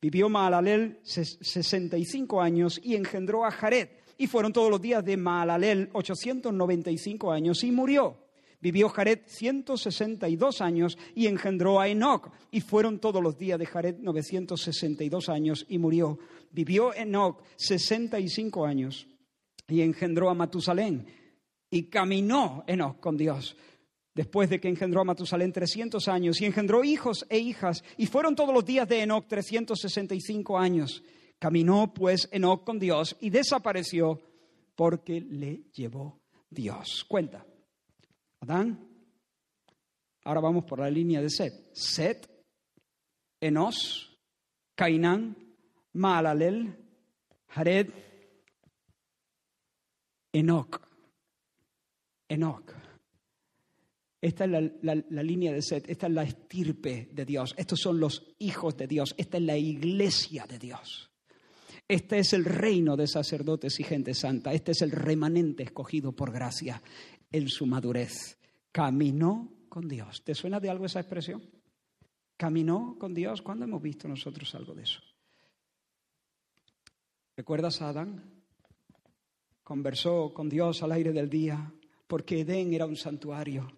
Vivió 0.00 0.28
Maalalel 0.28 1.00
65 1.02 2.40
años 2.40 2.80
y 2.82 2.94
engendró 2.94 3.44
a 3.44 3.50
Jared. 3.50 3.88
Y 4.18 4.26
fueron 4.26 4.52
todos 4.52 4.70
los 4.70 4.80
días 4.80 5.04
de 5.04 5.16
Maalalel 5.16 5.90
895 5.92 7.32
años 7.32 7.64
y 7.64 7.70
murió. 7.70 8.18
Vivió 8.60 8.88
Jared 8.88 9.20
162 9.26 10.60
años 10.60 10.98
y 11.14 11.26
engendró 11.26 11.80
a 11.80 11.88
Enoch. 11.88 12.30
Y 12.50 12.60
fueron 12.60 12.98
todos 12.98 13.22
los 13.22 13.36
días 13.36 13.58
de 13.58 13.66
Jared 13.66 13.96
962 13.98 15.28
años 15.28 15.66
y 15.68 15.78
murió. 15.78 16.18
Vivió 16.50 16.94
Enoch 16.94 17.42
65 17.56 18.66
años 18.66 19.06
y 19.68 19.82
engendró 19.82 20.30
a 20.30 20.34
Matusalén. 20.34 21.06
Y 21.70 21.84
caminó 21.84 22.64
Enoch 22.66 23.00
con 23.00 23.16
Dios 23.16 23.56
después 24.16 24.48
de 24.48 24.58
que 24.58 24.68
engendró 24.68 25.02
a 25.02 25.04
Matusalén 25.04 25.52
300 25.52 26.08
años, 26.08 26.40
y 26.40 26.46
engendró 26.46 26.82
hijos 26.82 27.26
e 27.28 27.38
hijas, 27.38 27.84
y 27.98 28.06
fueron 28.06 28.34
todos 28.34 28.54
los 28.54 28.64
días 28.64 28.88
de 28.88 29.02
Enoch 29.02 29.26
365 29.28 30.58
años. 30.58 31.04
Caminó 31.38 31.92
pues 31.92 32.26
Enoch 32.32 32.64
con 32.64 32.78
Dios 32.78 33.14
y 33.20 33.28
desapareció 33.28 34.18
porque 34.74 35.20
le 35.20 35.64
llevó 35.74 36.22
Dios. 36.48 37.04
Cuenta. 37.06 37.44
Adán. 38.40 38.88
Ahora 40.24 40.40
vamos 40.40 40.64
por 40.64 40.80
la 40.80 40.88
línea 40.88 41.20
de 41.20 41.28
Set. 41.28 41.74
Set, 41.74 42.26
Enos, 43.38 44.18
Cainán, 44.74 45.36
Maalalel, 45.92 46.74
Jared, 47.48 47.90
Enoch. 50.32 50.80
Enoch. 52.30 52.85
Esta 54.26 54.44
es 54.44 54.72
la, 54.82 55.22
línea 55.22 55.52
de 55.52 55.62
Set, 55.62 55.88
esta 55.88 56.08
es 56.08 56.12
la 56.12 56.24
estirpe 56.24 57.08
de 57.12 57.24
Dios, 57.24 57.54
estos 57.56 57.78
son 57.78 58.00
los 58.00 58.34
hijos 58.40 58.76
de 58.76 58.88
Dios, 58.88 59.14
esta 59.16 59.36
es 59.36 59.44
la 59.44 59.56
iglesia 59.56 60.48
de 60.48 60.58
Dios. 60.58 61.12
Este 61.86 62.18
es 62.18 62.32
el 62.32 62.44
reino 62.44 62.96
de 62.96 63.06
sacerdotes 63.06 63.78
y 63.78 63.84
gente 63.84 64.14
santa, 64.14 64.52
este 64.52 64.72
es 64.72 64.82
el 64.82 64.90
remanente 64.90 65.62
escogido 65.62 66.10
por 66.10 66.32
gracia 66.32 66.82
en 67.30 67.48
su 67.48 67.66
madurez. 67.66 68.36
Caminó 68.72 69.48
con 69.68 69.86
Dios. 69.86 70.24
¿Te 70.24 70.34
suena 70.34 70.58
de 70.58 70.70
algo 70.70 70.86
esa 70.86 70.98
expresión? 70.98 71.48
Caminó 72.36 72.96
con 72.98 73.14
Dios. 73.14 73.42
¿Cuándo 73.42 73.64
hemos 73.64 73.80
visto 73.80 74.08
nosotros 74.08 74.52
algo 74.56 74.74
de 74.74 74.82
eso? 74.82 75.02
¿Recuerdas 77.36 77.80
a 77.80 77.90
Adán? 77.90 78.42
Conversó 79.62 80.34
con 80.34 80.48
Dios 80.48 80.82
al 80.82 80.90
aire 80.90 81.12
del 81.12 81.30
día, 81.30 81.72
porque 82.08 82.40
Edén 82.40 82.72
era 82.74 82.86
un 82.86 82.96
santuario. 82.96 83.70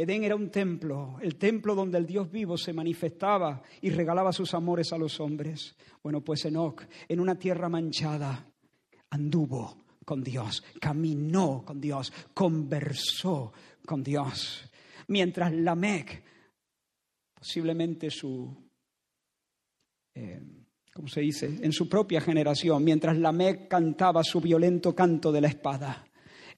Edén 0.00 0.24
era 0.24 0.34
un 0.34 0.48
templo, 0.48 1.18
el 1.20 1.36
templo 1.36 1.74
donde 1.74 1.98
el 1.98 2.06
Dios 2.06 2.30
vivo 2.30 2.56
se 2.56 2.72
manifestaba 2.72 3.62
y 3.82 3.90
regalaba 3.90 4.32
sus 4.32 4.54
amores 4.54 4.94
a 4.94 4.96
los 4.96 5.20
hombres. 5.20 5.76
Bueno, 6.02 6.22
pues 6.22 6.42
Enoch, 6.46 6.82
en 7.06 7.20
una 7.20 7.34
tierra 7.34 7.68
manchada, 7.68 8.50
anduvo 9.10 9.76
con 10.06 10.22
Dios, 10.22 10.64
caminó 10.80 11.62
con 11.66 11.82
Dios, 11.82 12.14
conversó 12.32 13.52
con 13.84 14.02
Dios. 14.02 14.64
Mientras 15.08 15.52
Lamec, 15.52 16.22
posiblemente 17.34 18.08
su, 18.08 18.56
eh, 20.14 20.40
¿cómo 20.94 21.08
se 21.08 21.20
dice?, 21.20 21.58
en 21.60 21.72
su 21.72 21.90
propia 21.90 22.22
generación, 22.22 22.82
mientras 22.82 23.18
Lamec 23.18 23.68
cantaba 23.68 24.24
su 24.24 24.40
violento 24.40 24.94
canto 24.94 25.30
de 25.30 25.42
la 25.42 25.48
espada, 25.48 26.06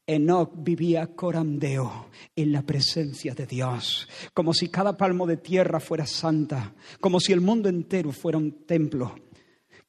Enoch 0.07 0.51
vivía 0.57 1.15
corandeo 1.15 2.09
en 2.35 2.53
la 2.53 2.63
presencia 2.63 3.35
de 3.35 3.47
Dios, 3.47 4.09
como 4.35 4.53
si 4.53 4.69
cada 4.69 4.97
palmo 4.97 5.27
de 5.27 5.37
tierra 5.37 5.79
fuera 5.79 6.07
santa, 6.07 6.75
como 7.01 7.21
si 7.21 7.33
el 7.33 7.41
mundo 7.41 7.69
entero 7.69 8.11
fuera 8.13 8.39
un 8.39 8.67
templo. 8.67 9.15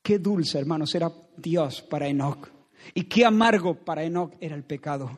Qué 0.02 0.20
dulce, 0.20 0.60
hermanos, 0.60 0.94
era 0.94 1.12
Dios 1.38 1.82
para 1.82 2.08
Enoch. 2.08 2.50
Y 2.94 3.04
qué 3.06 3.26
amargo 3.26 3.76
para 3.76 4.04
Enoch 4.04 4.34
era 4.40 4.56
el 4.56 4.64
pecado. 4.64 5.18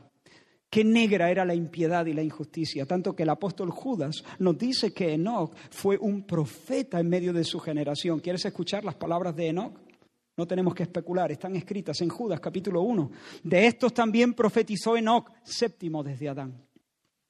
Qué 0.69 0.83
negra 0.83 1.31
era 1.31 1.45
la 1.45 1.55
impiedad 1.55 2.05
y 2.05 2.13
la 2.13 2.21
injusticia, 2.21 2.85
tanto 2.85 3.15
que 3.15 3.23
el 3.23 3.29
apóstol 3.29 3.71
Judas 3.71 4.23
nos 4.39 4.57
dice 4.57 4.93
que 4.93 5.13
Enoch 5.13 5.55
fue 5.69 5.97
un 5.97 6.23
profeta 6.23 6.99
en 6.99 7.09
medio 7.09 7.33
de 7.33 7.43
su 7.43 7.59
generación. 7.59 8.19
¿Quieres 8.19 8.45
escuchar 8.45 8.83
las 8.83 8.95
palabras 8.95 9.35
de 9.35 9.47
Enoch? 9.47 9.84
No 10.37 10.45
tenemos 10.45 10.75
que 10.75 10.83
especular, 10.83 11.31
están 11.31 11.55
escritas 11.55 12.01
en 12.01 12.09
Judas 12.09 12.41
capítulo 12.41 12.81
1. 12.81 13.11
De 13.43 13.67
estos 13.67 13.93
también 13.93 14.33
profetizó 14.33 14.97
Enoch, 14.97 15.31
séptimo 15.43 16.03
desde 16.03 16.27
Adán, 16.27 16.61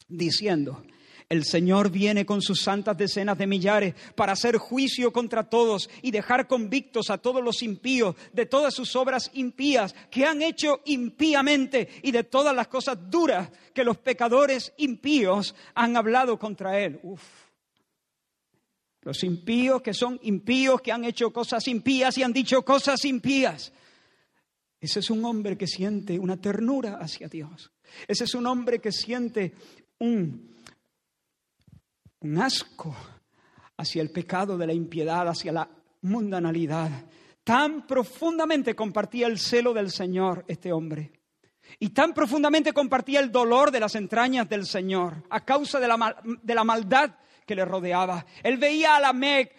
diciendo, 0.07 0.81
el 1.29 1.43
Señor 1.43 1.91
viene 1.91 2.25
con 2.25 2.41
sus 2.41 2.61
santas 2.61 2.97
decenas 2.97 3.37
de 3.37 3.45
millares 3.45 3.95
para 4.15 4.33
hacer 4.33 4.57
juicio 4.57 5.13
contra 5.13 5.49
todos 5.49 5.89
y 6.01 6.11
dejar 6.11 6.47
convictos 6.47 7.11
a 7.11 7.19
todos 7.19 7.43
los 7.43 7.61
impíos 7.61 8.15
de 8.33 8.45
todas 8.47 8.73
sus 8.73 8.95
obras 8.95 9.29
impías 9.33 9.93
que 10.09 10.25
han 10.25 10.41
hecho 10.41 10.81
impíamente 10.85 11.87
y 12.01 12.11
de 12.11 12.23
todas 12.23 12.55
las 12.55 12.67
cosas 12.67 12.97
duras 13.09 13.49
que 13.73 13.83
los 13.83 13.97
pecadores 13.97 14.73
impíos 14.77 15.55
han 15.73 15.95
hablado 15.95 16.39
contra 16.39 16.79
Él. 16.79 16.99
Uf. 17.03 17.44
Los 19.05 19.23
impíos 19.23 19.83
que 19.83 19.93
son 19.93 20.19
impíos, 20.23 20.81
que 20.81 20.91
han 20.91 21.05
hecho 21.05 21.31
cosas 21.31 21.67
impías 21.67 22.17
y 22.17 22.23
han 22.23 22.33
dicho 22.33 22.65
cosas 22.65 23.05
impías. 23.05 23.71
Ese 24.81 24.99
es 24.99 25.11
un 25.11 25.23
hombre 25.23 25.55
que 25.55 25.67
siente 25.67 26.17
una 26.17 26.37
ternura 26.37 26.97
hacia 26.99 27.27
Dios. 27.27 27.71
Ese 28.07 28.23
es 28.23 28.33
un 28.33 28.47
hombre 28.47 28.79
que 28.79 28.91
siente 28.91 29.53
un, 29.99 30.55
un 32.19 32.37
asco 32.41 32.95
hacia 33.77 34.01
el 34.01 34.09
pecado 34.09 34.57
de 34.57 34.65
la 34.65 34.73
impiedad, 34.73 35.27
hacia 35.27 35.51
la 35.51 35.69
mundanalidad. 36.01 37.05
Tan 37.43 37.85
profundamente 37.85 38.75
compartía 38.75 39.27
el 39.27 39.37
celo 39.37 39.71
del 39.71 39.91
Señor 39.91 40.45
este 40.47 40.73
hombre. 40.73 41.11
Y 41.77 41.89
tan 41.89 42.11
profundamente 42.11 42.73
compartía 42.73 43.19
el 43.19 43.31
dolor 43.31 43.69
de 43.69 43.81
las 43.81 43.93
entrañas 43.93 44.49
del 44.49 44.65
Señor 44.65 45.23
a 45.29 45.45
causa 45.45 45.79
de 45.79 45.87
la, 45.87 46.23
de 46.41 46.55
la 46.55 46.63
maldad 46.63 47.11
que 47.45 47.55
le 47.55 47.65
rodeaba. 47.65 48.25
Él 48.43 48.57
veía 48.57 48.95
a 48.95 48.99
la 48.99 49.13
Meg 49.13 49.51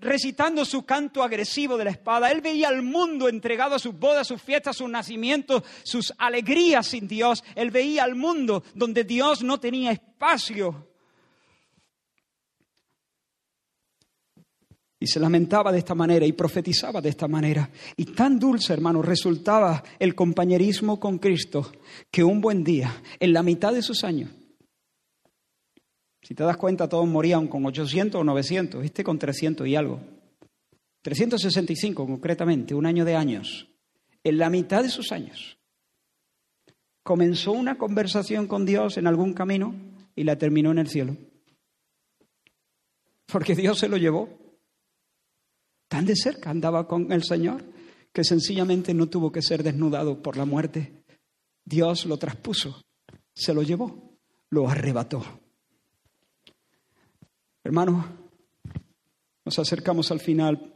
recitando 0.00 0.64
su 0.64 0.84
canto 0.84 1.22
agresivo 1.22 1.76
de 1.76 1.84
la 1.84 1.90
espada. 1.90 2.30
Él 2.30 2.40
veía 2.40 2.68
al 2.68 2.82
mundo 2.82 3.28
entregado 3.28 3.74
a 3.74 3.78
sus 3.78 3.98
bodas, 3.98 4.26
sus 4.26 4.42
fiestas, 4.42 4.76
sus 4.76 4.90
nacimientos, 4.90 5.62
sus 5.84 6.12
alegrías 6.18 6.86
sin 6.86 7.08
Dios. 7.08 7.44
Él 7.54 7.70
veía 7.70 8.04
al 8.04 8.14
mundo 8.14 8.62
donde 8.74 9.04
Dios 9.04 9.42
no 9.42 9.58
tenía 9.58 9.92
espacio. 9.92 10.88
Y 14.98 15.06
se 15.06 15.20
lamentaba 15.20 15.70
de 15.72 15.78
esta 15.78 15.94
manera 15.94 16.24
y 16.24 16.32
profetizaba 16.32 17.02
de 17.02 17.10
esta 17.10 17.28
manera. 17.28 17.68
Y 17.96 18.06
tan 18.06 18.38
dulce, 18.38 18.72
hermano, 18.72 19.02
resultaba 19.02 19.82
el 19.98 20.14
compañerismo 20.14 20.98
con 20.98 21.18
Cristo 21.18 21.70
que 22.10 22.24
un 22.24 22.40
buen 22.40 22.64
día, 22.64 23.02
en 23.20 23.34
la 23.34 23.42
mitad 23.42 23.74
de 23.74 23.82
sus 23.82 24.04
años, 24.04 24.30
si 26.26 26.34
te 26.34 26.42
das 26.42 26.56
cuenta, 26.56 26.88
todos 26.88 27.06
morían 27.06 27.46
con 27.46 27.64
800 27.64 28.20
o 28.20 28.24
900, 28.24 28.82
¿viste? 28.82 29.04
Con 29.04 29.16
300 29.16 29.64
y 29.64 29.76
algo. 29.76 30.00
365 31.02 32.04
concretamente, 32.04 32.74
un 32.74 32.84
año 32.84 33.04
de 33.04 33.14
años. 33.14 33.68
En 34.24 34.38
la 34.38 34.50
mitad 34.50 34.82
de 34.82 34.88
sus 34.88 35.12
años. 35.12 35.56
Comenzó 37.04 37.52
una 37.52 37.78
conversación 37.78 38.48
con 38.48 38.66
Dios 38.66 38.96
en 38.98 39.06
algún 39.06 39.34
camino 39.34 39.72
y 40.16 40.24
la 40.24 40.36
terminó 40.36 40.72
en 40.72 40.78
el 40.78 40.88
cielo. 40.88 41.16
Porque 43.26 43.54
Dios 43.54 43.78
se 43.78 43.88
lo 43.88 43.96
llevó. 43.96 44.28
Tan 45.86 46.06
de 46.06 46.16
cerca 46.16 46.50
andaba 46.50 46.88
con 46.88 47.12
el 47.12 47.22
Señor 47.22 47.62
que 48.12 48.24
sencillamente 48.24 48.94
no 48.94 49.06
tuvo 49.08 49.30
que 49.30 49.42
ser 49.42 49.62
desnudado 49.62 50.20
por 50.20 50.36
la 50.36 50.44
muerte. 50.44 51.04
Dios 51.64 52.04
lo 52.04 52.16
traspuso, 52.16 52.82
se 53.32 53.54
lo 53.54 53.62
llevó, 53.62 54.18
lo 54.50 54.68
arrebató. 54.68 55.45
Hermanos, 57.66 58.04
nos 59.44 59.58
acercamos 59.58 60.12
al 60.12 60.20
final. 60.20 60.72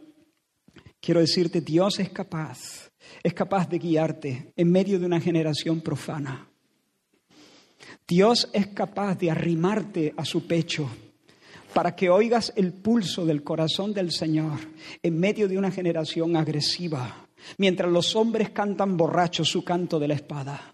Quiero 1.01 1.21
decirte, 1.21 1.61
Dios 1.61 2.01
es 2.01 2.11
capaz, 2.11 2.91
es 3.23 3.33
capaz 3.33 3.69
de 3.69 3.79
guiarte 3.79 4.53
en 4.57 4.73
medio 4.73 4.99
de 4.99 5.07
una 5.07 5.21
generación 5.21 5.83
profana. 5.83 6.51
Dios 8.09 8.51
es 8.53 8.67
capaz 8.67 9.15
de 9.19 9.31
arrimarte 9.31 10.15
a 10.17 10.25
su 10.25 10.49
pecho 10.49 10.91
para 11.73 11.95
que 11.95 12.11
oigas 12.11 12.53
el 12.57 12.73
pulso 12.73 13.25
del 13.25 13.45
corazón 13.45 13.95
del 13.95 14.11
Señor 14.11 14.59
en 15.01 15.17
medio 15.17 15.47
de 15.47 15.59
una 15.59 15.71
generación 15.71 16.35
agresiva, 16.35 17.29
mientras 17.57 17.89
los 17.93 18.17
hombres 18.17 18.51
cantan 18.51 18.97
borrachos 18.97 19.49
su 19.49 19.63
canto 19.63 20.01
de 20.01 20.09
la 20.09 20.15
espada. 20.15 20.73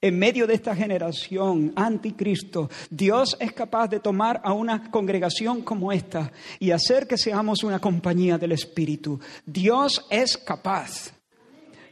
En 0.00 0.18
medio 0.18 0.46
de 0.46 0.54
esta 0.54 0.74
generación 0.74 1.72
anticristo, 1.76 2.70
Dios 2.90 3.36
es 3.40 3.52
capaz 3.52 3.88
de 3.88 4.00
tomar 4.00 4.40
a 4.44 4.52
una 4.52 4.90
congregación 4.90 5.62
como 5.62 5.92
esta 5.92 6.32
y 6.58 6.70
hacer 6.70 7.06
que 7.06 7.18
seamos 7.18 7.62
una 7.64 7.78
compañía 7.78 8.38
del 8.38 8.52
Espíritu. 8.52 9.20
Dios 9.44 10.06
es 10.10 10.36
capaz. 10.36 11.12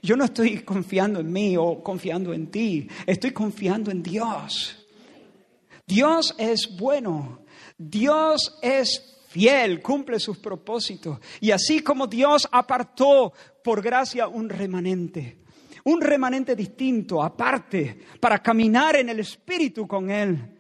Yo 0.03 0.17
no 0.17 0.25
estoy 0.25 0.63
confiando 0.63 1.21
en 1.21 1.31
mí 1.31 1.57
o 1.57 1.83
confiando 1.83 2.33
en 2.33 2.51
ti, 2.51 2.89
estoy 3.07 3.33
confiando 3.33 3.91
en 3.91 4.03
Dios. 4.03 4.77
Dios 5.87 6.35
es 6.39 6.69
bueno, 6.79 7.41
Dios 7.77 8.59
es 8.63 9.19
fiel, 9.29 9.83
cumple 9.83 10.19
sus 10.19 10.39
propósitos. 10.39 11.19
Y 11.41 11.51
así 11.51 11.81
como 11.81 12.07
Dios 12.07 12.49
apartó 12.51 13.33
por 13.63 13.83
gracia 13.83 14.27
un 14.27 14.49
remanente, 14.49 15.40
un 15.85 16.01
remanente 16.01 16.55
distinto, 16.55 17.23
aparte, 17.23 17.99
para 18.21 18.39
caminar 18.41 18.97
en 18.97 19.09
el 19.09 19.21
Espíritu 19.21 19.87
con 19.87 20.11
Él. 20.11 20.57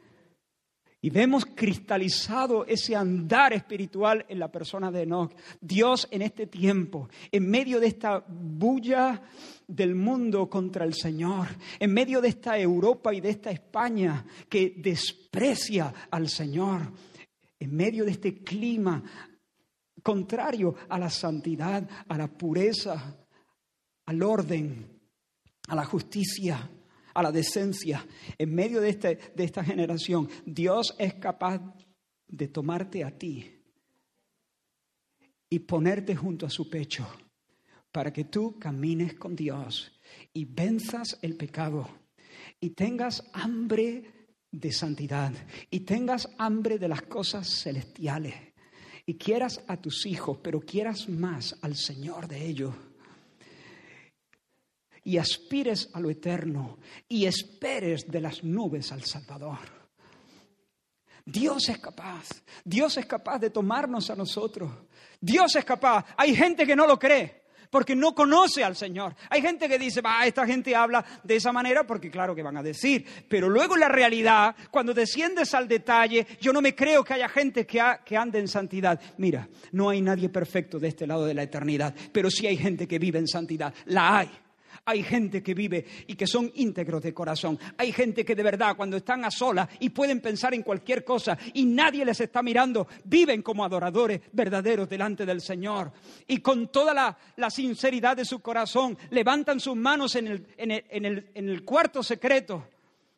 Y 1.02 1.08
vemos 1.08 1.46
cristalizado 1.46 2.66
ese 2.66 2.94
andar 2.94 3.54
espiritual 3.54 4.26
en 4.28 4.38
la 4.38 4.52
persona 4.52 4.90
de 4.90 5.02
Enoch. 5.02 5.32
Dios 5.58 6.06
en 6.10 6.20
este 6.20 6.46
tiempo, 6.46 7.08
en 7.32 7.48
medio 7.48 7.80
de 7.80 7.86
esta 7.86 8.22
bulla 8.28 9.22
del 9.66 9.94
mundo 9.94 10.50
contra 10.50 10.84
el 10.84 10.92
Señor, 10.92 11.48
en 11.78 11.94
medio 11.94 12.20
de 12.20 12.28
esta 12.28 12.58
Europa 12.58 13.14
y 13.14 13.22
de 13.22 13.30
esta 13.30 13.50
España 13.50 14.26
que 14.46 14.74
desprecia 14.76 15.94
al 16.10 16.28
Señor, 16.28 16.92
en 17.58 17.74
medio 17.74 18.04
de 18.04 18.10
este 18.10 18.42
clima 18.42 19.02
contrario 20.02 20.74
a 20.88 20.98
la 20.98 21.08
santidad, 21.08 21.88
a 22.08 22.18
la 22.18 22.28
pureza, 22.28 23.16
al 24.04 24.22
orden, 24.22 24.99
a 25.70 25.76
la 25.76 25.84
justicia, 25.84 26.68
a 27.14 27.22
la 27.22 27.30
decencia. 27.30 28.04
En 28.36 28.52
medio 28.52 28.80
de, 28.80 28.90
este, 28.90 29.18
de 29.36 29.44
esta 29.44 29.62
generación, 29.62 30.28
Dios 30.44 30.96
es 30.98 31.14
capaz 31.14 31.60
de 32.26 32.48
tomarte 32.48 33.04
a 33.04 33.16
ti 33.16 33.56
y 35.48 35.58
ponerte 35.60 36.16
junto 36.16 36.44
a 36.44 36.50
su 36.50 36.68
pecho 36.68 37.06
para 37.92 38.12
que 38.12 38.24
tú 38.24 38.58
camines 38.58 39.14
con 39.14 39.36
Dios 39.36 39.92
y 40.32 40.44
venzas 40.44 41.18
el 41.22 41.36
pecado 41.36 41.88
y 42.60 42.70
tengas 42.70 43.22
hambre 43.32 44.28
de 44.50 44.72
santidad 44.72 45.32
y 45.70 45.80
tengas 45.80 46.28
hambre 46.36 46.78
de 46.78 46.88
las 46.88 47.02
cosas 47.02 47.48
celestiales 47.48 48.34
y 49.06 49.14
quieras 49.14 49.62
a 49.68 49.80
tus 49.80 50.04
hijos, 50.06 50.38
pero 50.42 50.60
quieras 50.60 51.08
más 51.08 51.56
al 51.62 51.76
Señor 51.76 52.26
de 52.26 52.44
ellos 52.44 52.74
y 55.04 55.18
aspires 55.18 55.90
a 55.92 56.00
lo 56.00 56.10
eterno 56.10 56.78
y 57.08 57.26
esperes 57.26 58.10
de 58.10 58.20
las 58.20 58.44
nubes 58.44 58.92
al 58.92 59.04
Salvador. 59.04 59.58
Dios 61.24 61.68
es 61.68 61.78
capaz, 61.78 62.42
Dios 62.64 62.96
es 62.96 63.06
capaz 63.06 63.38
de 63.38 63.50
tomarnos 63.50 64.10
a 64.10 64.16
nosotros. 64.16 64.70
Dios 65.20 65.54
es 65.56 65.64
capaz. 65.64 66.04
Hay 66.16 66.34
gente 66.34 66.66
que 66.66 66.74
no 66.74 66.86
lo 66.86 66.98
cree 66.98 67.40
porque 67.70 67.94
no 67.94 68.14
conoce 68.14 68.64
al 68.64 68.74
Señor. 68.74 69.14
Hay 69.28 69.40
gente 69.40 69.68
que 69.68 69.78
dice, 69.78 70.00
va, 70.00 70.26
esta 70.26 70.44
gente 70.44 70.74
habla 70.74 71.04
de 71.22 71.36
esa 71.36 71.52
manera 71.52 71.86
porque 71.86 72.10
claro 72.10 72.34
que 72.34 72.42
van 72.42 72.56
a 72.56 72.62
decir, 72.62 73.06
pero 73.28 73.48
luego 73.48 73.76
la 73.76 73.88
realidad, 73.88 74.56
cuando 74.70 74.92
desciendes 74.92 75.54
al 75.54 75.68
detalle, 75.68 76.26
yo 76.40 76.52
no 76.52 76.60
me 76.60 76.74
creo 76.74 77.04
que 77.04 77.14
haya 77.14 77.28
gente 77.28 77.66
que, 77.66 77.80
que 78.04 78.16
ande 78.16 78.40
en 78.40 78.48
santidad. 78.48 79.00
Mira, 79.18 79.48
no 79.72 79.88
hay 79.88 80.00
nadie 80.02 80.28
perfecto 80.28 80.78
de 80.78 80.88
este 80.88 81.06
lado 81.06 81.24
de 81.24 81.34
la 81.34 81.44
eternidad, 81.44 81.94
pero 82.12 82.30
sí 82.30 82.46
hay 82.46 82.56
gente 82.56 82.88
que 82.88 82.98
vive 82.98 83.18
en 83.18 83.28
santidad. 83.28 83.72
La 83.86 84.18
hay. 84.18 84.30
Hay 84.84 85.02
gente 85.02 85.42
que 85.42 85.54
vive 85.54 85.84
y 86.06 86.14
que 86.14 86.26
son 86.26 86.50
íntegros 86.54 87.02
de 87.02 87.14
corazón. 87.14 87.58
Hay 87.76 87.92
gente 87.92 88.24
que 88.24 88.34
de 88.34 88.42
verdad 88.42 88.76
cuando 88.76 88.96
están 88.96 89.24
a 89.24 89.30
solas 89.30 89.68
y 89.80 89.90
pueden 89.90 90.20
pensar 90.20 90.54
en 90.54 90.62
cualquier 90.62 91.04
cosa 91.04 91.36
y 91.54 91.64
nadie 91.64 92.04
les 92.04 92.20
está 92.20 92.42
mirando, 92.42 92.88
viven 93.04 93.42
como 93.42 93.64
adoradores 93.64 94.20
verdaderos 94.32 94.88
delante 94.88 95.26
del 95.26 95.40
Señor. 95.40 95.92
Y 96.26 96.38
con 96.38 96.68
toda 96.68 96.94
la, 96.94 97.50
sinceridad 97.50 98.16
de 98.16 98.24
su 98.24 98.40
corazón 98.40 98.96
levantan 99.10 99.60
sus 99.60 99.76
manos 99.76 100.14
en 100.14 100.28
el, 100.28 100.46
en 100.56 101.48
el 101.48 101.64
cuarto 101.64 102.02
secreto 102.02 102.66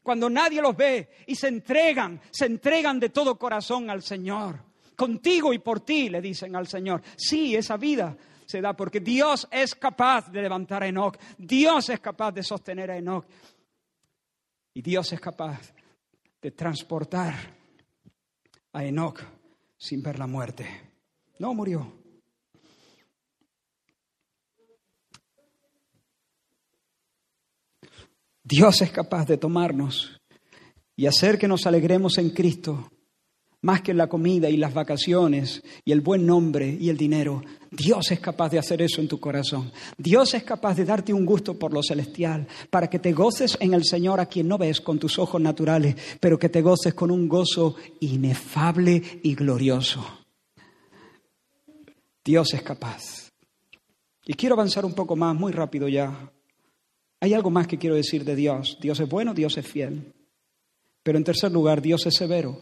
cuando 0.02 0.28
nadie 0.28 0.60
los 0.60 0.76
ve 0.76 1.10
y 1.26 1.34
se 1.34 1.48
entregan, 1.48 2.20
se 2.30 2.46
entregan 2.46 2.98
de 2.98 3.10
todo 3.10 3.38
corazón 3.38 3.88
al 3.88 4.02
Señor. 4.02 4.58
Contigo 4.96 5.52
y 5.52 5.58
por 5.58 5.80
ti, 5.80 6.08
le 6.08 6.20
dicen 6.20 6.56
al 6.56 6.66
Señor. 6.66 7.02
Sí, 7.16 7.54
esa 7.54 7.76
vida 7.76 8.16
se 8.46 8.60
da 8.60 8.74
porque 8.74 9.00
Dios 9.00 9.48
es 9.50 9.74
capaz 9.74 10.30
de 10.30 10.42
levantar 10.42 10.82
a 10.82 10.86
Enoch, 10.86 11.16
Dios 11.38 11.88
es 11.88 12.00
capaz 12.00 12.32
de 12.32 12.42
sostener 12.42 12.90
a 12.90 12.96
Enoch 12.96 13.24
y 14.74 14.82
Dios 14.82 15.12
es 15.12 15.20
capaz 15.20 15.72
de 16.40 16.50
transportar 16.50 17.34
a 18.72 18.84
Enoch 18.84 19.20
sin 19.76 20.02
ver 20.02 20.18
la 20.18 20.26
muerte. 20.26 20.66
No 21.38 21.54
murió. 21.54 22.00
Dios 28.44 28.82
es 28.82 28.90
capaz 28.90 29.24
de 29.26 29.38
tomarnos 29.38 30.20
y 30.96 31.06
hacer 31.06 31.38
que 31.38 31.48
nos 31.48 31.66
alegremos 31.66 32.18
en 32.18 32.30
Cristo 32.30 32.90
más 33.62 33.80
que 33.80 33.94
la 33.94 34.08
comida 34.08 34.50
y 34.50 34.56
las 34.56 34.74
vacaciones 34.74 35.62
y 35.84 35.92
el 35.92 36.00
buen 36.00 36.26
nombre 36.26 36.76
y 36.78 36.88
el 36.88 36.96
dinero. 36.96 37.42
Dios 37.70 38.10
es 38.10 38.20
capaz 38.20 38.50
de 38.50 38.58
hacer 38.58 38.82
eso 38.82 39.00
en 39.00 39.08
tu 39.08 39.18
corazón. 39.18 39.72
Dios 39.96 40.34
es 40.34 40.42
capaz 40.42 40.74
de 40.74 40.84
darte 40.84 41.12
un 41.12 41.24
gusto 41.24 41.58
por 41.58 41.72
lo 41.72 41.82
celestial, 41.82 42.46
para 42.70 42.90
que 42.90 42.98
te 42.98 43.12
goces 43.12 43.56
en 43.60 43.72
el 43.72 43.84
Señor 43.84 44.20
a 44.20 44.26
quien 44.26 44.48
no 44.48 44.58
ves 44.58 44.80
con 44.80 44.98
tus 44.98 45.18
ojos 45.18 45.40
naturales, 45.40 45.96
pero 46.20 46.38
que 46.38 46.48
te 46.48 46.60
goces 46.60 46.92
con 46.94 47.10
un 47.10 47.28
gozo 47.28 47.76
inefable 48.00 49.02
y 49.22 49.34
glorioso. 49.34 50.04
Dios 52.24 52.52
es 52.54 52.62
capaz. 52.62 53.30
Y 54.26 54.34
quiero 54.34 54.54
avanzar 54.54 54.84
un 54.84 54.94
poco 54.94 55.16
más, 55.16 55.34
muy 55.34 55.52
rápido 55.52 55.88
ya. 55.88 56.30
Hay 57.20 57.34
algo 57.34 57.50
más 57.50 57.66
que 57.66 57.78
quiero 57.78 57.96
decir 57.96 58.24
de 58.24 58.36
Dios. 58.36 58.78
Dios 58.80 58.98
es 59.00 59.08
bueno, 59.08 59.34
Dios 59.34 59.56
es 59.56 59.66
fiel. 59.66 60.12
Pero 61.02 61.18
en 61.18 61.24
tercer 61.24 61.50
lugar, 61.50 61.80
Dios 61.80 62.06
es 62.06 62.14
severo. 62.14 62.60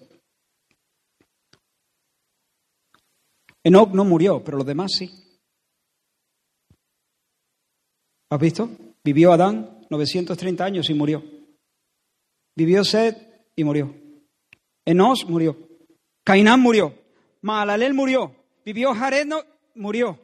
Enoch 3.64 3.92
no 3.92 4.04
murió, 4.04 4.42
pero 4.42 4.58
los 4.58 4.66
demás 4.66 4.92
sí. 4.96 5.10
¿Has 8.30 8.40
visto? 8.40 8.70
Vivió 9.02 9.32
Adán 9.32 9.86
930 9.90 10.64
años 10.64 10.88
y 10.88 10.94
murió. 10.94 11.22
Vivió 12.56 12.84
Sed 12.84 13.16
y 13.56 13.64
murió. 13.64 13.94
Enos 14.84 15.24
murió. 15.28 15.56
Cainán 16.24 16.60
murió. 16.60 16.94
Maalalel 17.42 17.94
murió. 17.94 18.34
Vivió 18.64 18.94
Jared, 18.94 19.28
murió. 19.74 20.18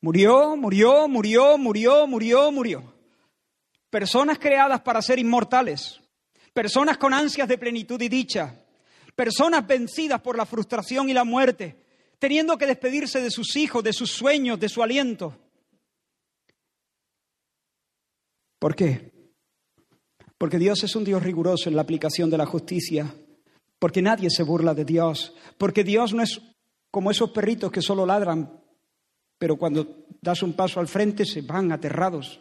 Murió, 0.00 0.56
murió, 0.56 1.08
murió, 1.08 1.58
murió, 1.58 2.06
murió, 2.06 2.52
murió. 2.52 2.94
Personas 3.90 4.38
creadas 4.38 4.80
para 4.80 5.02
ser 5.02 5.18
inmortales. 5.18 6.00
Personas 6.52 6.98
con 6.98 7.12
ansias 7.12 7.48
de 7.48 7.58
plenitud 7.58 8.00
y 8.00 8.08
dicha. 8.08 8.64
Personas 9.18 9.66
vencidas 9.66 10.20
por 10.20 10.36
la 10.36 10.46
frustración 10.46 11.10
y 11.10 11.12
la 11.12 11.24
muerte, 11.24 11.74
teniendo 12.20 12.56
que 12.56 12.68
despedirse 12.68 13.20
de 13.20 13.32
sus 13.32 13.56
hijos, 13.56 13.82
de 13.82 13.92
sus 13.92 14.12
sueños, 14.12 14.60
de 14.60 14.68
su 14.68 14.80
aliento. 14.80 15.36
¿Por 18.60 18.76
qué? 18.76 19.10
Porque 20.38 20.60
Dios 20.60 20.84
es 20.84 20.94
un 20.94 21.02
Dios 21.02 21.20
riguroso 21.20 21.68
en 21.68 21.74
la 21.74 21.82
aplicación 21.82 22.30
de 22.30 22.38
la 22.38 22.46
justicia, 22.46 23.12
porque 23.80 24.02
nadie 24.02 24.30
se 24.30 24.44
burla 24.44 24.72
de 24.72 24.84
Dios, 24.84 25.34
porque 25.58 25.82
Dios 25.82 26.14
no 26.14 26.22
es 26.22 26.40
como 26.92 27.10
esos 27.10 27.32
perritos 27.32 27.72
que 27.72 27.82
solo 27.82 28.06
ladran, 28.06 28.62
pero 29.36 29.56
cuando 29.56 30.06
das 30.22 30.44
un 30.44 30.52
paso 30.52 30.78
al 30.78 30.86
frente 30.86 31.24
se 31.24 31.42
van 31.42 31.72
aterrados. 31.72 32.40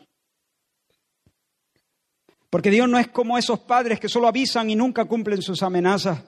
Porque 2.51 2.69
Dios 2.69 2.87
no 2.87 2.99
es 2.99 3.07
como 3.07 3.35
esos 3.35 3.61
padres 3.61 3.99
que 3.99 4.07
solo 4.09 4.27
avisan 4.27 4.69
y 4.69 4.75
nunca 4.75 5.05
cumplen 5.05 5.41
sus 5.41 5.63
amenazas. 5.63 6.23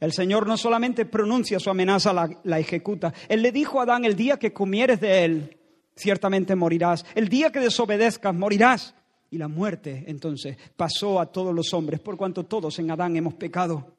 El 0.00 0.12
Señor 0.12 0.46
no 0.46 0.56
solamente 0.56 1.06
pronuncia 1.06 1.58
su 1.58 1.70
amenaza, 1.70 2.12
la, 2.12 2.58
ejecuta. 2.58 3.12
Él 3.28 3.42
le 3.42 3.50
dijo 3.50 3.80
a 3.80 3.82
Adán, 3.82 4.04
el 4.04 4.14
día 4.14 4.38
que 4.38 4.52
comieres 4.52 5.00
de 5.00 5.24
él, 5.24 5.58
ciertamente 5.96 6.54
morirás. 6.54 7.04
El 7.16 7.28
día 7.28 7.50
que 7.50 7.58
desobedezcas, 7.60 8.34
morirás. 8.34 8.94
Y 9.30 9.38
la 9.38 9.48
muerte 9.48 10.04
entonces 10.06 10.56
pasó 10.76 11.20
a 11.20 11.26
todos 11.26 11.54
los 11.54 11.74
hombres, 11.74 12.00
por 12.00 12.16
cuanto 12.16 12.44
todos 12.44 12.78
en 12.78 12.90
Adán 12.90 13.16
hemos 13.16 13.34
pecado. 13.34 13.96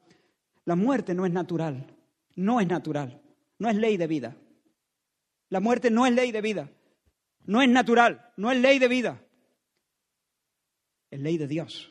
La 0.64 0.74
muerte 0.74 1.14
no 1.14 1.26
es 1.26 1.32
natural, 1.32 1.86
no 2.34 2.60
es 2.60 2.66
natural, 2.66 3.20
no 3.58 3.68
es 3.68 3.76
ley 3.76 3.96
de 3.96 4.06
vida. 4.06 4.36
La 5.50 5.60
muerte 5.60 5.90
no 5.90 6.06
es 6.06 6.14
ley 6.14 6.32
de 6.32 6.40
vida, 6.40 6.70
no 7.44 7.62
es 7.62 7.68
natural, 7.68 8.32
no 8.36 8.50
es 8.50 8.58
ley 8.58 8.78
de 8.78 8.88
vida. 8.88 9.22
Es 11.10 11.20
ley 11.20 11.38
de 11.38 11.46
Dios. 11.46 11.90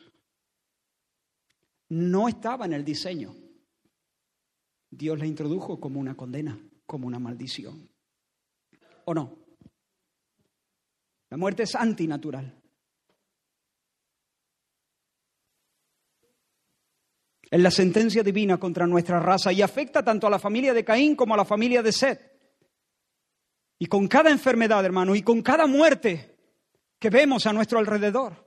No 1.88 2.28
estaba 2.28 2.64
en 2.64 2.72
el 2.72 2.84
diseño. 2.84 3.34
Dios 4.90 5.18
la 5.18 5.26
introdujo 5.26 5.78
como 5.78 6.00
una 6.00 6.16
condena, 6.16 6.58
como 6.86 7.06
una 7.06 7.18
maldición. 7.18 7.88
¿O 9.04 9.14
no? 9.14 9.38
La 11.30 11.36
muerte 11.36 11.62
es 11.62 11.74
antinatural. 11.74 12.60
Es 17.50 17.60
la 17.60 17.70
sentencia 17.70 18.22
divina 18.22 18.58
contra 18.58 18.86
nuestra 18.86 19.18
raza 19.18 19.52
y 19.52 19.62
afecta 19.62 20.04
tanto 20.04 20.26
a 20.26 20.30
la 20.30 20.38
familia 20.38 20.72
de 20.72 20.84
Caín 20.84 21.16
como 21.16 21.34
a 21.34 21.36
la 21.36 21.44
familia 21.44 21.82
de 21.82 21.92
Seth. 21.92 22.20
Y 23.78 23.86
con 23.86 24.06
cada 24.08 24.30
enfermedad, 24.30 24.84
hermano, 24.84 25.14
y 25.14 25.22
con 25.22 25.42
cada 25.42 25.66
muerte 25.66 26.36
que 26.98 27.10
vemos 27.10 27.46
a 27.46 27.52
nuestro 27.52 27.78
alrededor, 27.78 28.44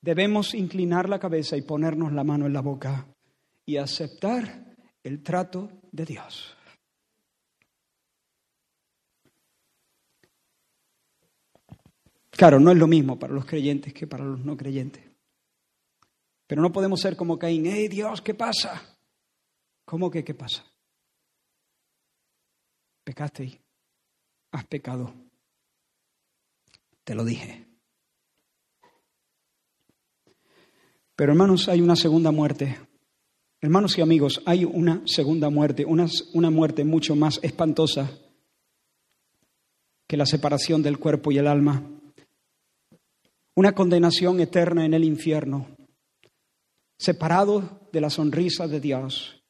debemos 0.00 0.54
inclinar 0.54 1.08
la 1.08 1.18
cabeza 1.18 1.56
y 1.56 1.62
ponernos 1.62 2.12
la 2.12 2.22
mano 2.22 2.46
en 2.46 2.52
la 2.52 2.60
boca 2.60 3.08
y 3.64 3.76
aceptar 3.76 4.71
el 5.02 5.22
trato 5.22 5.70
de 5.90 6.04
Dios. 6.04 6.56
Claro, 12.30 12.58
no 12.58 12.70
es 12.70 12.78
lo 12.78 12.86
mismo 12.86 13.18
para 13.18 13.34
los 13.34 13.44
creyentes 13.44 13.92
que 13.92 14.06
para 14.06 14.24
los 14.24 14.40
no 14.40 14.56
creyentes. 14.56 15.04
Pero 16.46 16.62
no 16.62 16.72
podemos 16.72 17.00
ser 17.00 17.16
como 17.16 17.38
Caín, 17.38 17.66
¡hey 17.66 17.88
Dios, 17.88 18.20
qué 18.20 18.34
pasa! 18.34 18.98
¿Cómo 19.84 20.10
que 20.10 20.24
qué 20.24 20.34
pasa? 20.34 20.64
Pecaste, 23.04 23.60
has 24.52 24.64
pecado. 24.66 25.12
Te 27.04 27.14
lo 27.14 27.24
dije. 27.24 27.66
Pero 31.16 31.32
hermanos, 31.32 31.68
hay 31.68 31.80
una 31.80 31.96
segunda 31.96 32.30
muerte. 32.30 32.78
Hermanos 33.64 33.96
y 33.96 34.00
amigos, 34.00 34.42
hay 34.44 34.64
una 34.64 35.02
segunda 35.06 35.48
muerte, 35.48 35.84
una, 35.84 36.08
una 36.34 36.50
muerte 36.50 36.84
mucho 36.84 37.14
más 37.14 37.38
espantosa 37.44 38.10
que 40.08 40.16
la 40.16 40.26
separación 40.26 40.82
del 40.82 40.98
cuerpo 40.98 41.30
y 41.30 41.38
el 41.38 41.46
alma. 41.46 41.88
Una 43.54 43.72
condenación 43.72 44.40
eterna 44.40 44.84
en 44.84 44.94
el 44.94 45.04
infierno 45.04 45.68
separado 46.98 47.88
de 47.92 48.00
la 48.00 48.10
sonrisa 48.10 48.66
de 48.66 48.80
Dios 48.80 49.40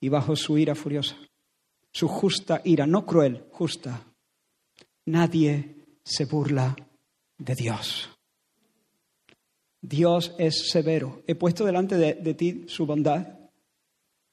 y 0.00 0.08
bajo 0.08 0.34
su 0.34 0.58
ira 0.58 0.74
furiosa, 0.74 1.16
su 1.92 2.08
justa 2.08 2.62
ira, 2.64 2.84
no 2.84 3.06
cruel, 3.06 3.46
justa. 3.52 4.12
Nadie 5.06 5.86
se 6.02 6.24
burla 6.24 6.74
de 7.38 7.54
Dios. 7.54 8.13
Dios 9.84 10.34
es 10.38 10.70
severo. 10.70 11.22
He 11.26 11.34
puesto 11.34 11.66
delante 11.66 11.98
de, 11.98 12.34
ti 12.34 12.64
su 12.68 12.86
bondad, 12.86 13.38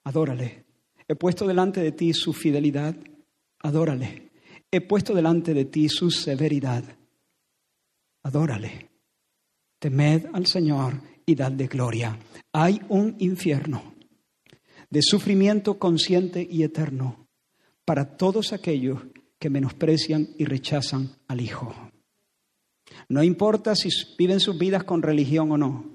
adórale. 0.06 0.66
He 1.10 1.16
puesto 1.16 1.45
delante 1.45 1.82
de 1.82 1.91
ti 1.91 2.14
su 2.14 2.32
fidelidad, 2.32 2.95
adórale. 3.60 4.32
He 4.72 4.80
puesto 4.80 5.14
delante 5.14 5.54
de 5.54 5.66
ti 5.66 5.89
su 5.89 6.10
severidad, 6.10 6.86
adórale. 8.24 8.89
Temed 9.78 10.28
al 10.32 10.47
Señor 10.47 11.02
y 11.26 11.36
de 11.36 11.68
gloria. 11.68 12.18
Hay 12.54 12.82
un 12.88 13.18
infierno 13.20 13.93
de 14.89 15.02
sufrimiento 15.02 15.78
consciente 15.78 16.47
y 16.49 16.64
eterno 16.64 17.28
para 17.84 18.16
todos 18.16 18.54
aquellos 18.54 19.02
que 19.38 19.49
menosprecian 19.49 20.30
y 20.38 20.45
rechazan 20.45 21.18
al 21.28 21.41
Hijo. 21.41 21.91
No 23.12 23.24
importa 23.24 23.76
si 23.76 23.89
viven 24.18 24.39
sus 24.39 24.57
vidas 24.57 24.84
con 24.84 25.01
religión 25.01 25.51
o 25.51 25.57
no, 25.57 25.86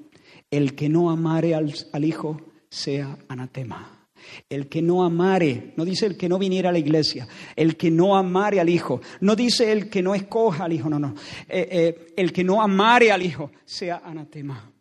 el 0.51 0.75
que 0.75 0.89
no 0.89 1.11
amare 1.11 1.55
al, 1.55 2.05
Hijo 2.05 2.41
sea 2.69 3.19
anatema. 3.29 4.09
El 4.49 4.69
que 4.69 4.83
no 4.83 5.05
amare, 5.05 5.73
no 5.77 5.85
dice 5.85 6.07
el 6.07 6.17
que 6.17 6.29
no 6.29 6.39
viniera 6.39 6.71
a 6.71 6.73
la 6.73 6.79
iglesia, 6.79 7.29
el 7.55 7.77
que 7.77 7.91
no 7.91 8.17
amare 8.17 8.61
al 8.61 8.69
Hijo, 8.69 9.01
no 9.21 9.37
dice 9.37 9.71
el 9.73 9.89
que 9.89 10.03
no 10.03 10.15
escoja 10.15 10.65
al 10.65 10.73
Hijo, 10.73 10.89
no, 10.89 10.99
no. 10.99 11.15
Eh, 11.49 11.69
eh, 11.71 12.07
el 12.17 12.33
que 12.33 12.45
no 12.45 12.61
amare 12.61 13.13
al 13.13 13.23
Hijo 13.23 13.51
sea 13.65 14.03
anatema 14.05 14.73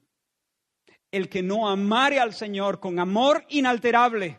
el 1.15 1.29
que 1.29 1.41
no 1.41 1.69
amare 1.69 2.19
al 2.19 2.33
Señor 2.33 2.81
con 2.81 2.99
amor 2.99 3.45
inalterable, 3.47 4.37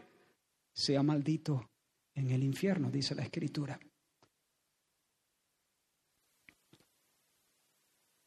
sea 0.74 1.02
maldito 1.02 1.70
en 2.14 2.30
el 2.30 2.44
infierno, 2.44 2.90
dice 2.90 3.14
la 3.14 3.22
Escritura. 3.22 3.80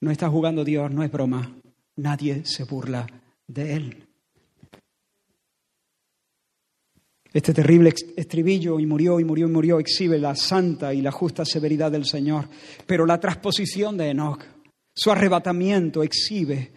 No 0.01 0.11
está 0.11 0.29
jugando 0.29 0.63
Dios, 0.63 0.91
no 0.91 1.03
es 1.03 1.11
broma. 1.11 1.55
Nadie 1.97 2.45
se 2.45 2.63
burla 2.63 3.07
de 3.47 3.73
Él. 3.73 4.09
Este 7.31 7.53
terrible 7.53 7.93
estribillo, 8.15 8.79
y 8.79 8.87
murió, 8.87 9.19
y 9.19 9.23
murió, 9.23 9.47
y 9.47 9.51
murió, 9.51 9.79
exhibe 9.79 10.17
la 10.17 10.35
santa 10.35 10.93
y 10.93 11.01
la 11.01 11.11
justa 11.11 11.45
severidad 11.45 11.91
del 11.91 12.05
Señor. 12.05 12.45
Pero 12.87 13.05
la 13.05 13.19
transposición 13.19 13.97
de 13.97 14.09
Enoch, 14.09 14.43
su 14.95 15.11
arrebatamiento, 15.11 16.01
exhibe 16.01 16.71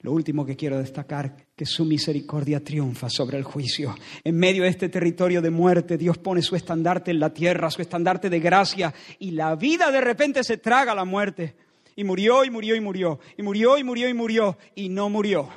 lo 0.00 0.12
último 0.12 0.46
que 0.46 0.56
quiero 0.56 0.78
destacar, 0.78 1.48
que 1.54 1.66
su 1.66 1.84
misericordia 1.84 2.62
triunfa 2.62 3.10
sobre 3.10 3.36
el 3.36 3.42
juicio. 3.42 3.94
En 4.24 4.36
medio 4.36 4.62
de 4.62 4.70
este 4.70 4.88
territorio 4.88 5.42
de 5.42 5.50
muerte, 5.50 5.98
Dios 5.98 6.16
pone 6.18 6.40
su 6.40 6.56
estandarte 6.56 7.10
en 7.10 7.20
la 7.20 7.34
tierra, 7.34 7.70
su 7.70 7.82
estandarte 7.82 8.30
de 8.30 8.40
gracia, 8.40 8.94
y 9.18 9.32
la 9.32 9.54
vida 9.56 9.90
de 9.90 10.00
repente 10.00 10.44
se 10.44 10.58
traga 10.58 10.94
la 10.94 11.04
muerte. 11.04 11.56
Y 11.98 12.04
murió 12.04 12.44
y 12.44 12.50
murió 12.50 12.76
y 12.76 12.80
murió, 12.80 13.18
y 13.36 13.42
murió 13.42 13.76
y 13.76 13.82
murió 13.82 14.08
y 14.08 14.14
murió, 14.14 14.56
y 14.76 14.88
no 14.88 15.08
murió. 15.08 15.48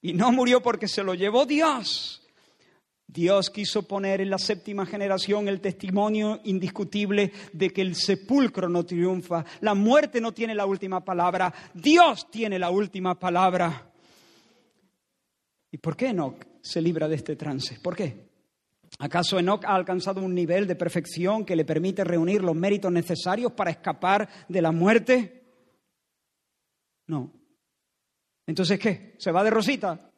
Y 0.00 0.12
no 0.12 0.30
murió 0.30 0.62
porque 0.62 0.86
se 0.86 1.02
lo 1.02 1.14
llevó 1.14 1.46
Dios. 1.46 2.24
Dios 3.08 3.50
quiso 3.50 3.88
poner 3.88 4.20
en 4.20 4.30
la 4.30 4.38
séptima 4.38 4.86
generación 4.86 5.48
el 5.48 5.60
testimonio 5.60 6.40
indiscutible 6.44 7.32
de 7.52 7.70
que 7.70 7.82
el 7.82 7.96
sepulcro 7.96 8.68
no 8.68 8.86
triunfa, 8.86 9.44
la 9.62 9.74
muerte 9.74 10.20
no 10.20 10.30
tiene 10.30 10.54
la 10.54 10.64
última 10.64 11.04
palabra, 11.04 11.52
Dios 11.74 12.30
tiene 12.30 12.56
la 12.56 12.70
última 12.70 13.18
palabra. 13.18 13.90
¿Y 15.72 15.78
por 15.78 15.96
qué 15.96 16.10
Enoch 16.10 16.36
se 16.62 16.80
libra 16.80 17.08
de 17.08 17.16
este 17.16 17.34
trance? 17.34 17.80
¿Por 17.82 17.96
qué? 17.96 18.29
¿Acaso 19.02 19.38
Enoch 19.38 19.64
ha 19.64 19.74
alcanzado 19.74 20.20
un 20.20 20.34
nivel 20.34 20.66
de 20.66 20.76
perfección 20.76 21.46
que 21.46 21.56
le 21.56 21.64
permite 21.64 22.04
reunir 22.04 22.42
los 22.42 22.54
méritos 22.54 22.92
necesarios 22.92 23.52
para 23.52 23.70
escapar 23.70 24.28
de 24.46 24.60
la 24.60 24.72
muerte? 24.72 25.42
No. 27.06 27.32
Entonces, 28.46 28.78
¿qué? 28.78 29.16
¿Se 29.18 29.32
va 29.32 29.42
de 29.42 29.48
Rosita? 29.48 30.12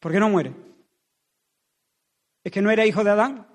¿Por 0.00 0.10
qué 0.10 0.18
no 0.18 0.30
muere? 0.30 0.52
¿Es 2.42 2.50
que 2.50 2.60
no 2.60 2.72
era 2.72 2.84
hijo 2.84 3.04
de 3.04 3.10
Adán? 3.10 3.46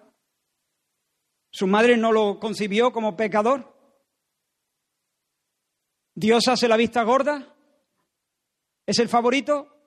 ¿Su 1.52 1.68
madre 1.68 1.98
no 1.98 2.14
lo 2.14 2.40
concibió 2.40 2.94
como 2.94 3.18
pecador? 3.18 3.76
¿Dios 6.16 6.48
hace 6.48 6.70
la 6.70 6.78
vista 6.78 7.04
gorda? 7.04 7.54
¿Es 8.86 8.98
el 9.00 9.10
favorito? 9.10 9.81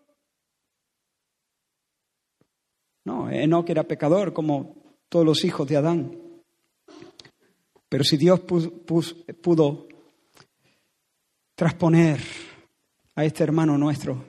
No, 3.05 3.31
Enoch 3.31 3.69
era 3.69 3.85
pecador 3.85 4.33
como 4.33 4.77
todos 5.09 5.27
los 5.27 5.45
hijos 5.45 5.69
de 5.69 5.77
Adán. 5.77 6.19
Pero 7.89 8.03
si 8.03 8.17
Dios 8.17 8.41
pudo 8.41 9.87
trasponer 11.55 12.21
a 13.15 13.25
este 13.25 13.45
hermano 13.45 13.79
nuestro 13.79 14.25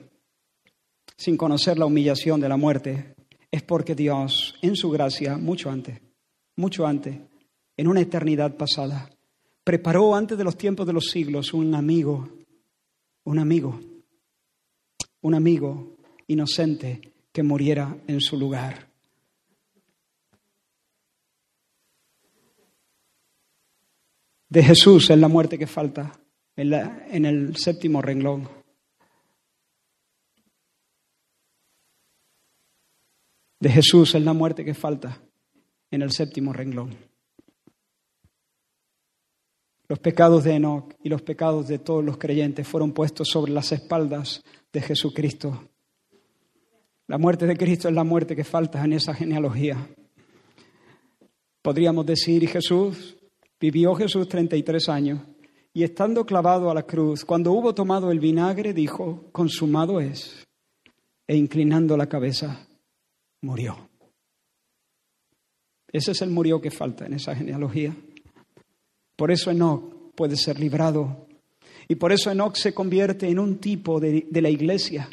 sin 1.16 1.36
conocer 1.36 1.78
la 1.78 1.86
humillación 1.86 2.40
de 2.40 2.48
la 2.48 2.56
muerte, 2.56 3.16
es 3.50 3.62
porque 3.62 3.94
Dios, 3.94 4.54
en 4.60 4.76
su 4.76 4.90
gracia, 4.90 5.38
mucho 5.38 5.70
antes, 5.70 6.00
mucho 6.56 6.86
antes, 6.86 7.18
en 7.76 7.88
una 7.88 8.02
eternidad 8.02 8.56
pasada, 8.56 9.10
preparó 9.64 10.14
antes 10.14 10.36
de 10.36 10.44
los 10.44 10.56
tiempos 10.56 10.86
de 10.86 10.92
los 10.92 11.06
siglos 11.06 11.54
un 11.54 11.74
amigo, 11.74 12.28
un 13.24 13.38
amigo, 13.38 13.80
un 15.22 15.34
amigo 15.34 15.96
inocente 16.26 17.15
que 17.36 17.42
muriera 17.42 17.94
en 18.06 18.18
su 18.18 18.38
lugar. 18.38 18.88
De 24.48 24.62
Jesús 24.62 25.10
es 25.10 25.18
la 25.18 25.28
muerte 25.28 25.58
que 25.58 25.66
falta 25.66 26.18
en, 26.56 27.26
el 27.26 27.54
séptimo 27.56 28.00
renglón. 28.00 28.48
De 33.60 33.68
Jesús 33.68 34.14
es 34.14 34.22
la 34.22 34.32
muerte 34.32 34.64
que 34.64 34.72
falta 34.72 35.20
en 35.90 36.00
el 36.00 36.12
séptimo 36.12 36.54
renglón. 36.54 36.96
Los 39.88 39.98
pecados 39.98 40.42
de 40.44 40.54
Enoch 40.54 40.94
y 41.02 41.10
los 41.10 41.20
pecados 41.20 41.68
de 41.68 41.80
todos 41.80 42.02
los 42.02 42.16
creyentes 42.16 42.66
fueron 42.66 42.92
puestos 42.92 43.28
sobre 43.28 43.52
las 43.52 43.72
espaldas 43.72 44.42
de 44.72 44.80
Jesucristo. 44.80 45.68
La 47.08 47.18
muerte 47.18 47.46
de 47.46 47.56
Cristo 47.56 47.88
es 47.88 47.94
la 47.94 48.02
muerte 48.02 48.34
que 48.34 48.42
falta 48.42 48.84
en 48.84 48.92
esa 48.94 49.14
genealogía. 49.14 49.76
Podríamos 51.62 52.04
decir, 52.04 52.48
Jesús, 52.48 53.16
vivió 53.60 53.94
Jesús 53.94 54.28
33 54.28 54.88
años, 54.88 55.20
y 55.72 55.84
estando 55.84 56.26
clavado 56.26 56.68
a 56.68 56.74
la 56.74 56.82
cruz, 56.82 57.24
cuando 57.24 57.52
hubo 57.52 57.74
tomado 57.74 58.10
el 58.10 58.18
vinagre, 58.18 58.72
dijo, 58.72 59.28
consumado 59.30 60.00
es, 60.00 60.44
e 61.28 61.36
inclinando 61.36 61.96
la 61.96 62.08
cabeza, 62.08 62.66
murió. 63.42 63.88
Ese 65.92 66.10
es 66.10 66.22
el 66.22 66.30
murió 66.30 66.60
que 66.60 66.72
falta 66.72 67.06
en 67.06 67.14
esa 67.14 67.36
genealogía. 67.36 67.94
Por 69.14 69.30
eso 69.30 69.50
Enoch 69.52 70.12
puede 70.16 70.36
ser 70.36 70.58
librado. 70.58 71.28
Y 71.86 71.94
por 71.94 72.10
eso 72.12 72.32
Enoch 72.32 72.56
se 72.56 72.74
convierte 72.74 73.28
en 73.28 73.38
un 73.38 73.58
tipo 73.58 74.00
de, 74.00 74.26
de 74.28 74.42
la 74.42 74.50
iglesia 74.50 75.08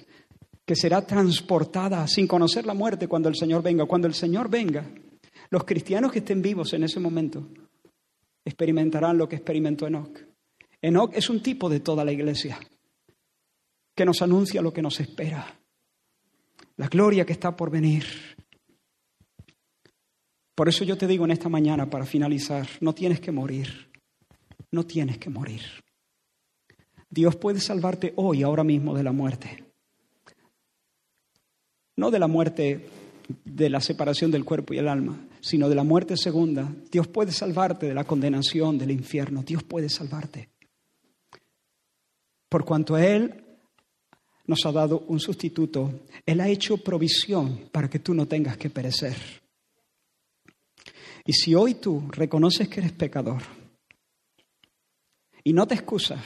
que 0.66 0.76
será 0.76 1.06
transportada 1.06 2.08
sin 2.08 2.28
conocer 2.28 2.66
la 2.66 2.74
muerte 2.74 3.08
cuando 3.08 3.30
el 3.30 3.36
Señor 3.36 3.62
venga. 3.62 3.86
Cuando 3.86 4.08
el 4.08 4.14
Señor 4.14 4.50
venga, 4.50 4.90
los 5.50 5.64
cristianos 5.64 6.12
que 6.12 6.20
estén 6.20 6.42
vivos 6.42 6.74
en 6.74 6.84
ese 6.84 7.00
momento 7.00 7.48
experimentarán 8.46 9.18
lo 9.18 9.28
que 9.28 9.36
experimentó 9.36 9.88
Enoch. 9.88 10.20
Enoch 10.82 11.14
es 11.14 11.30
un 11.30 11.42
tipo 11.42 11.70
de 11.70 11.80
toda 11.80 12.04
la 12.04 12.12
iglesia 12.12 12.60
que 13.96 14.06
nos 14.06 14.22
anuncia 14.22 14.62
lo 14.62 14.74
que 14.74 14.82
nos 14.82 15.00
espera, 15.00 15.60
la 16.78 16.88
gloria 16.88 17.26
que 17.26 17.34
está 17.34 17.56
por 17.56 17.70
venir. 17.70 18.06
Por 20.56 20.68
eso 20.70 20.84
yo 20.84 20.98
te 20.98 21.08
digo 21.08 21.26
en 21.26 21.32
esta 21.32 21.50
mañana, 21.50 21.90
para 21.90 22.06
finalizar, 22.06 22.68
no 22.82 22.94
tienes 22.94 23.20
que 23.20 23.32
morir 23.32 23.94
no 24.74 24.86
tienes 24.86 25.20
que 25.20 25.30
morir. 25.30 25.62
Dios 27.10 27.36
puede 27.36 27.62
salvarte 27.62 28.12
hoy, 28.18 28.42
ahora 28.42 28.64
mismo, 28.64 28.96
de 28.96 29.04
la 29.04 29.12
muerte. 29.12 29.64
No 31.96 32.12
de 32.12 32.20
la 32.20 32.28
muerte 32.28 32.90
de 33.46 33.70
la 33.70 33.80
separación 33.80 34.32
del 34.32 34.46
cuerpo 34.46 34.74
y 34.74 34.78
el 34.78 34.88
alma, 34.88 35.28
sino 35.42 35.70
de 35.70 35.76
la 35.76 35.84
muerte 35.84 36.18
segunda. 36.18 36.74
Dios 36.92 37.08
puede 37.08 37.32
salvarte 37.32 37.88
de 37.88 37.94
la 37.94 38.04
condenación 38.04 38.78
del 38.78 38.92
infierno. 38.92 39.44
Dios 39.44 39.64
puede 39.64 39.90
salvarte. 39.90 40.50
Por 42.50 42.66
cuanto 42.66 42.96
a 42.96 43.06
Él 43.06 43.44
nos 44.46 44.66
ha 44.66 44.72
dado 44.72 45.06
un 45.08 45.20
sustituto, 45.20 46.02
Él 46.26 46.42
ha 46.42 46.50
hecho 46.50 46.78
provisión 46.78 47.70
para 47.72 47.90
que 47.90 48.00
tú 48.00 48.14
no 48.14 48.28
tengas 48.28 48.58
que 48.58 48.70
perecer. 48.70 49.16
Y 51.26 51.34
si 51.34 51.56
hoy 51.56 51.76
tú 51.76 52.04
reconoces 52.12 52.68
que 52.68 52.82
eres 52.82 52.92
pecador, 52.92 53.42
y 55.44 55.54
no 55.54 55.68
te 55.68 55.76
excusas. 55.76 56.24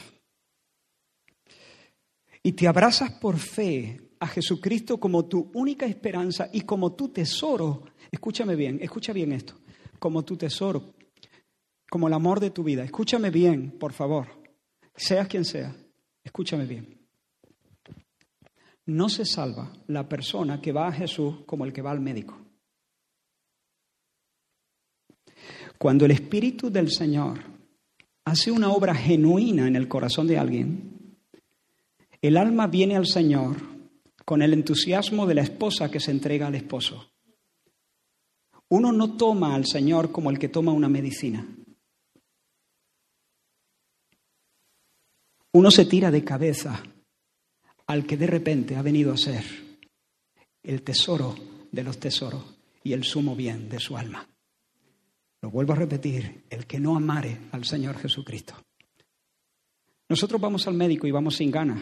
Y 2.43 2.53
te 2.53 2.67
abrazas 2.67 3.11
por 3.13 3.37
fe 3.37 4.06
a 4.19 4.27
Jesucristo 4.27 4.99
como 4.99 5.25
tu 5.25 5.51
única 5.53 5.85
esperanza 5.85 6.49
y 6.51 6.61
como 6.61 6.93
tu 6.93 7.09
tesoro. 7.09 7.83
Escúchame 8.11 8.55
bien, 8.55 8.79
escucha 8.81 9.13
bien 9.13 9.31
esto. 9.31 9.55
Como 9.99 10.23
tu 10.23 10.37
tesoro, 10.37 10.93
como 11.89 12.07
el 12.07 12.13
amor 12.13 12.39
de 12.39 12.51
tu 12.51 12.63
vida. 12.63 12.83
Escúchame 12.83 13.29
bien, 13.29 13.71
por 13.71 13.93
favor. 13.93 14.27
Seas 14.95 15.27
quien 15.27 15.45
sea, 15.45 15.75
escúchame 16.23 16.65
bien. 16.65 16.97
No 18.85 19.09
se 19.09 19.25
salva 19.25 19.73
la 19.87 20.07
persona 20.07 20.61
que 20.61 20.71
va 20.71 20.87
a 20.87 20.93
Jesús 20.93 21.43
como 21.45 21.65
el 21.65 21.73
que 21.73 21.81
va 21.81 21.91
al 21.91 21.99
médico. 21.99 22.37
Cuando 25.77 26.05
el 26.05 26.11
Espíritu 26.11 26.71
del 26.71 26.89
Señor 26.89 27.39
hace 28.25 28.49
una 28.49 28.71
obra 28.71 28.95
genuina 28.95 29.67
en 29.67 29.75
el 29.75 29.87
corazón 29.87 30.27
de 30.27 30.37
alguien, 30.37 31.17
el 32.21 32.37
alma 32.37 32.67
viene 32.67 32.95
al 32.95 33.05
Señor 33.05 33.76
con 34.27 34.41
el 34.41 34.51
entusiasmo 34.51 35.25
de 35.25 35.35
la 35.35 35.41
esposa 35.43 35.89
que 35.89 36.01
se 36.01 36.11
entrega 36.11 36.47
al 36.47 36.55
esposo. 36.55 37.13
Uno 38.67 38.91
no 38.91 39.15
toma 39.15 39.55
al 39.55 39.65
Señor 39.65 40.11
como 40.11 40.29
el 40.29 40.37
que 40.37 40.49
toma 40.49 40.73
una 40.73 40.89
medicina. 40.89 41.47
Uno 45.53 45.71
se 45.71 45.85
tira 45.85 46.11
de 46.11 46.25
cabeza 46.25 46.83
al 47.85 48.05
que 48.05 48.17
de 48.17 48.27
repente 48.27 48.75
ha 48.75 48.81
venido 48.81 49.13
a 49.13 49.17
ser 49.17 49.45
el 50.61 50.81
tesoro 50.81 51.33
de 51.71 51.83
los 51.83 51.97
tesoros 51.97 52.43
y 52.83 52.91
el 52.91 53.05
sumo 53.05 53.33
bien 53.33 53.69
de 53.69 53.79
su 53.79 53.95
alma. 53.95 54.27
Lo 55.41 55.51
vuelvo 55.51 55.71
a 55.71 55.77
repetir, 55.77 56.43
el 56.49 56.67
que 56.67 56.81
no 56.81 56.97
amare 56.97 57.43
al 57.53 57.63
Señor 57.63 57.97
Jesucristo. 57.97 58.55
Nosotros 60.09 60.41
vamos 60.41 60.67
al 60.67 60.73
médico 60.73 61.07
y 61.07 61.11
vamos 61.11 61.37
sin 61.37 61.49
ganas, 61.49 61.81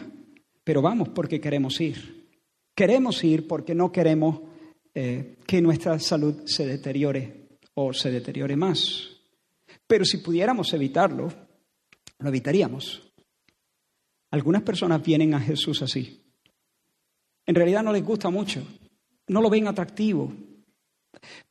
pero 0.62 0.80
vamos 0.80 1.08
porque 1.08 1.40
queremos 1.40 1.80
ir. 1.80 2.15
Queremos 2.76 3.24
ir 3.24 3.48
porque 3.48 3.74
no 3.74 3.90
queremos 3.90 4.38
eh, 4.94 5.38
que 5.46 5.62
nuestra 5.62 5.98
salud 5.98 6.42
se 6.44 6.66
deteriore 6.66 7.48
o 7.72 7.94
se 7.94 8.10
deteriore 8.10 8.54
más. 8.54 9.08
Pero 9.86 10.04
si 10.04 10.18
pudiéramos 10.18 10.74
evitarlo, 10.74 11.32
lo 12.18 12.28
evitaríamos. 12.28 13.02
Algunas 14.30 14.62
personas 14.62 15.02
vienen 15.02 15.32
a 15.32 15.40
Jesús 15.40 15.80
así. 15.80 16.22
En 17.46 17.54
realidad 17.54 17.82
no 17.82 17.94
les 17.94 18.04
gusta 18.04 18.28
mucho, 18.28 18.62
no 19.28 19.40
lo 19.40 19.48
ven 19.48 19.68
atractivo. 19.68 20.30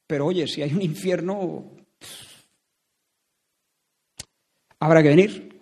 Pero 0.06 0.28
oye, 0.28 0.46
si 0.46 0.62
hay 0.62 0.74
un 0.74 0.84
infierno, 0.84 1.72
habrá 4.78 5.02
que 5.02 5.10
venir. 5.10 5.60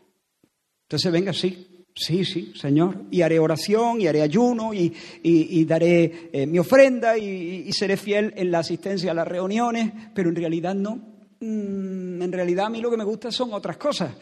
Entonces 0.82 1.10
venga, 1.10 1.32
sí, 1.32 1.73
sí, 1.96 2.26
sí, 2.26 2.54
Señor. 2.56 3.04
Y 3.12 3.22
haré 3.22 3.40
oración, 3.40 4.02
y 4.02 4.08
haré 4.08 4.22
ayuno, 4.22 4.74
y, 4.74 5.66
daré 5.66 6.30
eh, 6.32 6.46
mi 6.46 6.60
ofrenda, 6.60 7.18
y, 7.18 7.72
seré 7.74 7.98
fiel 7.98 8.34
en 8.36 8.52
la 8.52 8.60
asistencia 8.60 9.12
a 9.12 9.14
las 9.14 9.28
reuniones, 9.28 9.92
pero 10.14 10.30
en 10.30 10.36
realidad 10.36 10.76
no. 10.76 10.96
Mm, 11.40 12.22
en 12.22 12.32
realidad 12.32 12.68
a 12.68 12.70
mí 12.70 12.82
lo 12.82 12.90
que 12.90 12.98
me 12.98 13.04
gusta 13.04 13.32
son 13.32 13.54
otras 13.54 13.78
cosas. 13.78 14.16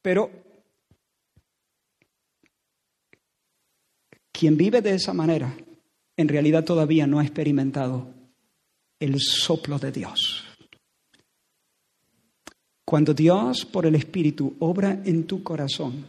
Pero 0.00 0.30
quien 4.32 4.56
vive 4.56 4.80
de 4.80 4.94
esa 4.94 5.12
manera, 5.12 5.52
en 6.16 6.28
realidad 6.28 6.64
todavía 6.64 7.06
no 7.06 7.18
ha 7.18 7.24
experimentado 7.24 8.06
el 9.00 9.20
soplo 9.20 9.78
de 9.78 9.92
Dios. 9.92 10.44
Cuando 12.84 13.12
Dios 13.12 13.66
por 13.66 13.84
el 13.84 13.96
Espíritu 13.96 14.56
obra 14.60 15.02
en 15.04 15.24
tu 15.24 15.42
corazón, 15.42 16.06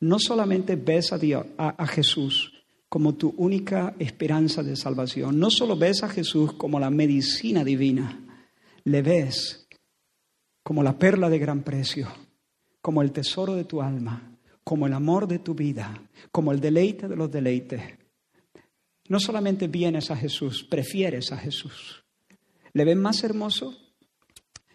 no 0.00 0.18
solamente 0.18 0.76
ves 0.76 1.12
a, 1.12 1.18
Dios, 1.18 1.46
a, 1.56 1.86
Jesús 1.86 2.52
como 2.88 3.14
tu 3.14 3.34
única 3.36 3.94
esperanza 3.98 4.62
de 4.62 4.76
salvación, 4.76 5.38
no 5.38 5.50
solo 5.50 5.76
ves 5.76 6.02
a 6.02 6.08
Jesús 6.08 6.52
como 6.52 6.78
la 6.78 6.90
medicina 6.90 7.64
divina, 7.64 8.20
le 8.84 9.02
ves 9.02 9.66
como 10.62 10.82
la 10.82 10.98
perla 10.98 11.28
de 11.28 11.38
gran 11.38 11.62
precio, 11.62 12.08
como 12.80 13.02
el 13.02 13.12
tesoro 13.12 13.54
de 13.54 13.64
tu 13.64 13.82
alma, 13.82 14.38
como 14.64 14.86
el 14.86 14.92
amor 14.92 15.26
de 15.26 15.38
tu 15.38 15.54
vida, 15.54 16.02
como 16.30 16.52
el 16.52 16.60
deleite 16.60 17.08
de 17.08 17.16
los 17.16 17.30
deleites. 17.30 17.82
No 19.08 19.20
solamente 19.20 19.68
vienes 19.68 20.10
a 20.10 20.16
Jesús, 20.16 20.64
prefieres 20.64 21.32
a 21.32 21.38
Jesús 21.38 22.06
¿Le 22.76 22.84
ven 22.84 23.00
más 23.00 23.24
hermoso 23.24 23.74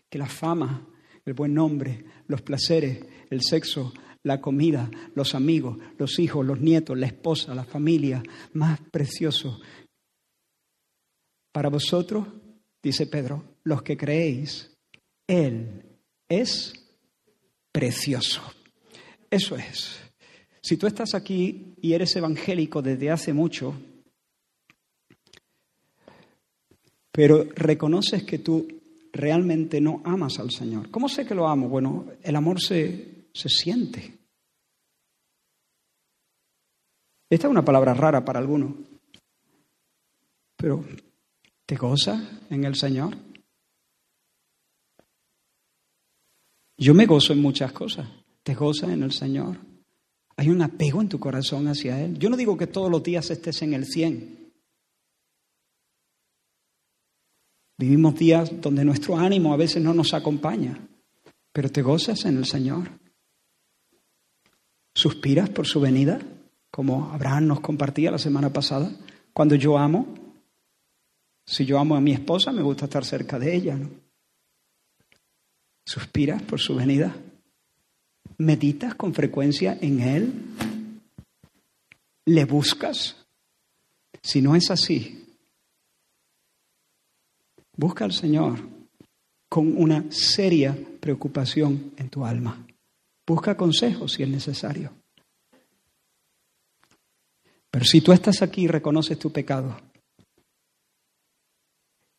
que 0.09 0.17
la 0.17 0.25
fama, 0.25 0.87
el 1.23 1.35
buen 1.35 1.53
nombre, 1.53 2.03
los 2.25 2.41
placeres, 2.41 3.05
el 3.29 3.43
sexo, 3.43 3.93
la 4.23 4.39
comida, 4.39 4.89
los 5.15 5.35
amigos, 5.35 5.77
los 5.97 6.19
hijos, 6.19 6.45
los 6.45 6.59
nietos, 6.59 6.97
la 6.97 7.07
esposa, 7.07 7.55
la 7.55 7.63
familia, 7.63 8.21
más 8.53 8.79
precioso. 8.91 9.59
Para 11.51 11.69
vosotros, 11.69 12.27
dice 12.81 13.07
Pedro, 13.07 13.43
los 13.63 13.81
que 13.81 13.97
creéis, 13.97 14.71
Él 15.27 15.83
es 16.29 16.73
precioso. 17.71 18.41
Eso 19.29 19.55
es. 19.55 19.99
Si 20.61 20.77
tú 20.77 20.87
estás 20.87 21.15
aquí 21.15 21.73
y 21.81 21.93
eres 21.93 22.15
evangélico 22.15 22.81
desde 22.81 23.09
hace 23.09 23.33
mucho, 23.33 23.73
pero 27.11 27.43
reconoces 27.55 28.23
que 28.23 28.39
tú 28.39 28.67
realmente 29.11 29.81
no 29.81 30.01
amas 30.05 30.39
al 30.39 30.51
Señor. 30.51 30.89
¿Cómo 30.91 31.09
sé 31.09 31.25
que 31.25 31.35
lo 31.35 31.47
amo? 31.47 31.67
Bueno, 31.67 32.05
el 32.23 32.35
amor 32.35 32.61
se, 32.61 33.20
se 33.33 33.49
siente. 33.49 34.17
Esta 37.29 37.47
es 37.47 37.51
una 37.51 37.63
palabra 37.63 37.93
rara 37.93 38.25
para 38.25 38.39
algunos, 38.39 38.73
pero 40.57 40.83
¿te 41.65 41.75
goza 41.75 42.39
en 42.49 42.65
el 42.65 42.75
Señor? 42.75 43.17
Yo 46.77 46.93
me 46.93 47.05
gozo 47.05 47.33
en 47.33 47.41
muchas 47.41 47.71
cosas. 47.71 48.07
¿Te 48.43 48.55
goza 48.55 48.91
en 48.91 49.03
el 49.03 49.11
Señor? 49.11 49.57
Hay 50.35 50.49
un 50.49 50.61
apego 50.61 51.01
en 51.01 51.09
tu 51.09 51.19
corazón 51.19 51.67
hacia 51.67 52.03
Él. 52.03 52.17
Yo 52.17 52.29
no 52.29 52.37
digo 52.37 52.57
que 52.57 52.67
todos 52.67 52.89
los 52.89 53.03
días 53.03 53.29
estés 53.29 53.61
en 53.61 53.73
el 53.73 53.85
100. 53.85 54.51
Vivimos 57.77 58.15
días 58.15 58.61
donde 58.61 58.85
nuestro 58.85 59.17
ánimo 59.17 59.53
a 59.53 59.57
veces 59.57 59.81
no 59.81 59.93
nos 59.93 60.13
acompaña, 60.13 60.87
pero 61.51 61.71
te 61.71 61.81
gozas 61.81 62.25
en 62.25 62.37
el 62.37 62.45
Señor. 62.45 63.00
¿Suspiras 64.93 65.49
por 65.49 65.65
su 65.65 65.79
venida? 65.79 66.19
Como 66.69 67.11
Abraham 67.11 67.47
nos 67.47 67.59
compartía 67.59 68.11
la 68.11 68.17
semana 68.17 68.51
pasada. 68.51 68.91
Cuando 69.33 69.55
yo 69.55 69.77
amo, 69.77 70.07
si 71.45 71.65
yo 71.65 71.79
amo 71.79 71.95
a 71.95 72.01
mi 72.01 72.13
esposa, 72.13 72.51
me 72.51 72.61
gusta 72.61 72.85
estar 72.85 73.03
cerca 73.03 73.39
de 73.39 73.55
ella. 73.55 73.77
¿Suspiras 75.85 76.41
por 76.43 76.59
su 76.59 76.75
venida? 76.75 77.15
¿Meditas 78.37 78.95
con 78.95 79.13
frecuencia 79.13 79.77
en 79.81 79.99
Él? 79.99 80.33
¿Le 82.25 82.45
buscas? 82.45 83.17
Si 84.21 84.41
no 84.41 84.55
es 84.55 84.69
así, 84.69 85.25
busca 87.75 88.05
al 88.05 88.13
Señor 88.13 88.59
con 89.49 89.75
una 89.75 90.05
seria 90.11 90.77
preocupación 90.99 91.91
en 91.97 92.09
tu 92.09 92.23
alma. 92.23 92.65
Busca 93.25 93.55
consejos 93.55 94.13
si 94.13 94.23
es 94.23 94.29
necesario. 94.29 94.93
Pero 97.69 97.85
si 97.85 98.01
tú 98.01 98.11
estás 98.11 98.41
aquí 98.41 98.63
y 98.63 98.67
reconoces 98.67 99.17
tu 99.17 99.31
pecado 99.31 99.77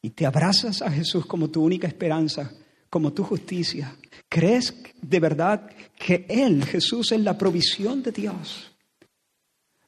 y 0.00 0.10
te 0.10 0.24
abrazas 0.24 0.80
a 0.80 0.90
Jesús 0.90 1.26
como 1.26 1.50
tu 1.50 1.62
única 1.62 1.86
esperanza, 1.86 2.50
como 2.88 3.12
tu 3.12 3.22
justicia, 3.22 3.96
crees 4.28 4.74
de 5.00 5.20
verdad 5.20 5.70
que 5.96 6.26
Él, 6.28 6.64
Jesús, 6.64 7.12
es 7.12 7.20
la 7.20 7.36
provisión 7.36 8.02
de 8.02 8.12
Dios 8.12 8.74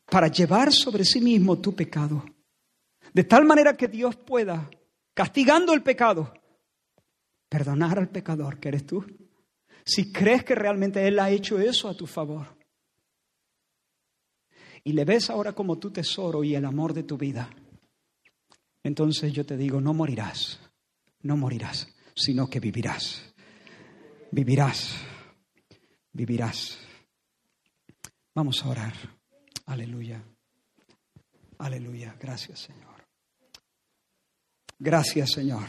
para 0.06 0.28
llevar 0.28 0.72
sobre 0.72 1.04
sí 1.04 1.20
mismo 1.20 1.58
tu 1.58 1.74
pecado, 1.74 2.24
de 3.12 3.24
tal 3.24 3.46
manera 3.46 3.74
que 3.76 3.88
Dios 3.88 4.16
pueda, 4.16 4.68
castigando 5.14 5.72
el 5.72 5.82
pecado, 5.82 6.34
perdonar 7.48 7.98
al 7.98 8.10
pecador 8.10 8.60
que 8.60 8.68
eres 8.68 8.86
tú 8.86 9.04
si 9.84 10.10
crees 10.12 10.44
que 10.44 10.54
realmente 10.54 11.06
Él 11.06 11.18
ha 11.18 11.30
hecho 11.30 11.58
eso 11.58 11.88
a 11.88 11.96
tu 11.96 12.06
favor. 12.06 12.56
Y 14.82 14.92
le 14.92 15.04
ves 15.04 15.30
ahora 15.30 15.52
como 15.52 15.78
tu 15.78 15.90
tesoro 15.90 16.44
y 16.44 16.54
el 16.54 16.64
amor 16.64 16.92
de 16.92 17.02
tu 17.02 17.16
vida. 17.16 17.50
Entonces 18.82 19.32
yo 19.32 19.46
te 19.46 19.56
digo, 19.56 19.80
no 19.80 19.94
morirás, 19.94 20.60
no 21.22 21.36
morirás, 21.36 21.88
sino 22.14 22.48
que 22.48 22.60
vivirás. 22.60 23.32
Vivirás, 24.30 24.96
vivirás. 26.12 26.78
Vamos 28.34 28.62
a 28.62 28.68
orar. 28.68 28.94
Aleluya. 29.66 30.22
Aleluya. 31.58 32.16
Gracias, 32.20 32.60
Señor. 32.60 33.06
Gracias, 34.78 35.30
Señor. 35.30 35.66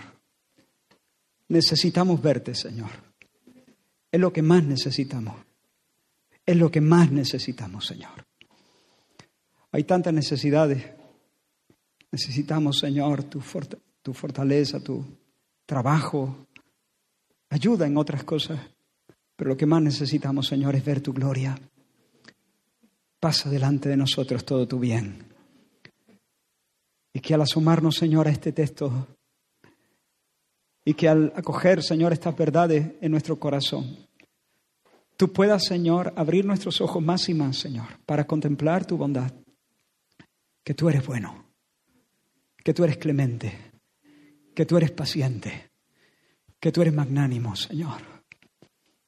Necesitamos 1.48 2.22
verte, 2.22 2.56
Señor. 2.56 3.05
Es 4.16 4.22
lo 4.22 4.32
que 4.32 4.42
más 4.42 4.64
necesitamos. 4.64 5.36
Es 6.46 6.56
lo 6.56 6.72
que 6.72 6.80
más 6.80 7.12
necesitamos, 7.12 7.86
Señor. 7.86 8.26
Hay 9.74 9.84
tantas 9.84 10.14
necesidades. 10.14 10.86
Necesitamos, 12.14 12.80
Señor, 12.80 13.26
tu, 13.26 13.42
fortaleza, 13.42 14.80
tu 14.80 15.04
trabajo, 15.66 16.48
ayuda 17.50 17.88
en 17.88 17.98
otras 17.98 18.24
cosas. 18.24 18.58
Pero 19.36 19.50
lo 19.50 19.58
que 19.58 19.66
más 19.66 19.82
necesitamos, 19.82 20.48
Señor, 20.48 20.78
es 20.78 20.86
ver 20.86 21.02
tu 21.02 21.12
gloria. 21.12 21.60
Pasa 23.20 23.50
delante 23.50 23.90
de 23.90 23.98
nosotros 23.98 24.46
todo 24.46 24.66
tu 24.66 24.80
bien. 24.80 25.26
Y 27.12 27.20
que 27.20 27.34
al 27.34 27.42
asomarnos, 27.42 27.98
Señor, 27.98 28.30
a 28.30 28.32
este 28.32 28.54
texto, 28.54 29.15
y 30.86 30.94
que 30.94 31.10
al 31.10 31.34
acoger, 31.36 31.82
Señor, 31.82 32.14
estas 32.14 32.38
verdades 32.38 32.94
en 33.02 33.12
nuestro 33.12 33.40
corazón, 33.40 33.98
tú 35.18 35.34
puedas, 35.34 35.66
Señor, 35.66 36.14
abrir 36.16 36.46
nuestros 36.46 36.80
ojos 36.80 37.04
más 37.04 37.28
y 37.28 37.34
más, 37.34 37.58
Señor, 37.58 37.88
para 38.06 38.28
contemplar 38.28 38.86
tu 38.86 38.96
bondad, 38.96 39.34
que 40.64 40.76
tú 40.76 40.88
eres 40.88 41.06
bueno, 41.06 41.44
que 42.64 42.74
tú 42.74 42.84
eres 42.84 42.98
clemente, 42.98 43.72
que 44.54 44.66
tú 44.66 44.78
eres 44.78 44.92
paciente, 44.92 45.72
que 46.60 46.72
tú 46.72 46.84
eres 46.84 46.94
magnánimo, 46.94 47.56
Señor. 47.56 48.02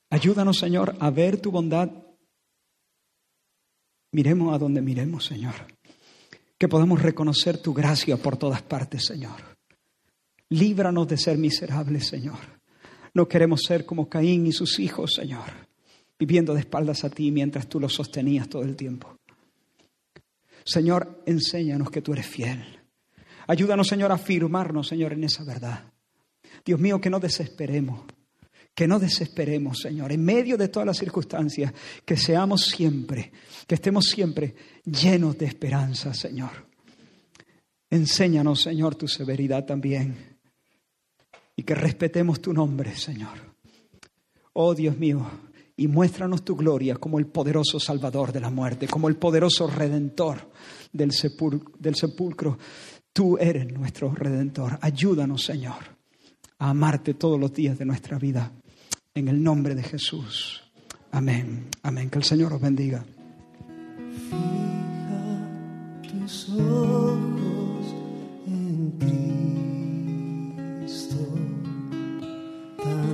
Ayúdanos, 0.10 0.58
Señor, 0.58 0.96
a 1.00 1.12
ver 1.12 1.40
tu 1.40 1.52
bondad. 1.52 1.92
Miremos 4.12 4.56
a 4.56 4.58
donde 4.58 4.82
miremos, 4.82 5.26
Señor. 5.26 5.54
Que 6.58 6.68
podamos 6.68 7.02
reconocer 7.02 7.62
tu 7.62 7.74
gracia 7.74 8.18
por 8.18 8.38
todas 8.38 8.64
partes, 8.64 9.06
Señor. 9.06 9.57
Líbranos 10.50 11.08
de 11.08 11.18
ser 11.18 11.38
miserables, 11.38 12.08
Señor. 12.08 12.40
No 13.14 13.28
queremos 13.28 13.62
ser 13.62 13.86
como 13.86 14.08
Caín 14.08 14.48
y 14.48 14.52
sus 14.52 14.80
hijos, 14.80 15.14
Señor 15.16 15.68
viviendo 16.20 16.54
de 16.54 16.62
espaldas 16.62 17.04
a 17.04 17.10
ti 17.10 17.32
mientras 17.32 17.68
tú 17.68 17.80
lo 17.80 17.90
sostenías 17.90 18.50
todo 18.50 18.64
el 18.64 18.76
tiempo. 18.76 19.18
Señor, 20.64 21.24
enséñanos 21.26 21.90
que 21.90 22.02
tú 22.02 22.14
eres 22.14 22.26
fiel. 22.26 22.64
Ayúdanos, 23.48 23.88
Señor, 23.88 24.12
a 24.12 24.16
afirmarnos, 24.16 24.88
Señor, 24.88 25.14
en 25.14 25.24
esa 25.24 25.44
verdad. 25.44 25.92
Dios 26.66 26.80
mío, 26.80 27.00
que 27.00 27.10
no 27.10 27.20
desesperemos, 27.20 28.02
que 28.76 28.88
no 28.88 29.00
desesperemos, 29.00 29.80
Señor, 29.80 30.12
en 30.12 30.26
medio 30.26 30.58
de 30.58 30.68
todas 30.68 30.86
las 30.86 30.98
circunstancias, 30.98 31.74
que 32.04 32.18
seamos 32.18 32.66
siempre, 32.66 33.32
que 33.66 33.76
estemos 33.76 34.06
siempre 34.06 34.56
llenos 34.84 35.38
de 35.38 35.46
esperanza, 35.46 36.14
Señor. 36.14 36.68
Enséñanos, 37.90 38.64
Señor, 38.64 38.96
tu 38.96 39.08
severidad 39.08 39.66
también 39.66 40.27
y 41.58 41.64
que 41.64 41.76
respetemos 41.76 42.40
tu 42.40 42.54
nombre, 42.54 42.96
Señor. 42.96 43.40
Oh 44.54 44.74
Dios 44.74 44.98
mío, 44.98 45.28
y 45.76 45.88
muéstranos 45.88 46.46
tu 46.46 46.56
gloria 46.56 46.96
como 46.96 47.20
el 47.20 47.26
poderoso 47.26 47.80
Salvador 47.80 48.32
de 48.32 48.40
la 48.40 48.50
muerte, 48.50 48.88
como 48.88 49.10
el 49.10 49.18
poderoso 49.18 49.68
Redentor 49.68 50.50
del, 50.94 51.12
sepulcro. 51.12 52.58
Tú 53.12 53.38
eres 53.38 53.72
nuestro 53.72 54.14
Redentor. 54.14 54.78
Ayúdanos, 54.82 55.44
Señor, 55.44 55.98
a 56.60 56.70
amarte 56.70 57.16
todos 57.16 57.40
los 57.40 57.52
días 57.52 57.78
de 57.78 57.86
nuestra 57.86 58.18
vida. 58.20 58.52
En 59.14 59.28
el 59.28 59.42
nombre 59.42 59.74
de 59.74 59.84
Jesús. 59.84 60.64
Amén. 61.12 61.68
Amén. 61.82 62.10
Que 62.12 62.20
el 62.20 62.24
Señor 62.24 62.54
os 62.54 62.62
bendiga. 62.62 63.04
Fija 64.30 65.50
tus 66.04 66.50
ojos 66.50 67.96
en 68.46 69.57